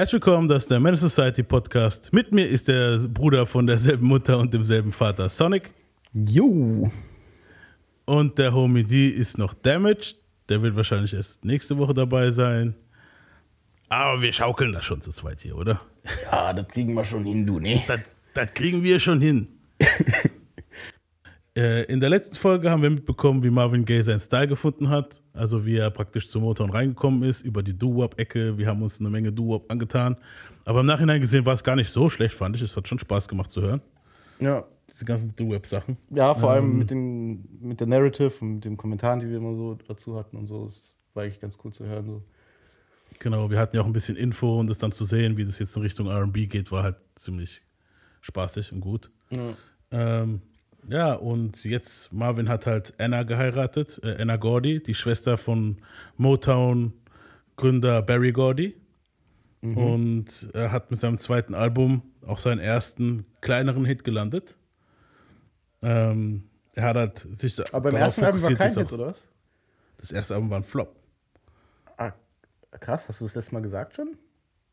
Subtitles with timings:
[0.00, 2.10] Herzlich willkommen, das ist der Man Society Podcast.
[2.10, 5.74] Mit mir ist der Bruder von derselben Mutter und demselben Vater, Sonic.
[6.14, 6.90] Jo.
[8.06, 10.16] Und der Homie D ist noch damaged.
[10.48, 12.74] Der wird wahrscheinlich erst nächste Woche dabei sein.
[13.90, 15.82] Aber wir schaukeln das schon zu zweit hier, oder?
[16.32, 17.82] Ja, das kriegen wir schon hin, du, ne?
[17.86, 18.00] Das,
[18.32, 19.48] das kriegen wir schon hin.
[21.60, 25.20] äh, in der letzten Folge haben wir mitbekommen, wie Marvin Gaye seinen Style gefunden hat.
[25.34, 28.56] Also wie er praktisch zum Motown reingekommen ist, über die Doo-Wop-Ecke.
[28.56, 30.16] Wir haben uns eine Menge Doo-Wop angetan.
[30.64, 32.62] Aber im Nachhinein gesehen war es gar nicht so schlecht, fand ich.
[32.62, 33.82] Es hat schon Spaß gemacht zu hören.
[34.38, 34.64] Ja.
[34.90, 35.98] Diese ganzen Doo-Wop-Sachen.
[36.08, 39.54] Ja, vor allem mit, den, mit der Narrative und mit den Kommentaren, die wir immer
[39.54, 40.64] so dazu hatten und so.
[40.64, 42.06] Das war eigentlich ganz cool zu hören.
[42.06, 42.22] So.
[43.18, 45.58] Genau, wir hatten ja auch ein bisschen Info und das dann zu sehen, wie das
[45.58, 47.60] jetzt in Richtung RB geht, war halt ziemlich
[48.22, 49.10] spaßig und gut.
[49.30, 49.54] Ja.
[49.90, 50.40] Ähm,
[50.90, 55.78] ja, und jetzt Marvin hat halt Anna geheiratet, äh, Anna Gordy, die Schwester von
[56.16, 58.76] Motown-Gründer Barry Gordy.
[59.62, 64.56] Und er hat mit seinem zweiten Album auch seinen ersten kleineren Hit gelandet.
[65.82, 69.28] Ähm, er hat halt sich Aber im ersten Album war kein Hit, oder was?
[69.98, 70.96] Das erste Album war ein Flop.
[71.98, 72.12] Ah,
[72.70, 73.06] krass.
[73.06, 74.16] Hast du das letzte Mal gesagt schon?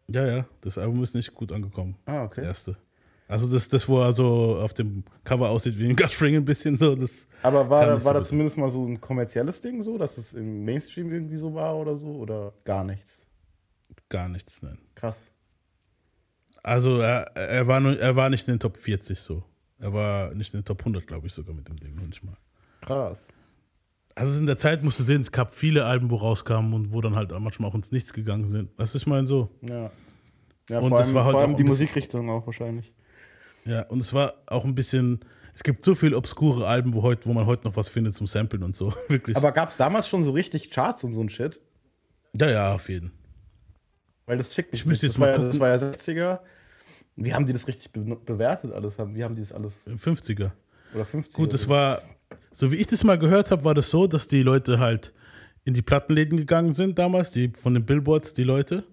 [0.09, 1.97] Ja, ja, das Album ist nicht gut angekommen.
[2.05, 2.45] Ah, Das okay.
[2.45, 2.77] erste.
[3.28, 6.78] Also das, das, wo er so auf dem Cover aussieht wie ein Gutfring ein bisschen
[6.78, 10.17] so, das Aber war, da, war da zumindest mal so ein kommerzielles Ding so, dass
[10.17, 12.08] es im Mainstream irgendwie so war oder so?
[12.08, 13.28] Oder gar nichts?
[14.09, 14.78] gar nichts, nein.
[14.95, 15.20] Krass.
[16.64, 19.44] Also er, er, war nur, er war nicht in den Top 40 so.
[19.80, 22.23] Er war nicht in den Top 100, glaube ich, sogar mit dem Ding, noch nicht
[22.23, 22.38] mal.
[22.81, 23.28] Krass.
[24.16, 27.02] Also in der Zeit musst du sehen, es gab viele Alben, wo rauskamen und wo
[27.02, 28.78] dann halt manchmal auch ins Nichts gegangen sind.
[28.78, 29.50] Weißt du, ich meine so.
[29.61, 29.92] Ja.
[30.70, 32.94] Ja, Und vor das allem, war halt vor allem auch die Musikrichtung auch wahrscheinlich.
[33.68, 35.20] Ja, und es war auch ein bisschen,
[35.54, 38.28] es gibt so viele obskure Alben, wo, heute, wo man heute noch was findet zum
[38.28, 38.94] Samplen und so.
[39.10, 39.36] Wirklich.
[39.36, 41.60] Aber gab es damals schon so richtig Charts und so ein Shit?
[42.34, 43.12] ja, ja, auf jeden.
[44.26, 45.02] Weil das Ich mich müsste nicht.
[45.04, 45.50] jetzt das, war mal ja, gucken.
[45.50, 46.40] das war ja 60er.
[47.16, 49.00] Wie haben die das richtig be bewertet alles?
[49.00, 49.86] Haben- Wie haben die das alles?
[49.88, 50.52] 50er.
[50.94, 51.34] Oder 50er?
[51.34, 52.02] Gut, das war,
[52.52, 55.14] so wie ich das mal gehört habe, war das so, dass die Leute halt
[55.66, 58.83] in die Plattenläden gegangen sind damals, die von den Billboards, die Leute,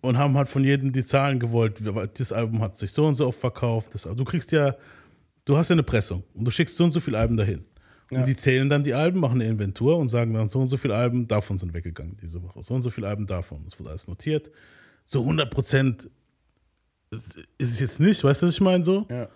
[0.00, 1.80] und haben halt von jedem die Zahlen gewollt.
[2.18, 3.94] Das Album hat sich so und so oft verkauft.
[3.94, 4.74] Das, du kriegst ja,
[5.44, 7.64] du hast ja eine Pressung und du schickst so und so viele Alben dahin.
[8.10, 8.18] Ja.
[8.18, 10.76] Und die zählen dann die Alben, machen eine Inventur und sagen dann, so und so
[10.76, 12.62] viele Alben davon sind weggegangen diese Woche.
[12.62, 13.62] So und so viele Alben davon.
[13.64, 14.50] Das wurde alles notiert.
[15.04, 16.10] So 100 Prozent
[17.10, 19.06] ist es jetzt nicht, weißt du, was ich meine so?
[19.10, 19.28] Ja.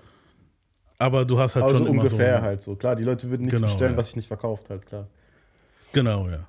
[0.98, 2.42] Aber du hast halt Aber schon so immer ungefähr so.
[2.42, 2.74] halt so.
[2.76, 3.98] Klar, die Leute würden nichts Genau, bestellen, ja.
[3.98, 5.04] was sich nicht verkauft halt, klar.
[5.92, 6.46] Genau, ja.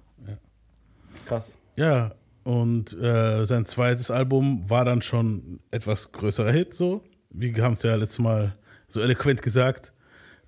[1.25, 1.51] Krass.
[1.75, 2.13] Ja,
[2.47, 7.03] und äh, sein zweites Album war dann schon etwas größerer Hit, so.
[7.29, 8.55] Wir haben es ja letztes Mal
[8.87, 9.91] so eloquent gesagt.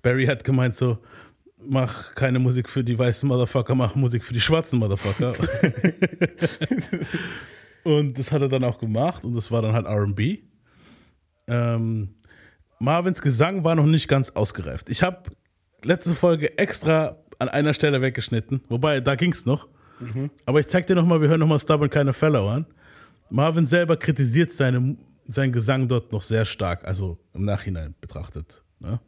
[0.00, 0.96] Barry hat gemeint so,
[1.58, 5.34] mach keine Musik für die weißen Motherfucker, mach Musik für die schwarzen Motherfucker.
[7.84, 10.38] und das hat er dann auch gemacht und das war dann halt R&B.
[11.48, 12.14] Ähm,
[12.78, 14.88] Marvins Gesang war noch nicht ganz ausgereift.
[14.88, 15.30] Ich habe
[15.84, 19.68] letzte Folge extra an einer Stelle weggeschnitten, wobei da ging es noch.
[20.46, 22.66] Aber ich zeig dir nochmal, wir hören nochmal Stubborn Keine Fellow an.
[23.30, 24.96] Marvin selber kritisiert seine,
[25.26, 28.62] seinen Gesang dort noch sehr stark, also im Nachhinein betrachtet.
[28.80, 29.00] Ne?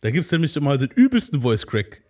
[0.00, 2.02] Da gibt es nämlich immer den übelsten Voice Crack.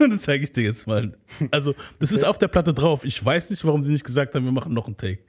[0.00, 1.16] Und das zeige ich dir jetzt mal.
[1.50, 3.04] Also, das ist auf der Platte drauf.
[3.04, 5.20] Ich weiß nicht, warum sie nicht gesagt haben, wir machen noch einen Take.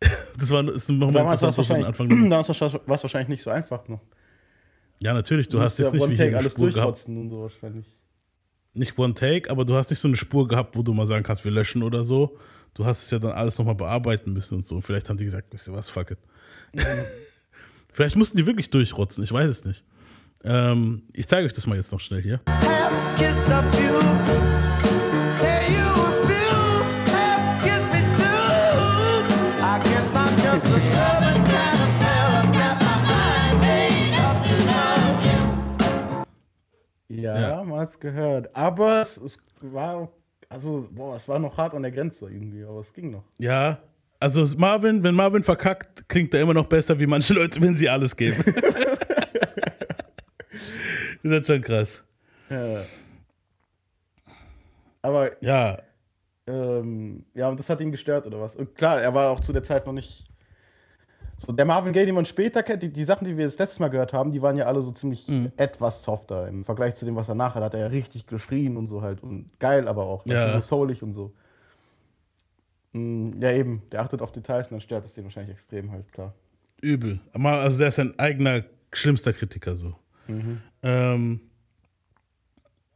[0.38, 3.50] Das war ist nochmal interessant, es was am Anfang damals war es wahrscheinlich nicht so
[3.50, 4.00] einfach noch.
[5.00, 7.86] Ja, natürlich, du hast jetzt nicht wie eine alles durchrotzen und so wahrscheinlich.
[8.74, 11.22] Nicht One Take, aber du hast nicht so eine Spur gehabt, wo du mal sagen
[11.24, 12.38] kannst, wir löschen oder so.
[12.74, 14.76] Du hast es ja dann alles nochmal bearbeiten müssen und so.
[14.76, 16.18] Und vielleicht haben die gesagt, wisst ihr was, fuck it.
[17.90, 19.84] vielleicht mussten die wirklich durchrotzen, ich weiß es nicht.
[20.44, 22.40] Ähm, ich zeige euch das mal jetzt noch schnell hier.
[22.46, 24.51] have kissed a few.
[37.20, 37.66] Ja, Ja.
[37.76, 38.54] hat's gehört.
[38.56, 40.08] Aber es, es war,
[40.48, 43.24] also, boah, es war noch hart an der Grenze irgendwie, aber es ging noch.
[43.38, 43.78] Ja,
[44.20, 47.88] also Marvin, wenn Marvin verkackt, klingt er immer noch besser wie manche Leute, wenn sie
[47.88, 48.42] alles geben.
[51.22, 52.02] das ist schon krass.
[52.48, 52.82] Ja.
[55.02, 55.78] Aber Ja,
[56.46, 58.56] Ähm, ja, und das hat ihn gestört oder was?
[58.56, 60.24] Und klar, er war auch zu der Zeit noch nicht.
[61.44, 63.80] So, der Marvin Gaye, den man später kennt, die, die Sachen, die wir das letzte
[63.82, 66.46] Mal gehört haben, die waren ja alle so ziemlich etwas softer.
[66.48, 69.02] Im Vergleich zu dem, was er nachher hat, hat er ja richtig geschrien und so
[69.02, 69.22] halt.
[69.22, 70.24] Und geil aber auch.
[70.26, 70.54] Ja.
[70.54, 71.32] So soulig und so.
[72.92, 73.82] Mm, Ja, eben.
[73.90, 76.32] Der achtet auf Details und dann stört es den wahrscheinlich extrem halt, klar.
[76.80, 77.20] übel.
[77.32, 78.62] Also der ist ein eigener,
[78.92, 79.94] schlimmster Kritiker so.
[80.82, 81.40] Ähm,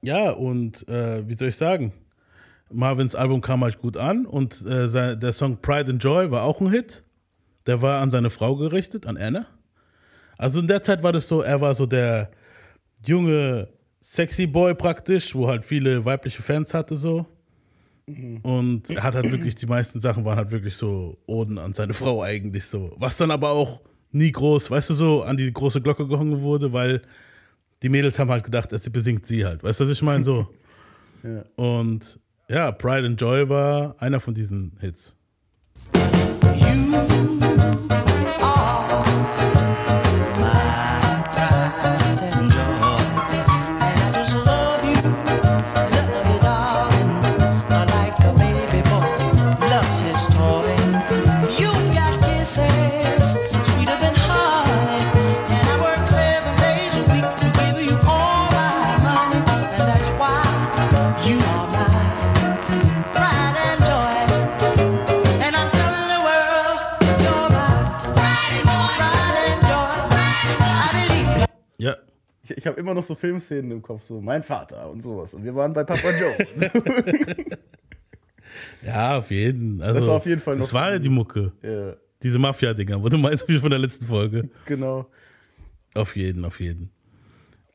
[0.02, 1.92] ja, und äh, wie soll ich sagen?
[2.70, 6.42] Marvins Album kam halt gut an und äh, sein, der Song Pride and Joy war
[6.44, 7.02] auch ein Hit.
[7.66, 9.46] Der war an seine Frau gerichtet, an Anna.
[10.38, 12.30] Also in der Zeit war das so, er war so der
[13.04, 13.68] junge,
[14.00, 17.26] sexy Boy praktisch, wo halt viele weibliche Fans hatte so.
[18.42, 21.92] Und er hat halt wirklich, die meisten Sachen waren halt wirklich so Oden an seine
[21.92, 22.94] Frau eigentlich so.
[22.98, 23.82] Was dann aber auch
[24.12, 27.02] nie groß, weißt du, so an die große Glocke gehangen wurde, weil
[27.82, 29.64] die Mädels haben halt gedacht, sie besingt sie halt.
[29.64, 30.24] Weißt du, was ich meine?
[30.24, 30.46] So.
[31.22, 31.42] Ja.
[31.56, 35.16] Und ja, Pride and Joy war einer von diesen Hits.
[37.56, 38.15] You
[71.86, 71.96] Ja,
[72.42, 75.34] Ich, ich habe immer noch so Filmszenen im Kopf, so mein Vater und sowas.
[75.34, 76.36] Und wir waren bei Papa Joe.
[78.84, 79.82] ja, auf jeden.
[79.82, 81.52] Also, Das war auf jeden Fall Das noch- war ja die Mucke.
[81.62, 84.48] ja, Diese Mafia-Dinger, wo du meinst, wie von der letzten Folge.
[84.64, 85.06] genau.
[85.94, 86.90] Auf jeden, auf jeden.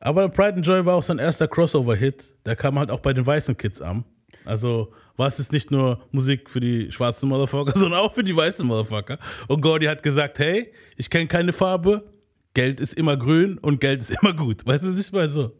[0.00, 2.24] Aber Pride and Joy war auch sein erster Crossover-Hit.
[2.44, 4.04] Der kam halt auch bei den weißen Kids an.
[4.44, 8.34] Also war es jetzt nicht nur Musik für die schwarzen Motherfucker, sondern auch für die
[8.34, 9.18] weißen Motherfucker.
[9.46, 12.11] Und Gordy hat gesagt, hey, ich kenne keine Farbe,
[12.54, 14.66] Geld ist immer grün und Geld ist immer gut.
[14.66, 15.52] Weißt du, nicht mal so.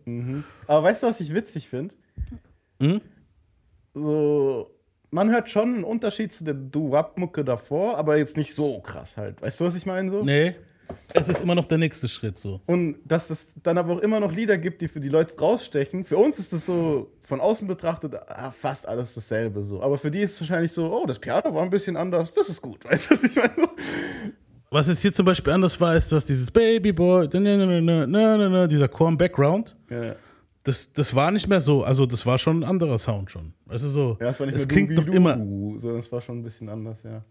[0.66, 1.94] Aber weißt du, was ich witzig finde?
[2.80, 3.00] Hm?
[3.94, 4.70] So,
[5.10, 9.40] man hört schon einen Unterschied zu der Do-Wap-Mucke davor, aber jetzt nicht so krass halt.
[9.42, 10.10] Weißt du, was ich meine?
[10.10, 10.22] So?
[10.22, 10.54] Nee,
[11.14, 12.60] es ist immer noch der nächste Schritt so.
[12.66, 16.04] Und dass es dann aber auch immer noch Lieder gibt, die für die Leute rausstechen.
[16.04, 19.82] Für uns ist das so von außen betrachtet ah, fast alles dasselbe so.
[19.82, 22.48] Aber für die ist es wahrscheinlich so, oh, das Piano war ein bisschen anders, das
[22.48, 22.84] ist gut.
[22.90, 23.52] Weißt du, was ich meine?
[23.56, 23.68] So,
[24.72, 27.80] Was jetzt hier zum Beispiel anders war, ist, dass dieses Baby Boy, na, na, na,
[27.82, 30.16] na, na, na, na, dieser Chor im Background, ja.
[30.62, 33.52] das, das war nicht mehr so, also das war schon ein anderer Sound schon.
[33.68, 36.42] Du so, Ja, es war nicht es klingt doch immer, sondern es war schon ein
[36.42, 37.22] bisschen anders, ja.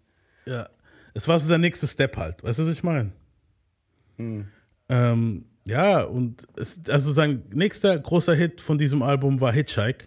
[0.45, 0.69] ja,
[1.15, 3.11] es war so der nächste Step halt, weißt du, was ich meine?
[4.17, 4.45] Hm.
[4.89, 10.05] Ähm, ja, und es, also sein nächster großer Hit von diesem Album war Hitchhike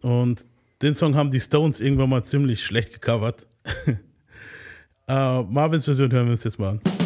[0.00, 0.46] und
[0.80, 3.46] den Song haben die Stones irgendwann mal ziemlich schlecht gecovert.
[5.08, 7.01] äh, Marvins Version hören wir uns jetzt mal an.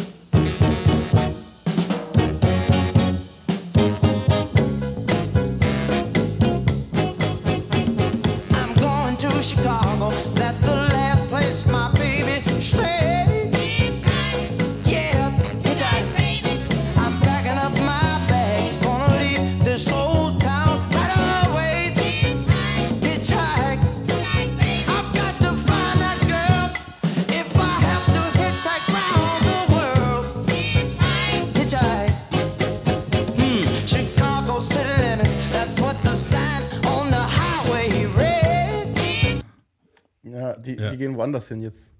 [40.57, 40.89] Die, Ja.
[40.89, 41.93] die gehen woanders hin jetzt.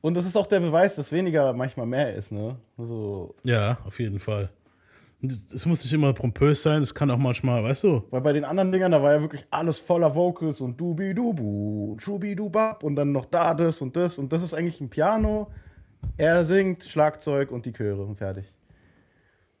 [0.00, 2.56] Und das ist auch der Beweis, dass weniger manchmal mehr ist, ne?
[2.78, 4.50] Also, Ja, auf jeden Fall.
[5.52, 8.44] Es muss nicht immer pompös sein, es kann auch manchmal, weißt du, weil bei den
[8.44, 13.12] anderen Dingern, da war ja wirklich alles voller Vocals und Dubi-Dubu und Schubi-Dubab und dann
[13.12, 15.50] noch da das und das und das ist eigentlich ein Piano.
[16.18, 18.52] Er singt, Schlagzeug und die Chöre und fertig.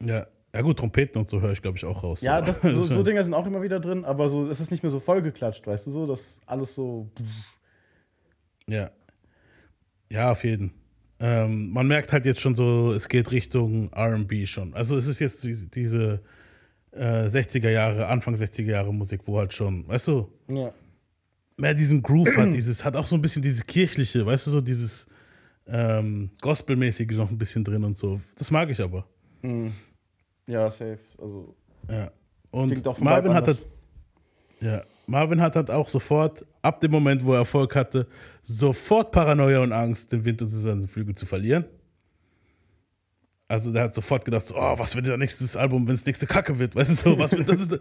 [0.04, 2.20] ja, ja gut, Trompeten und so höre ich, glaube ich, auch raus.
[2.20, 2.46] Ja, So.
[2.52, 4.90] das, so, so Dinger sind auch immer wieder drin, aber so, es ist nicht mehr
[4.90, 7.08] so vollgeklatscht, weißt du so, dass alles so.
[8.68, 8.90] Ja.
[10.10, 10.72] Ja, auf jeden.
[11.18, 14.74] Ähm, man merkt halt jetzt schon so, es geht Richtung RB schon.
[14.74, 16.22] Also es ist jetzt die- diese
[16.92, 20.72] äh, 60er Jahre, Anfang 60er Jahre Musik, wo halt schon, weißt du, Ja.
[21.58, 24.60] mehr diesen Groove hat, dieses, hat auch so ein bisschen dieses kirchliche, weißt du, so
[24.62, 25.06] dieses
[25.66, 28.20] ähm, Gospelmäßige noch ein bisschen drin und so.
[28.38, 29.06] Das mag ich aber.
[30.46, 30.98] Ja, safe.
[31.18, 31.54] Also,
[31.90, 32.10] Ja.
[32.50, 33.66] Und Marvin hat halt,
[34.60, 38.06] ja, Marvin hat halt auch sofort, ab dem Moment, wo er Erfolg hatte,
[38.42, 41.64] sofort Paranoia und Angst, den Wind unter seinen Flügel zu verlieren.
[43.48, 46.26] Also der hat sofort gedacht, so, oh, was wird der nächstes Album, wenn es nächste
[46.26, 47.68] Kacke wird, weißt du so, was wird das?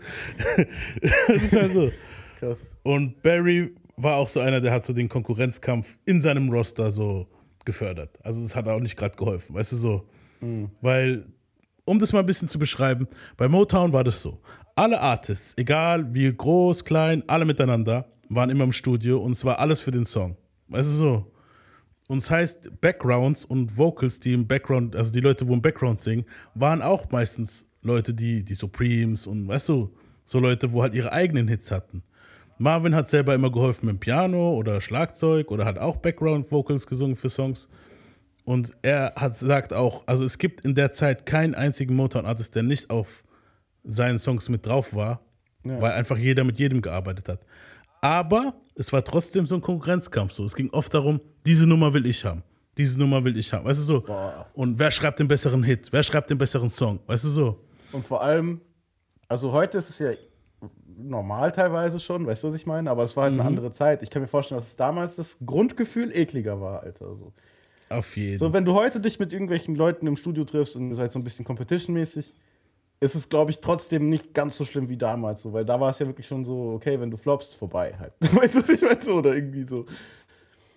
[1.28, 1.92] Das ist halt so.
[2.40, 2.60] krass.
[2.84, 7.28] Und Barry war auch so einer, der hat so den Konkurrenzkampf in seinem Roster so
[7.66, 8.20] gefördert.
[8.24, 10.08] Also das hat auch nicht gerade geholfen, weißt du so.
[10.82, 11.26] Weil,
[11.86, 14.40] um das mal ein bisschen zu beschreiben, bei Motown war das so.
[14.78, 19.58] Alle Artists, egal wie groß, klein, alle miteinander, waren immer im Studio und es war
[19.60, 20.36] alles für den Song.
[20.68, 21.32] Weißt du so.
[22.10, 26.02] Und es heißt, Backgrounds und Vocals, die im Background, also die Leute, wo im Background
[26.02, 30.94] singen, waren auch meistens Leute, die, die Supremes und weißt du, so Leute, wo halt
[30.94, 32.04] ihre eigenen Hits hatten.
[32.58, 37.16] Marvin hat selber immer geholfen mit Piano oder Schlagzeug oder hat auch Background Vocals gesungen
[37.16, 37.70] für Songs.
[38.44, 42.64] Und er hat sagt auch, also es gibt in der Zeit keinen einzigen Motown-Artist, der
[42.64, 43.24] nicht auf
[43.86, 45.22] seinen Songs mit drauf war,
[45.64, 45.80] Ja.
[45.82, 47.40] weil einfach jeder mit jedem gearbeitet hat.
[48.02, 50.34] Aber es war trotzdem so ein Konkurrenzkampf.
[50.34, 50.44] So.
[50.44, 52.44] Es ging oft darum, diese Nummer will ich haben.
[52.78, 53.66] Diese Nummer will ich haben.
[53.66, 54.02] Weißt du so?
[54.02, 54.48] Boah.
[54.54, 55.88] Und wer schreibt den besseren Hit?
[55.92, 57.00] Wer schreibt den besseren Song?
[57.08, 57.60] Weißt du so?
[57.94, 58.60] Und vor allem,
[59.30, 60.12] also heute ist es ja
[60.98, 62.90] normal teilweise schon, weißt du, was ich meine?
[62.90, 63.40] Aber es war halt Mhm.
[63.40, 64.04] eine andere Zeit.
[64.04, 67.16] Ich kann mir vorstellen, dass es damals das Grundgefühl ekliger war, Alter.
[67.16, 67.34] So.
[67.90, 70.96] Auf jeden So, wenn du heute dich mit irgendwelchen Leuten im Studio triffst und ihr
[70.96, 72.34] seid so ein bisschen competition-mäßig,
[73.00, 75.92] ist es, glaube ich, trotzdem nicht ganz so schlimm wie damals so, weil da war
[75.92, 78.14] es ja wirklich schon so, okay, wenn du floppst, vorbei halt.
[78.20, 79.04] Weißt du, was ich meine?
[79.04, 79.86] So, oder irgendwie so.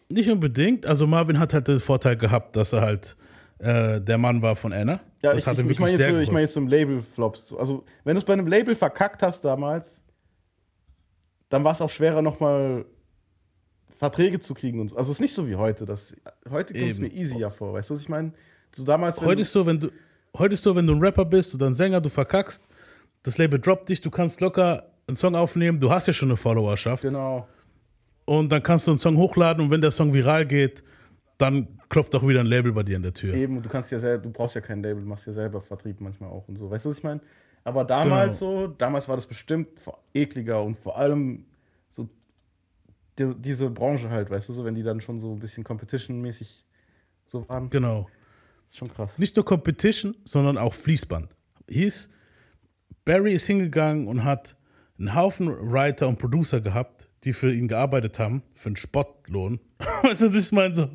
[0.09, 0.87] Nicht unbedingt.
[0.87, 3.17] Also Marvin hat halt den Vorteil gehabt, dass er halt
[3.59, 5.01] äh, der Mann war von Anna.
[5.23, 7.49] Ja, das ich, hat ich, ich meine jetzt, so, ich mein jetzt im Label floppst.
[7.49, 7.59] So.
[7.59, 10.03] Also, wenn du es bei einem Label verkackt hast damals,
[11.49, 12.85] dann war es auch schwerer, nochmal
[13.97, 14.97] Verträge zu kriegen und so.
[14.97, 15.87] Also, es ist nicht so wie heute.
[15.87, 16.15] Das,
[16.49, 17.73] heute kommt es mir easier vor.
[17.73, 18.33] Weißt du, was ich meine?
[18.75, 19.91] So damals, Heute ist so, wenn du
[20.39, 22.63] heute ist so, wenn du ein Rapper bist oder ein Sänger, du verkackst,
[23.23, 26.37] das Label droppt dich, du kannst locker einen Song aufnehmen, du hast ja schon eine
[26.37, 27.49] Followerschaft Genau.
[28.27, 30.83] und dann kannst du einen Song hochladen und wenn der Song viral geht,
[31.39, 33.35] dann klopft auch wieder ein Label bei dir an der Tür.
[33.35, 36.01] Eben, du kannst ja selber, du brauchst ja kein Label, du machst ja selber Vertrieb
[36.01, 36.69] manchmal auch und so.
[36.71, 37.21] Weißt du, was ich meine?
[37.65, 38.63] Aber damals Genau.
[38.63, 39.69] so, damals war das bestimmt
[40.15, 41.45] ekliger und vor allem
[41.91, 42.09] so
[43.19, 46.65] die, diese Branche halt, weißt du, so, wenn die dann schon so ein bisschen competition-mäßig
[47.27, 47.71] so waren.
[47.71, 48.09] Genau.
[48.71, 49.19] Ist schon krass.
[49.19, 51.35] Nicht nur Competition, sondern auch Fließband.
[51.69, 52.09] Hieß,
[53.05, 54.57] Barry ist hingegangen und hat
[54.99, 59.61] einen Haufen Writer und Producer gehabt, die für ihn gearbeitet haben, für einen Spottlohn.
[60.03, 60.75] weißt du, was ich meine?
[60.75, 60.89] So,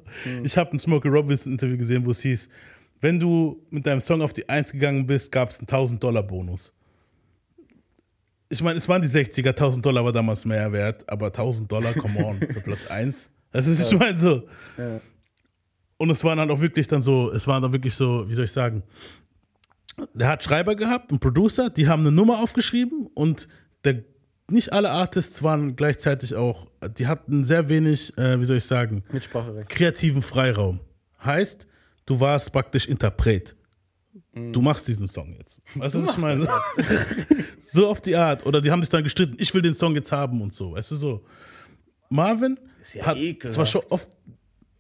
[0.44, 2.50] Ich habe ein Smokey Robinson Interview gesehen, wo es hieß,
[3.02, 6.74] wenn du mit deinem Song auf die Eins gegangen bist, gab es einen 1000-Dollar-Bonus.
[8.50, 11.94] Ich meine, es waren die 60er, 1000 Dollar war damals mehr wert, aber 1000 Dollar,
[11.94, 13.30] come on, für Platz 1.
[13.52, 14.44] Das ist, ich meine, so.
[14.78, 15.02] Ja.
[16.04, 18.44] Und es waren dann auch wirklich dann so, es waren dann wirklich so, wie soll
[18.44, 18.84] ich sagen,
[20.14, 23.48] der hat Schreiber gehabt, einen Producer, die haben eine Nummer aufgeschrieben und
[23.86, 24.04] der,
[24.52, 26.68] nicht alle Artists waren gleichzeitig auch,
[26.98, 29.70] die hatten sehr wenig, äh, wie soll ich sagen, Mitspracherecht.
[29.70, 30.82] kreativen Freiraum.
[31.24, 31.68] Heißt,
[32.06, 33.56] du warst praktisch Interpret.
[34.34, 35.62] Du machst diesen Song jetzt.
[35.76, 36.46] Weißt du, was ich meine?
[37.62, 38.46] so auf die Art.
[38.46, 40.74] Oder die haben sich dann gestritten, ich will den Song jetzt haben und so.
[40.74, 41.24] Weißt du so.
[42.10, 42.60] Marvin
[42.94, 43.54] ja hat ekelhaft.
[43.56, 44.12] zwar schon oft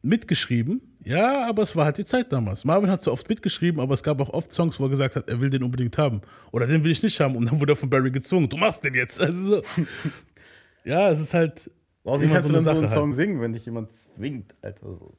[0.03, 2.65] mitgeschrieben, ja, aber es war halt die Zeit damals.
[2.65, 5.29] Marvin hat zwar oft mitgeschrieben, aber es gab auch oft Songs, wo er gesagt hat,
[5.29, 6.21] er will den unbedingt haben.
[6.51, 7.35] Oder den will ich nicht haben.
[7.35, 9.21] Und dann wurde er von Barry gezwungen, du machst den jetzt.
[9.21, 9.63] Also so.
[10.85, 11.69] ja, es ist halt.
[12.03, 13.15] Warum immer kannst so du dann so einen Song halt.
[13.15, 14.95] singen, wenn dich jemand zwingt, Alter?
[14.95, 15.15] So.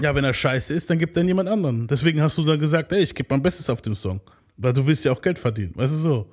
[0.00, 1.86] Ja, wenn er scheiße ist, dann gibt er jemand anderen.
[1.86, 4.20] Deswegen hast du dann gesagt, ey, ich gebe mein Bestes auf dem Song.
[4.56, 5.72] Weil du willst ja auch Geld verdienen.
[5.74, 6.32] Weißt du so?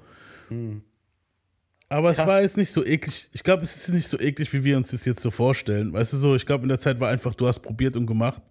[1.89, 2.27] Aber es Krass.
[2.27, 3.30] war jetzt nicht so eklig.
[3.32, 5.94] Ich glaube, es ist nicht so eklig, wie wir uns das jetzt so vorstellen.
[5.94, 8.42] Weißt du so, ich glaube, in der Zeit war einfach, du hast probiert und gemacht.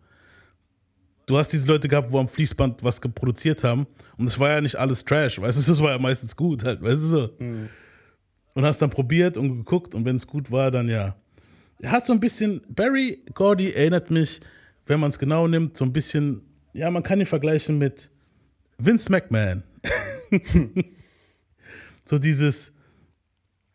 [1.27, 3.87] Du hast diese Leute gehabt, wo am Fließband was geproduziert haben.
[4.19, 5.41] Und es war ja nicht alles Trash.
[5.41, 6.83] Weißt du, das war ja meistens gut halt.
[6.83, 7.31] Weißt du so?
[8.55, 9.95] Und hast dann probiert und geguckt.
[9.95, 11.17] Und wenn es gut war, dann ja.
[11.81, 14.41] Er hat so ein bisschen, Barry Gordy erinnert mich,
[14.87, 18.11] wenn man es genau nimmt, so ein bisschen, ja, man kann ihn vergleichen mit
[18.79, 19.65] Vince McMahon.
[22.05, 22.74] so dieses,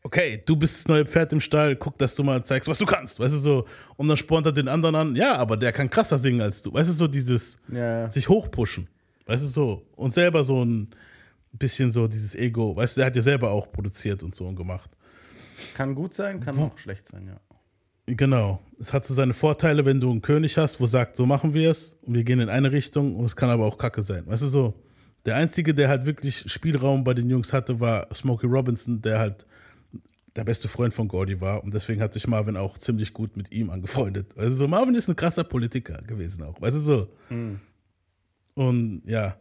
[0.03, 2.85] okay, du bist das neue Pferd im Stall, guck, dass du mal zeigst, was du
[2.85, 3.65] kannst, weißt du so.
[3.97, 6.73] Und dann spornt er den anderen an, ja, aber der kann krasser singen als du,
[6.73, 8.09] weißt du so, dieses Ja.
[8.09, 8.87] sich hochpushen,
[9.25, 9.85] weißt du so.
[9.95, 10.89] Und selber so ein
[11.51, 14.55] bisschen so dieses Ego, weißt du, der hat ja selber auch produziert und so und
[14.55, 14.89] gemacht.
[15.75, 17.39] Kann gut sein, kann auch schlecht sein, ja.
[18.05, 18.59] Genau.
[18.79, 21.69] Es hat so seine Vorteile, wenn du einen König hast, wo sagt, so machen wir
[21.69, 24.25] es und wir gehen in eine Richtung und es kann aber auch Kacke sein.
[24.25, 24.73] Weißt du so?
[25.25, 29.45] Der Einzige, der halt wirklich Spielraum bei den Jungs hatte, war Smokey Robinson, der halt
[30.39, 33.51] der beste Freund von Gordy war und deswegen hat sich Marvin auch ziemlich gut mit
[33.51, 34.37] ihm angefreundet.
[34.37, 37.07] Also so, Marvin ist ein krasser Politiker gewesen auch, weißt du so?
[38.53, 39.35] Und ja,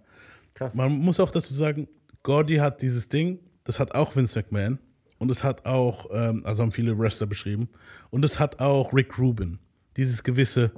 [0.55, 0.75] Krass.
[0.75, 1.87] man muss auch dazu sagen,
[2.25, 4.81] Gordy hat dieses Ding, das hat auch Vince McMahon
[5.19, 7.69] und es hat auch, ähm, also haben viele Wrestler beschrieben,
[8.11, 9.61] und es hat auch Rick Rubin.
[9.97, 10.73] Dieses gewisse,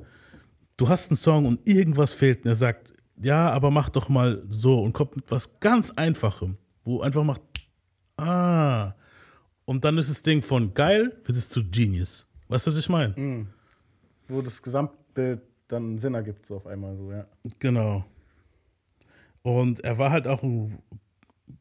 [0.76, 4.42] du hast einen Song und irgendwas fehlt und er sagt, ja, aber mach doch mal
[4.50, 7.40] so und kommt mit was ganz Einfachem, wo einfach macht,
[8.18, 8.92] ah,
[9.70, 12.26] und dann ist das Ding von geil, wird es zu Genius.
[12.48, 13.46] Weißt du, was ich meine?
[14.26, 17.24] Wo das Gesamtbild dann Sinn ergibt, so auf einmal so, ja.
[17.60, 18.04] Genau.
[19.42, 20.82] Und er war halt auch ein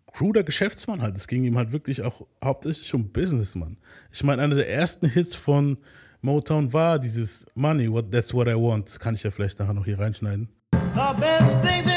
[0.07, 1.17] cruder Geschäftsmann halt.
[1.17, 3.77] Es ging ihm halt wirklich auch hauptsächlich um Businessmann.
[4.11, 5.77] Ich meine, einer der ersten Hits von
[6.21, 8.87] Motown war dieses Money, what, that's what I want.
[8.87, 10.49] Das kann ich ja vielleicht nachher noch hier reinschneiden.
[10.71, 11.88] The best things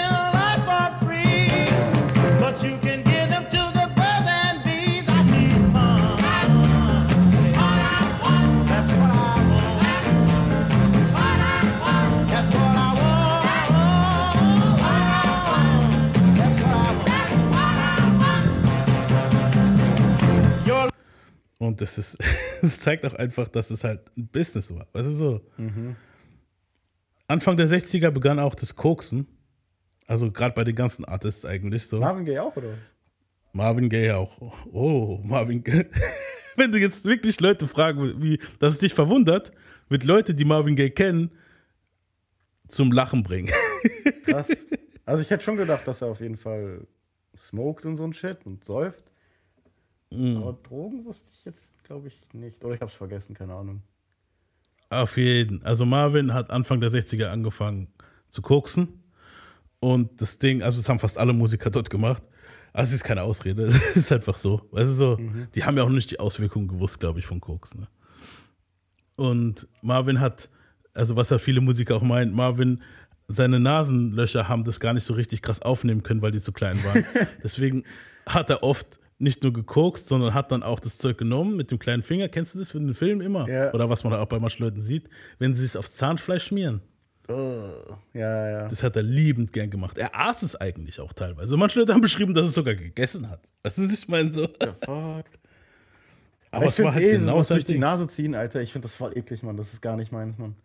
[21.63, 22.19] Und das ist,
[22.61, 24.89] das zeigt auch einfach, dass es halt ein Business war.
[24.93, 25.41] Weißt du so?
[27.29, 29.29] Anfang der 60er begann auch das Koksen.
[30.09, 32.01] Also gerade bei den ganzen Artists eigentlich so.
[32.01, 32.75] Marvin Gaye auch, oder?
[33.53, 34.41] Marvin Gaye auch.
[34.73, 35.89] Oh, Marvin Gaye.
[36.57, 39.53] Wenn du jetzt wirklich Leute fragen, wie, dass es dich verwundert,
[39.89, 41.31] wird Leute, die Marvin Gaye kennen,
[42.67, 43.53] zum Lachen bringen.
[44.25, 44.49] Krass.
[45.05, 46.87] Also ich hätte schon gedacht, dass er auf jeden Fall
[47.37, 49.12] smoked und so ein Shit und säuft.
[50.13, 50.37] Mhm.
[50.39, 52.65] Aber Drogen wusste ich jetzt, glaube ich, nicht.
[52.65, 53.83] Oder ich hab's vergessen, keine Ahnung.
[54.91, 55.63] Auf jeden.
[55.65, 57.89] Also Marvin hat Anfang der 60er angefangen
[58.31, 59.03] zu koksen.
[59.81, 62.23] Und das Ding, also das haben fast alle Musiker dort gemacht.
[62.73, 64.69] Also es ist keine Ausrede, es ist einfach so.
[64.71, 65.19] Weißt du so,
[65.55, 67.75] die haben ja auch nicht die Auswirkungen gewusst, glaube ich, von Koks.
[67.75, 67.89] Ne?
[69.17, 70.49] Und Marvin hat,
[70.95, 72.83] also was ja viele Musiker auch meinen, Marvin,
[73.29, 76.83] seine Nasenlöcher haben das gar nicht so richtig krass aufnehmen können, weil die zu klein
[76.85, 77.05] waren.
[77.43, 77.85] Deswegen
[78.27, 81.79] hat er oft nicht nur gekokst, sondern hat dann auch das Zeug genommen mit dem
[81.79, 82.29] kleinen Finger.
[82.29, 83.49] Kennst du das in den Filmen immer?
[83.49, 83.73] Ja.
[83.73, 86.83] Oder was man auch bei manchen Leuten sieht, wenn sie es aufs Zahnfleisch schmieren.
[87.29, 88.69] Oh, ja, ja.
[88.69, 89.97] Das hat er liebend gern gemacht.
[89.97, 91.57] Er aß es eigentlich auch teilweise.
[91.57, 93.41] Manche Leute haben beschrieben, dass er es sogar gegessen hat.
[93.63, 94.43] Das ist, ich meine so.
[94.43, 95.25] The fuck.
[96.51, 97.79] Aber ich es war halt eh, genau sein durch die.
[97.79, 98.61] Nase ziehen, Alter.
[98.61, 99.57] Ich finde das voll eklig, Mann.
[99.57, 100.57] Das ist gar nicht meins, Mann.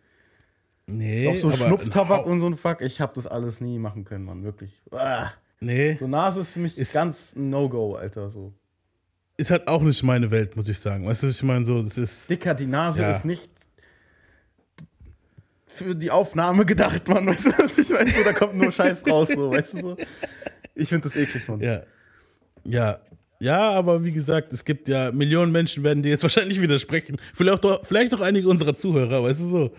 [0.88, 2.80] Nee, Auch so Schnupftabak und so ein Fuck.
[2.80, 4.42] Ich habe das alles nie machen können, Mann.
[4.42, 4.82] Wirklich.
[4.90, 5.30] Ah.
[5.60, 8.28] Nee, So Nase ist für mich Ist- ganz ein No-Go, Alter.
[8.30, 8.52] So.
[9.36, 11.06] ist halt auch nicht meine Welt, muss ich sagen.
[11.06, 12.28] Weißt du, ich meine so, das ist.
[12.30, 13.10] Dicker, die Nase Ja.
[13.10, 13.50] ist nicht
[15.66, 17.26] für die Aufnahme gedacht, Mann.
[17.26, 18.10] Weißt du, was ich meine?
[18.10, 19.96] So, da kommt nur Scheiß raus, so, weißt du so.
[20.74, 21.60] Ich finde das eklig, Mann.
[21.60, 21.82] Ja.
[22.64, 23.00] Ja.
[23.40, 27.18] Ja, aber wie gesagt, es gibt ja Millionen Menschen, werden dir jetzt wahrscheinlich widersprechen.
[27.34, 29.70] Vielleicht doch, vielleicht auch einige unserer Zuhörer, weißt du so.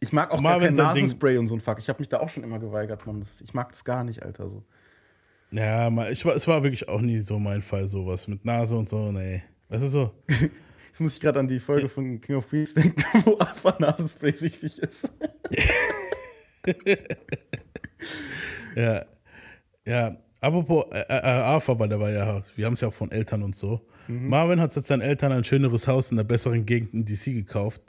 [0.00, 1.04] Ich mag auch Marvin gar kein Ding.
[1.04, 1.78] Nasenspray und so ein Fuck.
[1.78, 3.20] Ich habe mich da auch schon immer geweigert, Mann.
[3.20, 4.50] Das, ich mag das gar nicht, Alter.
[4.50, 4.64] So.
[5.54, 8.88] Ja, ich war, es war wirklich auch nie so mein Fall, sowas mit Nase und
[8.88, 9.42] so, nee.
[9.68, 10.10] Weißt du so?
[10.88, 14.34] Jetzt muss ich gerade an die Folge von King of Queens denken, wo Afa Nasenspray
[14.36, 15.08] süchtig ist.
[18.76, 19.04] Ja.
[19.86, 20.16] Ja.
[20.40, 23.44] Apropos äh, äh, AFA, weil der war ja, wir haben es ja auch von Eltern
[23.44, 23.86] und so.
[24.08, 27.80] Marvin hat jetzt seinen Eltern ein schöneres Haus in einer besseren Gegend in DC gekauft.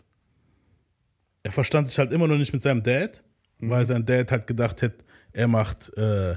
[1.41, 3.23] Er verstand sich halt immer noch nicht mit seinem Dad,
[3.59, 4.93] weil sein Dad halt gedacht hat,
[5.33, 6.35] er macht äh,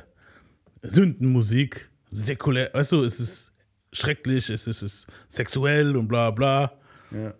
[0.82, 3.52] Sündenmusik, säkulär, weißt du, es ist
[3.92, 6.72] schrecklich, es ist, es ist sexuell und bla bla.
[7.10, 7.34] Ja.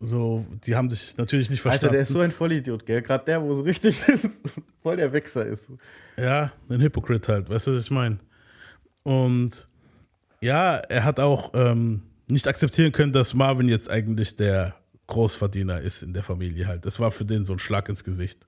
[0.00, 1.92] So, die haben sich natürlich nicht Alter, verstanden.
[1.92, 3.02] der ist so ein Vollidiot, gell?
[3.02, 3.96] Gerade der, wo so richtig
[4.82, 5.68] voll der Wichser ist.
[6.16, 8.18] Ja, ein Hypocrite halt, weißt du, was ich meine?
[9.04, 9.68] Und
[10.40, 14.74] ja, er hat auch ähm, nicht akzeptieren können, dass Marvin jetzt eigentlich der
[15.06, 16.84] Großverdiener ist in der Familie halt.
[16.84, 18.46] Das war für den so ein Schlag ins Gesicht.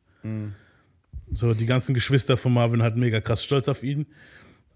[1.32, 4.06] So, die ganzen Geschwister von Marvin halt mega krass stolz auf ihn.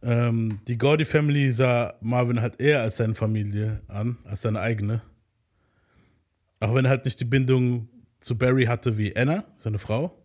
[0.02, 5.02] Ähm, die Gordy Family sah Marvin halt eher als seine Familie an, als seine eigene.
[6.60, 10.22] Auch wenn er halt nicht die Bindung zu Barry hatte wie Anna, seine Frau.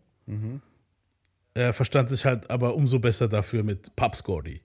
[1.53, 4.61] Er verstand sich halt aber umso besser dafür mit Paps Gordy.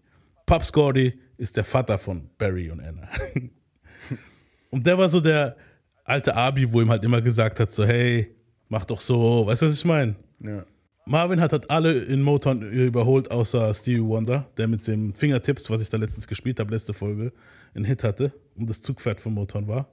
[0.47, 3.09] Paps Gordy ist der Vater von Barry und Anna.
[4.71, 5.57] und der war so der
[6.05, 8.35] alte Abi, wo ihm halt immer gesagt hat, so hey,
[8.69, 10.17] mach doch so, weißt du, was ich meine?
[10.41, 10.65] Ja.
[11.09, 15.81] Marvin hat halt alle in Motown überholt, außer Stevie Wonder, der mit dem Fingertips, was
[15.81, 17.33] ich da letztens gespielt habe, letzte Folge,
[17.75, 19.89] einen Hit hatte und das Zugpferd von Motown war.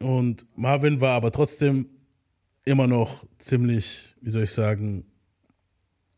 [0.00, 1.88] Und Marvin war aber trotzdem
[2.64, 5.04] immer noch ziemlich, wie soll ich sagen,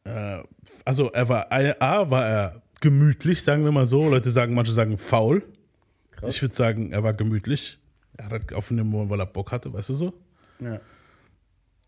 [0.05, 0.43] äh,
[0.85, 4.09] also er war, A, war er gemütlich, sagen wir mal so.
[4.09, 5.43] Leute sagen, manche sagen faul.
[6.29, 7.79] Ich würde sagen, er war gemütlich.
[8.17, 10.13] Er hat aufgenommen, weil er Bock hatte, weißt du so?
[10.61, 10.81] Ja.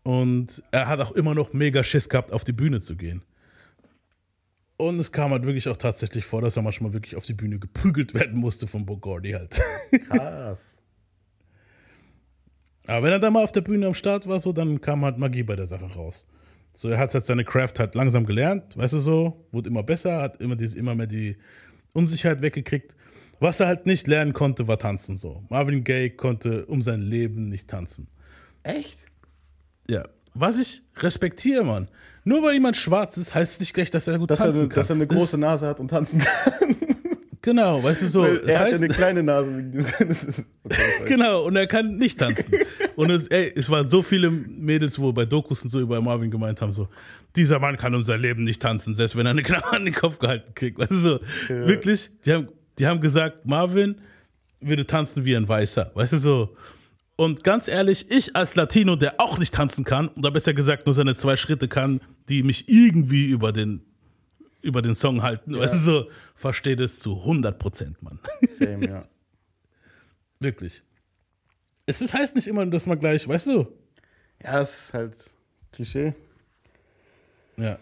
[0.05, 3.23] Und er hat auch immer noch mega Schiss gehabt, auf die Bühne zu gehen.
[4.77, 7.57] Und es kam halt wirklich auch tatsächlich vor, dass er manchmal wirklich auf die Bühne
[7.57, 9.59] geprügelt werden musste von Bogordi halt.
[10.07, 10.77] Krass.
[12.85, 15.17] Aber wenn er dann mal auf der Bühne am Start war, so, dann kam halt
[15.17, 16.27] Magie bei der Sache raus.
[16.71, 20.21] So, er hat halt seine Craft halt langsam gelernt, weißt du so, wurde immer besser,
[20.21, 21.35] hat immer, die, immer mehr die
[21.93, 22.93] Unsicherheit weggekriegt.
[23.39, 25.43] Was er halt nicht lernen konnte, war tanzen so.
[25.49, 28.07] Marvin Gaye konnte um sein Leben nicht tanzen.
[28.61, 29.04] Echt?
[29.89, 30.03] Ja.
[30.33, 31.87] Was ich respektiere, Mann.
[32.23, 34.59] Nur weil jemand schwarz ist, heißt es nicht gleich, dass er gut Dass er, tanzen
[34.61, 34.75] eine, kann.
[34.79, 36.75] dass er eine Das große ist- Nase hat und tanzen kann.
[37.41, 38.21] Genau, weißt du so.
[38.23, 39.63] Weil das er hat ja heißt, eine kleine Nase.
[39.71, 39.93] Das
[40.63, 42.55] okay, Genau, und er kann nicht tanzen.
[42.95, 46.31] und es, ey, es waren so viele Mädels, wo bei Dokus und so über Marvin
[46.31, 46.87] gemeint haben, so,
[47.35, 49.93] dieser Mann kann um sein Leben nicht tanzen, selbst wenn er eine Knarre an den
[49.93, 50.79] Kopf gehalten kriegt.
[50.79, 51.19] Weißt du so,
[51.49, 52.47] wirklich, die haben,
[52.79, 54.01] die haben gesagt, Marvin
[54.59, 55.91] würde tanzen wie ein Weißer.
[55.93, 56.57] Weißt du so.
[57.17, 60.93] Und ganz ehrlich, ich als Latino, der auch nicht tanzen kann, oder besser gesagt nur
[60.93, 63.85] seine zwei Schritte kann, die mich irgendwie über den,
[64.61, 68.19] über den Song halten, weißt du so, verstehe das zu 100 Prozent, Mann.
[68.59, 69.07] Same, ja.
[70.39, 70.83] Wirklich.
[71.85, 73.67] Es ist, heißt nicht immer, dass man gleich, weißt du?
[74.43, 75.31] Ja, es ist halt
[75.71, 76.13] Klischee.
[77.57, 77.77] Ja.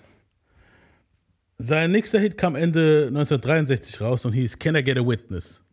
[1.57, 5.63] Sein nächster Hit kam Ende 1963 raus und hieß Can I Get a Witness?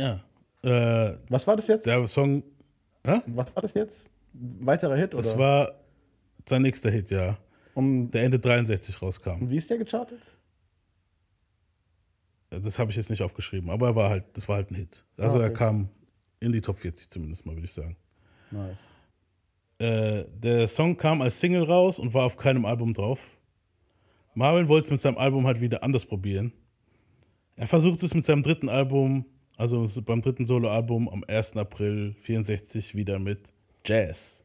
[0.00, 0.24] Ja.
[0.62, 1.86] Äh, Was war das jetzt?
[1.86, 2.42] der Song,
[3.06, 3.20] hä?
[3.26, 4.10] Was war das jetzt?
[4.32, 5.38] Weiterer Hit das oder?
[5.38, 5.72] war
[6.48, 7.36] sein nächster Hit, ja.
[7.74, 9.48] um, Der Ende 63 rauskam.
[9.50, 10.20] wie ist der gechartet?
[12.50, 15.04] Das habe ich jetzt nicht aufgeschrieben, aber er war halt, das war halt ein Hit.
[15.16, 15.44] Also Ah, okay.
[15.44, 15.88] er kam
[16.40, 17.96] in die Top 40 zumindest mal, würde ich sagen.
[18.50, 18.76] Nice.
[19.78, 23.20] Äh, der Song kam als Single raus und war auf keinem Album drauf.
[24.34, 26.52] Marvin wollte es mit seinem Album halt wieder anders probieren.
[27.56, 29.24] Er versucht es mit seinem dritten Album,
[29.60, 31.58] also beim dritten Soloalbum am 1.
[31.58, 33.52] April 64 wieder mit
[33.84, 34.42] Jazz.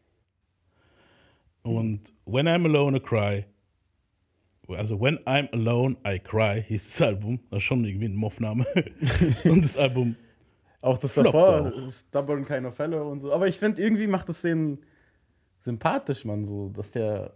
[1.64, 3.46] Und When I'm Alone I Cry,
[4.68, 8.66] also When I'm Alone I Cry hieß das Album, das ist schon irgendwie ein Moffname.
[9.46, 10.18] und das Album,
[10.82, 11.92] Auch das davor, auch.
[11.94, 13.32] Stubborn Kind of Fellow und so.
[13.32, 14.80] Aber ich finde, irgendwie macht es den
[15.62, 17.32] sympathisch, man, so, dass der.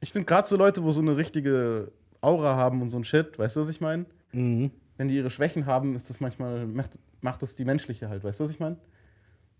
[0.00, 3.38] Ich finde gerade so Leute, wo so eine richtige Aura haben und so ein Shit,
[3.38, 4.06] weißt du, was ich meine?
[4.32, 4.70] mhm.
[5.00, 8.38] Wenn die ihre Schwächen haben, ist das manchmal, macht, macht das die menschliche halt, weißt
[8.38, 8.76] du, was ich meine?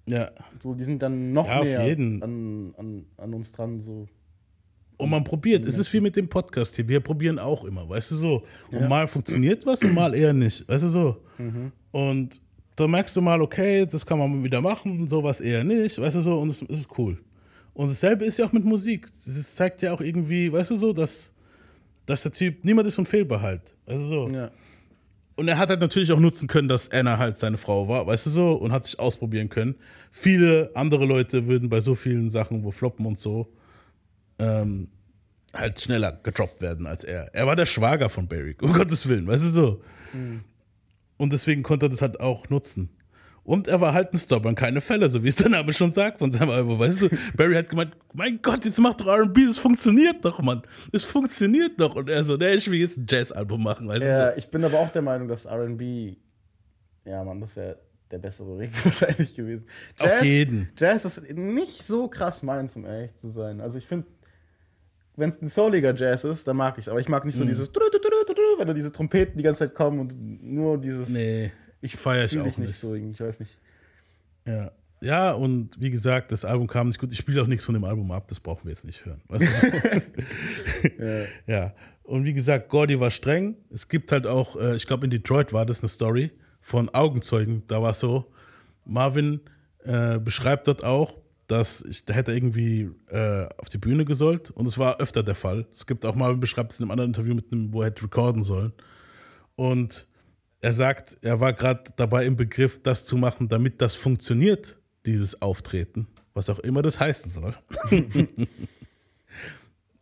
[0.05, 0.31] ja.
[0.63, 1.81] So, die sind dann noch Ja, näher.
[1.81, 4.07] An, an, an uns dran, so.
[4.99, 5.65] Und man probiert.
[5.65, 6.87] Es ist wie mit dem Podcast hier.
[6.87, 8.43] Wir probieren auch immer, weißt du so.
[8.71, 11.23] Und mal funktioniert was und mal eher nicht, weißt du so.
[11.91, 12.39] Und
[12.77, 16.21] da merkst du mal, okay, das kann man wieder machen, sowas eher nicht, weißt du
[16.21, 16.39] so.
[16.39, 17.17] Und es ist cool.
[17.73, 19.09] Und dasselbe ist ja auch mit Musik.
[19.25, 21.35] Das zeigt ja auch irgendwie, weißt du so, dass,
[22.05, 23.75] dass der Typ, niemand ist unfehlbar halt.
[23.87, 24.29] Weißt du so.
[24.29, 24.51] Ja.
[25.41, 28.27] Und er hat halt natürlich auch nutzen können, dass Anna halt seine Frau war, weißt
[28.27, 29.75] du so, und hat sich ausprobieren können.
[30.11, 33.51] Viele andere Leute würden bei so vielen Sachen, wo floppen und so,
[34.39, 34.89] ähm,
[35.55, 37.35] halt schneller gedroppt werden als er.
[37.35, 39.83] Er war der Schwager von Barry, um Gottes Willen, weißt du so.
[41.17, 42.91] Und deswegen konnte er das halt auch nutzen.
[43.51, 46.21] Und er war halt ein Stopper, keine Fälle, so wie es der Name schon sagt
[46.21, 47.09] von seinem Album, weißt du.
[47.37, 50.63] Barry hat gemeint, mein Gott, jetzt mach doch R&B, das funktioniert doch, Mann.
[50.93, 51.97] Es funktioniert doch.
[51.97, 54.07] Und er so, nee, ich will jetzt ein Jazz-Album machen, weißt du.
[54.07, 55.83] Ja, ich bin aber auch der Meinung, dass RB,
[57.05, 57.81] ja, Mann, das wäre
[58.13, 59.67] der bessere Weg wahrscheinlich gewesen.
[59.99, 60.69] Auf jeden.
[60.79, 63.61] Jazz ist nicht so krass meins, um ehrlich zu sein.
[63.61, 64.07] Also ich finde,
[65.17, 66.89] wenn es ein souliger Jazz ist, dann mag ich es.
[66.89, 67.31] Aber ich mag Mhm.
[67.31, 67.69] nicht so dieses,
[68.59, 71.09] wenn da diese Trompeten die ganze Zeit kommen und nur dieses.
[71.09, 71.51] Nee,
[71.81, 72.79] ich feiere ich auch nicht.
[72.79, 73.57] so irgendwie, ich weiß nicht.
[74.47, 74.71] Ja.
[75.01, 77.13] ja, und wie gesagt, das Album kam nicht gut.
[77.13, 79.21] Ich spiele auch nichts von dem Album ab, das brauchen wir jetzt nicht hören.
[79.29, 80.03] Weißt du?
[80.99, 81.25] Ja.
[81.47, 83.57] ja, und wie gesagt, Gordy war streng.
[83.71, 87.63] Es gibt halt auch, äh, ich glaube, in Detroit war das eine Story von Augenzeugen.
[87.69, 88.33] Da war es so,
[88.85, 89.41] Marvin
[89.85, 94.51] äh, beschreibt dort auch, dass ich, da hätte er irgendwie äh, auf die Bühne gesollt
[94.51, 95.67] und es war öfter der Fall.
[95.75, 98.05] Es gibt auch Marvin beschreibt es in einem anderen Interview mit einem, wo er hätte
[98.05, 98.73] recorden sollen.
[99.57, 100.09] Und
[100.61, 105.41] er sagt, er war gerade dabei im Begriff, das zu machen, damit das funktioniert, dieses
[105.41, 107.55] Auftreten, was auch immer das heißen soll.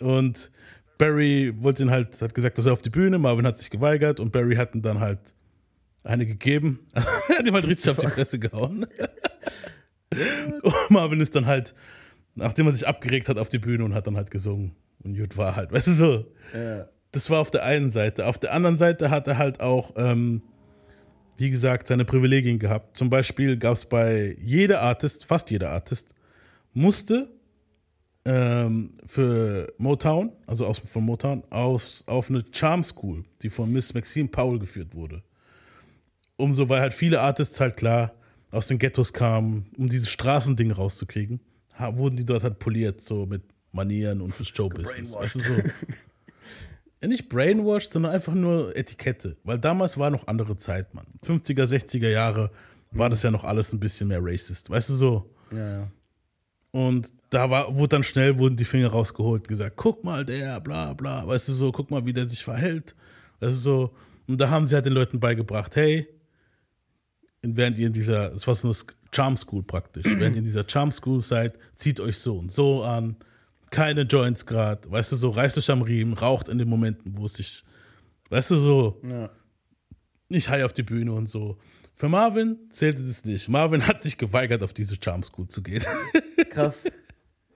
[0.00, 0.50] und
[0.98, 4.18] Barry wollte ihn halt, hat gesagt, dass er auf die Bühne, Marvin hat sich geweigert
[4.18, 5.20] und Barry hat ihm dann halt
[6.02, 6.80] eine gegeben.
[6.92, 8.86] er hat ihm halt richtig auf die Fresse gehauen.
[10.62, 11.74] und Marvin ist dann halt,
[12.34, 14.74] nachdem er sich abgeregt hat, auf die Bühne und hat dann halt gesungen.
[15.04, 16.32] Und gut war halt, weißt du so.
[16.52, 16.88] Ja.
[17.12, 18.26] Das war auf der einen Seite.
[18.26, 20.42] Auf der anderen Seite hat er halt auch, ähm,
[21.36, 22.96] wie gesagt, seine Privilegien gehabt.
[22.96, 26.08] Zum Beispiel gab es bei jeder Artist, fast jeder Artist,
[26.74, 27.28] musste
[28.24, 33.94] ähm, für Motown, also aus, von Motown, aus, auf eine Charm School, die von Miss
[33.94, 35.22] Maxine Powell geführt wurde.
[36.36, 38.12] Umso, weil halt viele Artists halt klar
[38.50, 41.40] aus den Ghettos kamen, um dieses Straßending rauszukriegen,
[41.92, 43.42] wurden die dort halt poliert, so mit
[43.72, 45.14] Manieren und fürs Showbusiness.
[45.14, 45.54] Weißt du, so.
[47.00, 49.36] Ja, nicht brainwashed, sondern einfach nur Etikette.
[49.44, 51.06] Weil damals war noch andere Zeit, Mann.
[51.24, 52.50] 50er, 60er Jahre
[52.90, 54.70] war das ja noch alles ein bisschen mehr racist.
[54.70, 55.34] Weißt du so?
[55.52, 55.90] Ja, ja.
[56.70, 60.60] Und da war, wurde dann schnell, wurden die Finger rausgeholt und gesagt, guck mal, der,
[60.60, 62.94] bla bla, weißt du so, guck mal, wie der sich verhält.
[63.40, 63.94] Das ist so.
[64.26, 66.06] Und da haben sie halt den Leuten beigebracht, hey,
[67.42, 68.76] während ihr in dieser, das war so eine
[69.10, 72.82] Charm School praktisch, während ihr in dieser Charm School seid, zieht euch so und so
[72.82, 73.16] an,
[73.70, 77.26] keine Joints grad, weißt du so, reißt euch am Riemen, raucht in den Momenten, wo
[77.26, 77.64] es sich,
[78.30, 79.30] weißt du so, Ja.
[80.28, 81.58] nicht high auf die Bühne und so.
[81.92, 83.48] Für Marvin zählte das nicht.
[83.48, 85.82] Marvin hat sich geweigert, auf diese Charm School zu gehen.
[86.50, 86.84] Krass.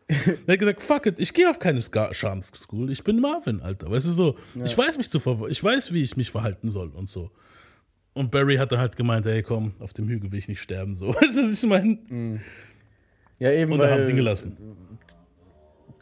[0.08, 3.90] Er hat gesagt, fuck it, ich gehe auf keine Charm School, ich bin Marvin, Alter.
[3.90, 6.88] Weißt du so, ich weiß mich zu ver ich weiß, wie ich mich verhalten soll
[6.88, 7.30] und so.
[8.14, 10.96] Und Barry hat dann halt gemeint, ey komm, auf dem Hügel will ich nicht sterben,
[10.96, 11.08] so.
[11.14, 12.40] Weißt du, was ich meine?
[13.38, 14.91] Ja, eben, Und dann haben sie ihn gelassen.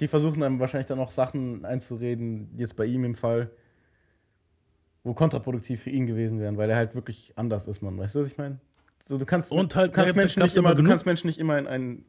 [0.01, 3.51] Die versuchen dann wahrscheinlich dann auch Sachen einzureden, jetzt bei ihm im Fall,
[5.05, 7.97] wo kontraproduktiv für ihn gewesen wären, weil er halt wirklich anders ist, man.
[7.99, 8.59] Weißt du, was ich meine?
[9.09, 11.39] So, du kannst, Und halt, du kannst, da Menschen nicht immer, du kannst Menschen nicht
[11.39, 12.05] immer in ein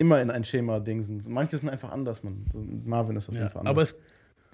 [0.00, 1.20] immer in ein Schema dingsen.
[1.26, 2.44] Manche sind einfach anders, man.
[2.84, 3.70] Marvin ist auf jeden Ja, Fall anders.
[3.70, 4.00] aber es,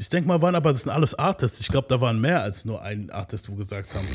[0.00, 1.60] ich denke mal, waren aber das sind alles Artists.
[1.60, 4.08] Ich glaube, da waren mehr als nur ein Artist, wo gesagt haben,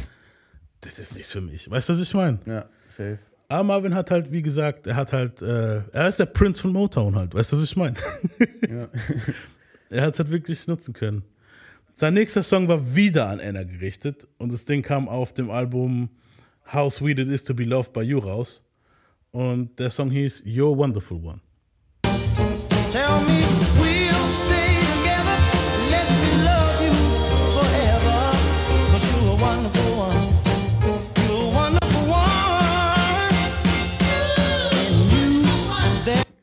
[0.82, 1.69] das ist nichts für mich.
[1.69, 2.39] Weißt du, was ich meine?
[2.47, 3.19] ja, safe.
[3.51, 6.71] Aber Marvin hat halt, wie gesagt, er hat halt, äh, er ist der Prince von
[6.71, 7.33] Motown halt.
[7.33, 7.95] Weißt du, was ich meine?
[8.69, 8.88] Ja.
[9.89, 11.23] er hat es halt wirklich nutzen können.
[11.93, 16.09] Sein nächster Song war wieder an Anna gerichtet und das Ding kam auf dem Album
[16.71, 18.63] How Sweet It Is to Be Loved by You raus.
[19.31, 21.41] Und der Song hieß You're a Wonderful One.
[22.91, 23.58] Tell me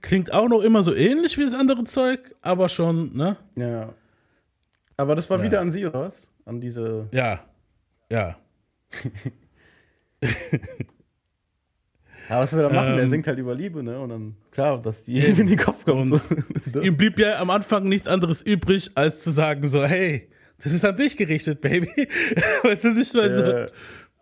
[0.07, 3.37] Klingt auch noch immer so ähnlich wie das andere Zeug, aber schon, ne?
[3.57, 3.92] ja.
[4.97, 5.45] Aber das war Ja.
[5.45, 6.29] wieder an sie, oder was?
[6.47, 7.09] An diese.
[7.12, 7.40] Ja,
[8.11, 8.37] ja.
[12.29, 12.95] Ja, was will er machen?
[12.95, 14.01] Ähm, er singt halt über Liebe, ne?
[14.01, 16.09] Und dann, klar, dass die ihm in den Kopf kommt.
[16.21, 16.81] So.
[16.81, 20.29] ihm blieb ja am Anfang nichts anderes übrig, als zu sagen so, hey,
[20.62, 22.09] das ist an dich gerichtet, Baby.
[22.64, 23.69] weißt du nicht, weil Äh.
[23.69, 23.75] so.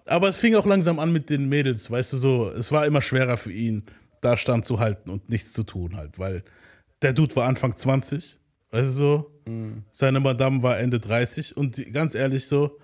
[0.06, 2.50] Aber es fing auch langsam an mit den Mädels, weißt du so.
[2.50, 3.84] Es war immer schwerer für ihn,
[4.24, 6.42] da standzuhalten und nichts zu tun halt, weil
[7.02, 8.38] der Dude war Anfang 20,
[8.70, 9.30] weißt du so.
[9.92, 12.78] Seine Madame war Ende 30 und die, ganz ehrlich so,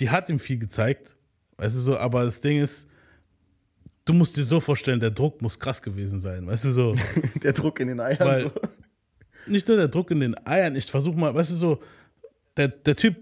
[0.00, 1.14] die hat ihm viel gezeigt,
[1.58, 1.96] weißt du so.
[1.98, 2.88] Aber das Ding ist,
[4.04, 6.94] du musst dir so vorstellen, der Druck muss krass gewesen sein, weißt du so.
[7.42, 8.18] Der Druck in den Eiern.
[8.26, 8.52] Weil- so.
[9.46, 11.82] nicht nur der Druck in den Eiern, ich versuche mal, weißt du so,
[12.56, 13.16] der, der Typ,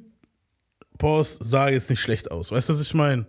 [0.98, 3.26] Pause, sah jetzt nicht schlecht aus, weißt du, was ich meine?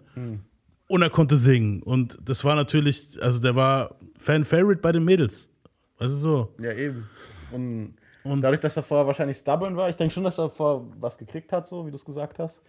[0.88, 5.50] Und er konnte singen und das war natürlich, also der war Fan-Favorite bei den Mädels,
[5.98, 6.54] weißt du so.
[6.60, 7.08] Ja, eben.
[7.52, 10.86] Und, Und- dadurch, dass er vorher wahrscheinlich stubborn war, ich denke schon, dass er vorher
[11.00, 12.62] was gekriegt hat, so wie du es gesagt hast.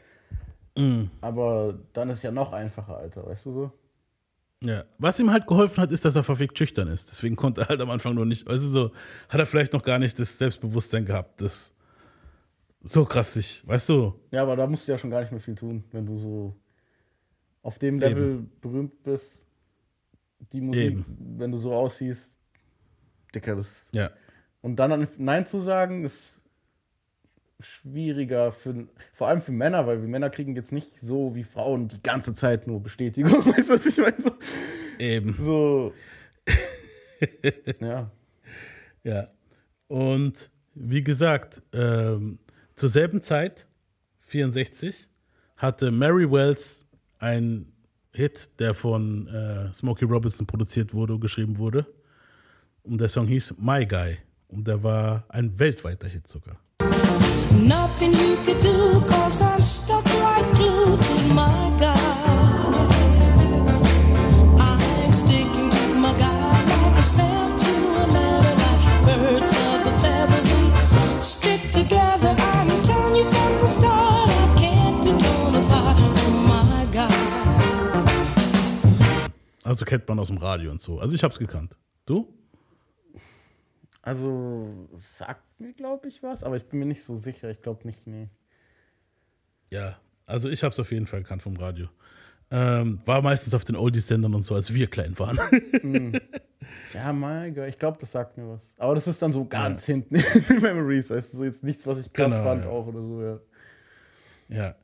[0.76, 1.04] Mm.
[1.20, 3.72] Aber dann ist es ja noch einfacher, Alter, weißt du so?
[4.62, 4.84] Ja.
[4.98, 7.10] Was ihm halt geholfen hat, ist, dass er verfickt schüchtern ist.
[7.10, 8.90] Deswegen konnte er halt am Anfang noch nicht, weißt du so,
[9.28, 11.74] hat er vielleicht noch gar nicht das Selbstbewusstsein gehabt, das
[12.82, 15.40] so krass sich, weißt du, Ja, aber da musst du ja schon gar nicht mehr
[15.40, 16.56] viel tun, wenn du so
[17.64, 19.38] auf dem Level berühmt bist.
[20.52, 21.04] Die Musik, Eben.
[21.38, 22.38] wenn du so aussiehst,
[23.34, 23.82] Dicker, das.
[23.92, 24.10] ja.
[24.60, 26.40] Und dann Nein zu sagen, ist
[27.60, 31.88] schwieriger für vor allem für Männer, weil wir Männer kriegen jetzt nicht so wie Frauen
[31.88, 33.32] die ganze Zeit nur Bestätigung.
[33.46, 34.20] Weißt du, was ich meine?
[34.20, 34.30] So,
[34.98, 35.32] Eben.
[35.32, 35.92] so
[37.80, 38.10] ja.
[39.02, 39.28] Ja.
[39.86, 42.38] Und wie gesagt, ähm,
[42.74, 43.66] zur selben Zeit,
[44.20, 45.08] 64,
[45.56, 46.83] hatte Mary Wells
[47.24, 47.72] einen
[48.12, 51.86] Hit, der von äh, Smokey Robinson produziert wurde und geschrieben wurde.
[52.82, 54.18] Und der Song hieß My Guy.
[54.48, 56.56] Und der war ein weltweiter Hit sogar.
[57.50, 60.13] Nothing you could do, cause I'm stuck
[79.74, 81.00] Also kennt man aus dem Radio und so.
[81.00, 81.76] Also ich hab's gekannt.
[82.06, 82.32] Du?
[84.02, 87.50] Also sagt mir, glaube ich, was, aber ich bin mir nicht so sicher.
[87.50, 88.28] Ich glaube nicht, nee.
[89.70, 89.96] Ja.
[90.26, 91.88] Also ich hab's auf jeden Fall gekannt vom Radio.
[92.52, 95.40] Ähm, war meistens auf den Oldies-Sendern und so, als wir klein waren.
[96.94, 98.60] Ja, mein Gott, ich glaube, das sagt mir was.
[98.78, 101.98] Aber das ist dann so ganz hinten in Memories, weißt du, so jetzt nichts, was
[101.98, 102.70] ich krass Genau, fand ja.
[102.70, 103.38] auch oder so, ja.
[104.48, 104.74] Ja.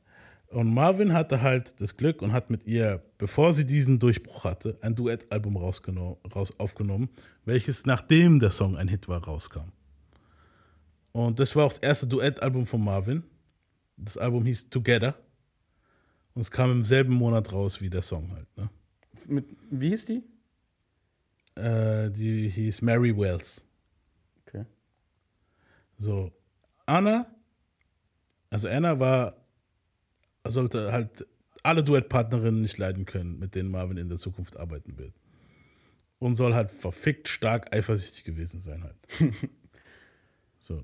[0.51, 4.77] Und Marvin hatte halt das Glück und hat mit ihr, bevor sie diesen Durchbruch hatte,
[4.81, 5.81] ein Duettalbum raus
[6.57, 7.09] aufgenommen,
[7.45, 9.71] welches nachdem der Song ein Hit war, rauskam.
[11.13, 13.23] Und das war auch das erste Duettalbum von Marvin.
[13.95, 15.15] Das Album hieß Together.
[16.33, 18.47] Und es kam im selben Monat raus wie der Song halt.
[18.57, 18.69] Ne?
[19.27, 20.23] Mit, wie hieß die?
[21.55, 23.63] Äh, die hieß Mary Wells.
[24.45, 24.65] Okay.
[25.97, 26.31] So,
[26.85, 27.25] Anna,
[28.49, 29.40] also Anna war,
[30.47, 31.25] sollte halt
[31.63, 35.13] alle Duettpartnerinnen nicht leiden können, mit denen Marvin in der Zukunft arbeiten wird.
[36.19, 38.95] Und soll halt verfickt stark eifersüchtig gewesen sein halt.
[40.59, 40.83] so.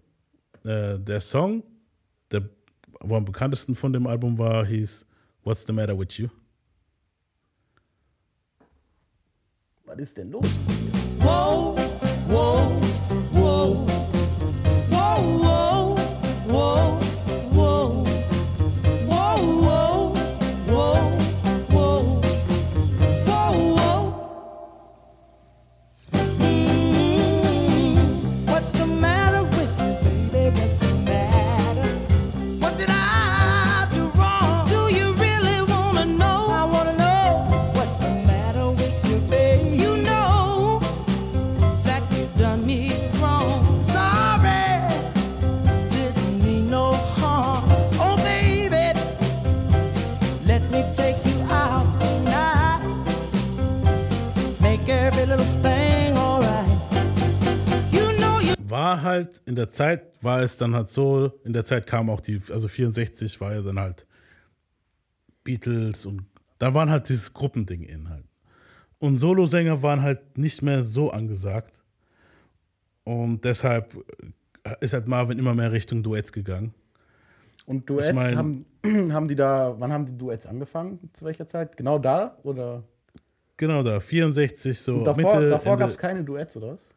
[0.64, 1.64] Äh, der Song,
[2.32, 2.50] der
[3.00, 5.06] am bekanntesten von dem Album war, hieß
[5.44, 6.28] What's the Matter with You?
[9.86, 10.48] Was ist denn los?
[11.20, 11.78] Whoa,
[12.28, 12.87] whoa,
[59.18, 62.42] halt in der Zeit, war es dann halt so, in der Zeit kam auch die,
[62.52, 64.06] also 64 war ja dann halt
[65.44, 66.26] Beatles und
[66.60, 68.26] da waren halt dieses Gruppending in halt.
[69.00, 71.80] Und Solosänger waren halt nicht mehr so angesagt.
[73.04, 73.96] Und deshalb
[74.82, 76.74] ist halt Marvin immer mehr Richtung Duets gegangen.
[77.66, 78.66] Und Duets Ich mein- haben,
[79.14, 81.10] haben die da, wann haben die Duets angefangen?
[81.14, 81.78] Zu welcher Zeit?
[81.78, 82.38] Genau da?
[82.44, 82.84] Oder?
[83.58, 86.90] Genau da, 64, so Und davor Mitte, davor gab es keine Duets, oder was?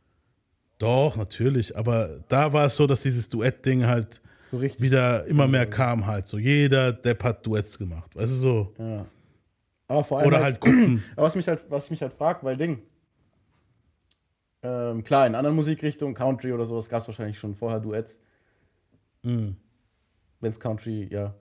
[0.81, 5.67] Doch, natürlich, aber da war es so, dass dieses Duett-Ding halt So wieder immer mehr
[5.69, 6.27] kam halt.
[6.27, 8.17] So jeder Depp hat Duets gemacht.
[8.17, 8.75] Weißt du so?
[8.79, 9.07] Ja.
[9.89, 10.29] Aber vor allem.
[10.29, 11.05] Oder halt Gruppen.
[11.17, 12.81] Aber was mich halt, was mich halt fragt, weil Ding.
[14.63, 18.19] Ähm, klar, in anderen Musikrichtungen, Country oder sowas, gab es wahrscheinlich schon vorher Duets.
[19.23, 19.57] Mhm.
[20.41, 21.35] Wenn es Country, ja.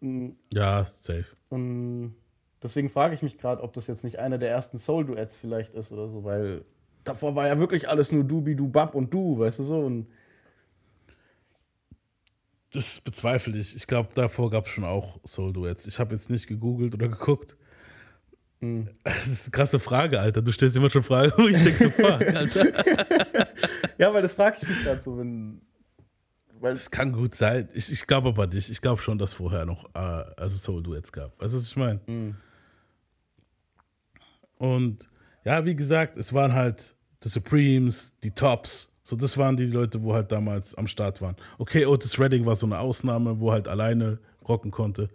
[0.00, 1.26] Mm, Ja, safe.
[1.50, 2.14] Und
[2.62, 5.92] deswegen frage ich mich gerade, ob das jetzt nicht einer der ersten Soul-Duets vielleicht ist
[5.92, 6.64] oder so, weil
[7.08, 9.80] davor war ja wirklich alles nur Dubi, Du, Bab und Du, weißt du so.
[9.80, 10.06] Und
[12.72, 13.74] Das bezweifle ich.
[13.74, 15.86] Ich glaube, davor gab es schon auch Soul-Duets.
[15.86, 17.56] Ich habe jetzt nicht gegoogelt oder geguckt.
[18.60, 18.88] Hm.
[19.04, 20.42] Das ist eine krasse Frage, Alter.
[20.42, 22.66] Du stellst immer schon Fragen, wo ich denke so, fuck, Alter.
[23.98, 25.62] ja, weil das frage ich mich gerade so, wenn.
[26.60, 27.68] Weil Das kann gut sein.
[27.72, 28.68] Ich, ich glaube aber nicht.
[28.68, 31.40] Ich glaube schon, dass vorher noch äh, also Soul-Duets gab.
[31.40, 32.00] Weißt du, was ich meine?
[32.06, 32.34] Hm.
[34.58, 35.08] Und
[35.44, 38.88] ja, wie gesagt, es waren halt die Supremes, die Tops.
[39.02, 41.36] So, das waren die Leute, wo halt damals am Start waren.
[41.58, 45.08] Okay, Otis Redding war so eine Ausnahme, wo halt alleine rocken konnte.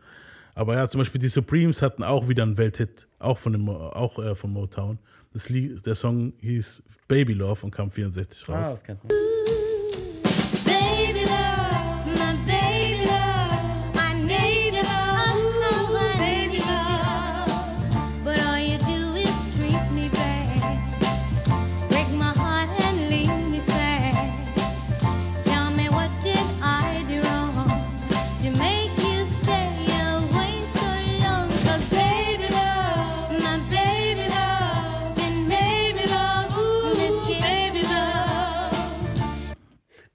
[0.56, 4.20] Aber ja, zum Beispiel die Supremes hatten auch wieder einen Welthit, auch von, dem, auch
[4.20, 5.00] äh, von Motown.
[5.32, 8.56] Das Lied, der Song hieß Baby Love und kam 64 raus.
[8.56, 9.14] ah, das kennt man.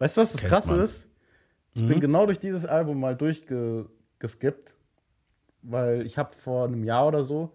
[0.08, 0.84] Weißt du, was das Kennt Krasse man.
[0.84, 1.06] ist?
[1.74, 4.74] Ich bin genau durch dieses Album mal durchgeskippt,
[5.62, 7.52] weil ich habe vor einem Jahr oder so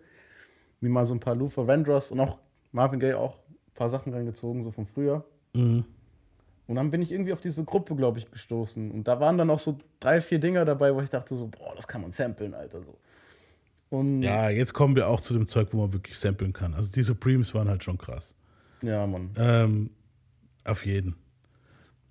[0.81, 2.37] mir mal so ein paar Luther Vandross und auch
[2.71, 5.25] Marvin Gaye auch ein paar Sachen reingezogen, so von früher.
[5.55, 5.83] Mhm.
[6.67, 8.91] Und dann bin ich irgendwie auf diese Gruppe, glaube ich, gestoßen.
[8.91, 11.73] Und da waren dann auch so drei, vier Dinger dabei, wo ich dachte so, boah,
[11.75, 12.81] das kann man samplen, Alter.
[12.83, 12.97] So.
[13.89, 16.75] Und Ja, jetzt kommen wir auch zu dem Zeug, wo man wirklich samplen kann.
[16.75, 18.35] Also die Supremes waren halt schon krass.
[18.83, 19.31] ja, Mann.
[19.37, 19.89] Ähm,
[20.63, 21.15] auf jeden.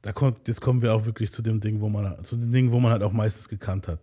[0.03, 2.73] Da kommt, jetzt kommen wir auch wirklich zu dem Ding, wo man, zu den Dingen,
[2.73, 4.00] wo man halt auch meistens gekannt hat.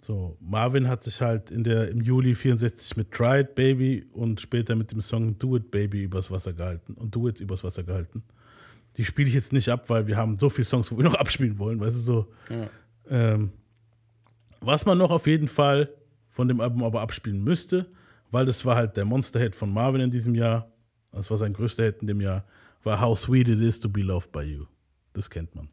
[0.00, 4.40] So, Marvin hat sich halt in der, im Juli 64 mit Try It Baby und
[4.40, 7.82] später mit dem Song Do It Baby übers Wasser gehalten und Do It übers Wasser
[7.82, 8.22] gehalten.
[8.96, 11.14] Die spiele ich jetzt nicht ab, weil wir haben so viele Songs, wo wir noch
[11.14, 12.32] abspielen wollen, weißt du so.
[13.08, 13.52] Ähm,
[14.60, 15.90] was man noch auf jeden Fall
[16.28, 17.86] von dem Album aber abspielen müsste,
[18.30, 20.72] weil das war halt der Monster-Hit von Marvin in diesem Jahr,
[21.12, 22.44] das war sein größter Hit in dem Jahr,
[22.84, 24.64] war How Sweet It Is to Be Loved by You.
[25.12, 25.68] Das kennt man.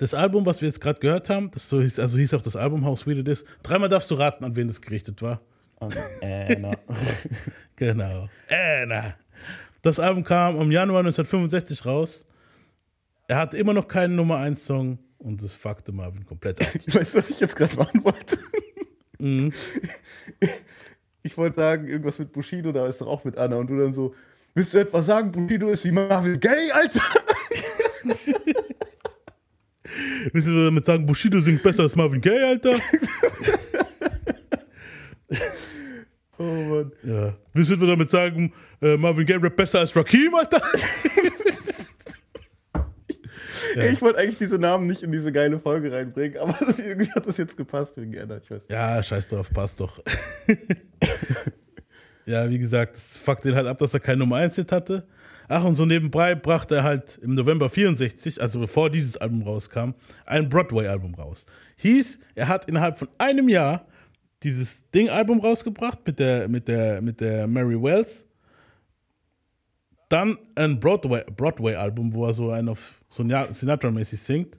[0.00, 2.56] Das Album, was wir jetzt gerade gehört haben, das so hieß, also hieß auch das
[2.56, 3.44] Album How Sweet It Is.
[3.62, 5.42] Dreimal darfst du raten, an wen das gerichtet war.
[5.78, 6.70] Und, äh, na.
[7.76, 8.30] Genau.
[8.48, 9.14] Anna.
[9.82, 12.26] Das Album kam im Januar 1965 raus.
[13.28, 16.68] Er hatte immer noch keinen Nummer 1 Song und das fuckte Marvin komplett ab.
[16.86, 18.38] Weißt du, was ich jetzt gerade machen wollte?
[19.18, 19.52] Mhm.
[21.22, 23.56] Ich wollte sagen, irgendwas mit Bushido, da ist doch auch mit Anna.
[23.56, 24.14] Und du dann so,
[24.54, 27.02] willst du etwa sagen, Bushido ist wie Marvin Gaye, Alter?
[30.32, 32.74] Willst du damit sagen, Bushido singt besser als Marvin Gaye, Alter?
[36.38, 36.92] Oh Mann.
[37.02, 37.36] Ja.
[37.52, 40.62] Willst du damit sagen, äh, Marvin Gaye rappt besser als Rakim, Alter?
[43.76, 47.26] Ey, ich wollte eigentlich diese Namen nicht in diese geile Folge reinbringen, aber irgendwie hat
[47.26, 48.62] das jetzt gepasst wegen Anna, ich weiß.
[48.62, 48.70] nicht.
[48.70, 50.02] Ja, scheiß drauf, passt doch.
[52.26, 55.06] ja, wie gesagt, es fuckt ihn halt ab, dass er kein Nummer 1 Hit hatte.
[55.52, 59.94] Ach, und so nebenbei brachte er halt im November 64, also bevor dieses Album rauskam,
[60.24, 61.44] ein Broadway-Album raus.
[61.76, 63.84] Hieß, er hat innerhalb von einem Jahr
[64.44, 68.24] dieses Ding-Album rausgebracht mit der, mit der, mit der Mary Wells.
[70.08, 74.56] Dann ein Broadway- Broadway-Album, wo er so ein auf so Sinatra-mäßig singt.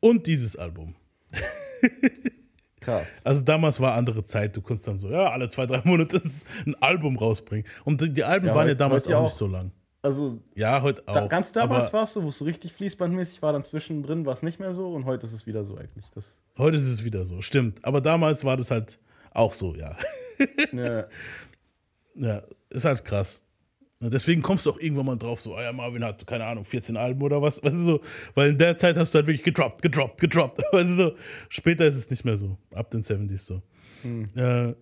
[0.00, 0.94] Und dieses Album.
[2.80, 3.06] Krass.
[3.22, 6.22] Also damals war andere Zeit, du konntest dann so, ja, alle zwei, drei Monate
[6.66, 7.66] ein Album rausbringen.
[7.84, 9.36] Und die, die Alben Ja, waren ja damals ja auch nicht auch.
[9.36, 9.72] so lang.
[10.06, 11.14] Also, Ja, heute auch.
[11.14, 14.34] da, ganz damals war es so, wo es so richtig fließbandmäßig war, dann zwischendrin war
[14.34, 16.04] es nicht mehr so und heute ist es wieder so eigentlich.
[16.14, 17.84] Das, heute ist es wieder so, stimmt.
[17.84, 19.00] Aber damals war das halt
[19.32, 19.96] auch so, ja.
[20.72, 21.06] ja.
[22.14, 23.42] ja, ist halt krass.
[23.98, 26.96] Deswegen kommst du auch irgendwann mal drauf, so, ah ja, Marvin hat, keine Ahnung, 14
[26.96, 28.00] Alben oder was, weißt du so.
[28.34, 30.62] Weil in der Zeit hast du halt wirklich gedroppt, gedroppt, gedroppt.
[30.72, 31.12] Weißt du so.
[31.48, 33.62] Später ist es nicht mehr so, ab den 70s so.
[34.40, 34.74] Äh,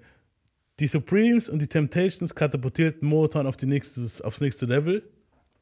[0.81, 5.09] die Supremes und die Temptations katapultierten Motown auf die nächstes, aufs nächste Level.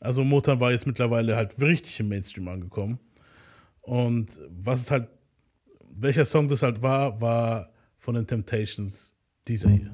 [0.02, 2.98] Also Motown war jetzt mittlerweile halt richtig im Mainstream angekommen.
[3.82, 5.08] Und was es halt,
[5.94, 9.14] welcher Song das halt war, war von den Temptations
[9.46, 9.92] dieser hier.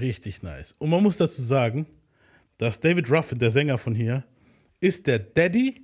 [0.00, 0.74] Richtig nice.
[0.78, 1.86] Und man muss dazu sagen,
[2.58, 4.24] dass David Ruffin, der Sänger von hier,
[4.80, 5.82] ist der Daddy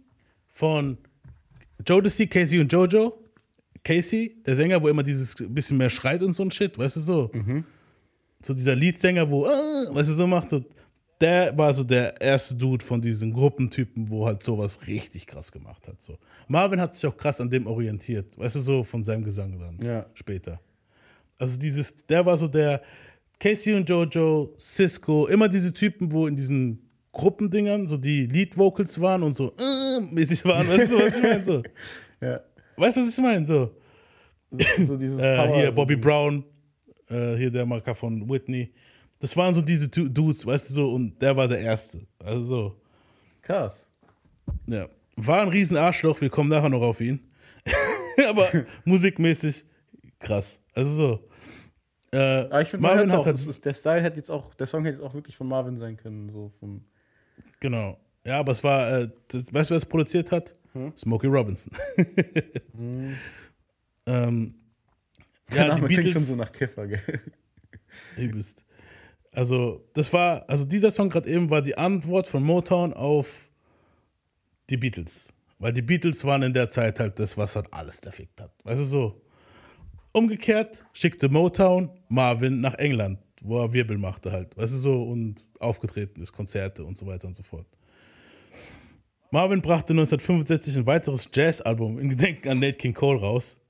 [0.48, 0.98] von
[1.86, 3.22] Jodeci, Casey und Jojo.
[3.84, 7.00] Casey, der Sänger, wo immer dieses bisschen mehr schreit und so ein Shit, weißt du
[7.00, 7.30] so?
[8.42, 10.64] So dieser Leadsänger, wo, äh, weißt du, so macht, so,
[11.20, 15.86] der war so der erste Dude von diesen Gruppentypen, wo halt sowas richtig krass gemacht
[15.88, 16.02] hat.
[16.02, 16.18] So.
[16.48, 19.78] Marvin hat sich auch krass an dem orientiert, weißt du, so von seinem Gesang dann
[19.86, 20.06] Ja.
[20.14, 20.60] später.
[21.38, 22.82] Also dieses, der war so der
[23.38, 29.22] Casey und Jojo, Cisco, immer diese Typen, wo in diesen Gruppendingern so die Lead-Vocals waren
[29.22, 31.44] und so äh, mäßig waren, weißt du, was ich meine?
[31.44, 31.62] So.
[32.20, 32.40] Ja.
[32.78, 33.44] Weißt du, was ich meine?
[33.44, 33.70] So.
[34.86, 36.44] So dieses Äh, hier Bobby Brown,
[37.10, 38.72] äh, hier der Marker von Whitney.
[39.18, 42.06] Das waren so diese Dudes, weißt du so, und der war der Erste.
[42.18, 42.76] Also so,
[43.42, 43.82] Krass.
[44.66, 44.88] ja.
[45.16, 47.20] War ein riesen Arschloch, wir kommen nachher noch auf ihn.
[48.28, 48.50] Aber
[48.84, 49.64] musikmäßig
[50.18, 50.60] krass.
[50.74, 51.28] Also so.
[52.12, 54.84] Äh, Aber ich finde, Marvin hat auch, halt, der Style hätte jetzt auch, der Song
[54.84, 56.30] hätte jetzt auch wirklich von Marvin sein können.
[56.30, 56.82] So vom,
[57.60, 57.98] genau.
[58.24, 60.54] Ja, aber es war, äh, das, weißt du, wer es produziert hat?
[60.96, 61.72] Smokey Robinson.
[64.06, 64.54] ähm,
[65.50, 67.20] der ja, die Name klingt schon Beatles, so nach Kiffer, gell?
[68.16, 68.64] Übelst.
[69.32, 73.48] Also, das war, also dieser Song gerade eben war die Antwort von Motown auf
[74.70, 75.32] die Beatles.
[75.58, 78.52] Weil die Beatles waren in der Zeit halt das, was halt alles zerfickt hat.
[78.64, 79.22] Weißt du so?
[80.16, 84.56] Umgekehrt schickte Motown Marvin nach England, wo er Wirbel machte halt.
[84.56, 85.02] Weißt du so?
[85.02, 87.66] Und aufgetreten ist, Konzerte und so weiter und so fort.
[89.30, 93.60] Marvin brachte 1965 ein weiteres Jazzalbum in Gedenken an Nate King Cole raus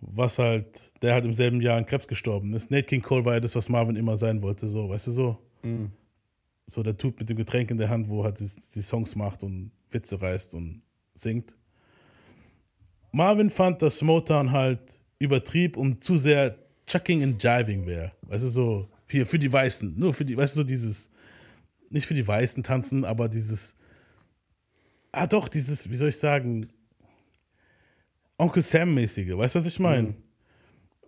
[0.00, 2.70] was halt, der halt im selben Jahr an Krebs gestorben ist.
[2.70, 5.38] Nate King Cole war ja das, was Marvin immer sein wollte, so, weißt du so?
[6.66, 9.42] So der Typ mit dem Getränk in der Hand, wo halt die, die Songs macht
[9.42, 10.82] und Witze reißt und
[11.14, 11.54] singt.
[13.12, 18.12] Marvin fand, dass Motown halt übertrieb und zu sehr Chucking and Jiving wäre.
[18.22, 21.10] Weißt du, so, hier für die Weißen, nur für die, weißt du, so dieses,
[21.90, 23.76] nicht für die Weißen tanzen, aber dieses,
[25.12, 26.68] ah doch, dieses, wie soll ich sagen,
[28.38, 30.14] Onkel Sam-mäßige, weißt du, was ich meine?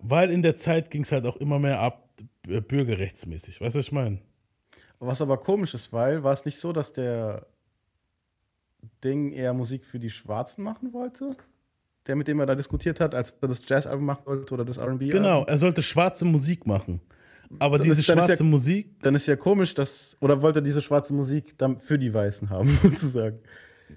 [0.01, 2.11] Weil in der Zeit ging es halt auch immer mehr ab,
[2.47, 4.19] äh, bürgerrechtsmäßig, weißt du, was ich meine?
[4.99, 7.47] Was aber komisch ist, weil war es nicht so, dass der
[9.03, 11.37] Ding eher Musik für die Schwarzen machen wollte?
[12.07, 14.79] Der, mit dem er da diskutiert hat, als er das Jazz-Album machen wollte oder das
[14.79, 15.11] RB?
[15.11, 17.01] Genau, er sollte schwarze Musik machen.
[17.59, 20.17] Aber Das diese ist- ist ja- schwarze Musik, Dann ist ja komisch, dass.
[20.21, 23.39] Oder wollte er diese schwarze Musik dann für die Weißen haben, sozusagen?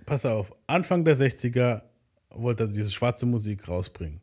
[0.06, 1.82] pass auf, Anfang der 60er
[2.30, 4.20] wollte er diese schwarze Musik rausbringen.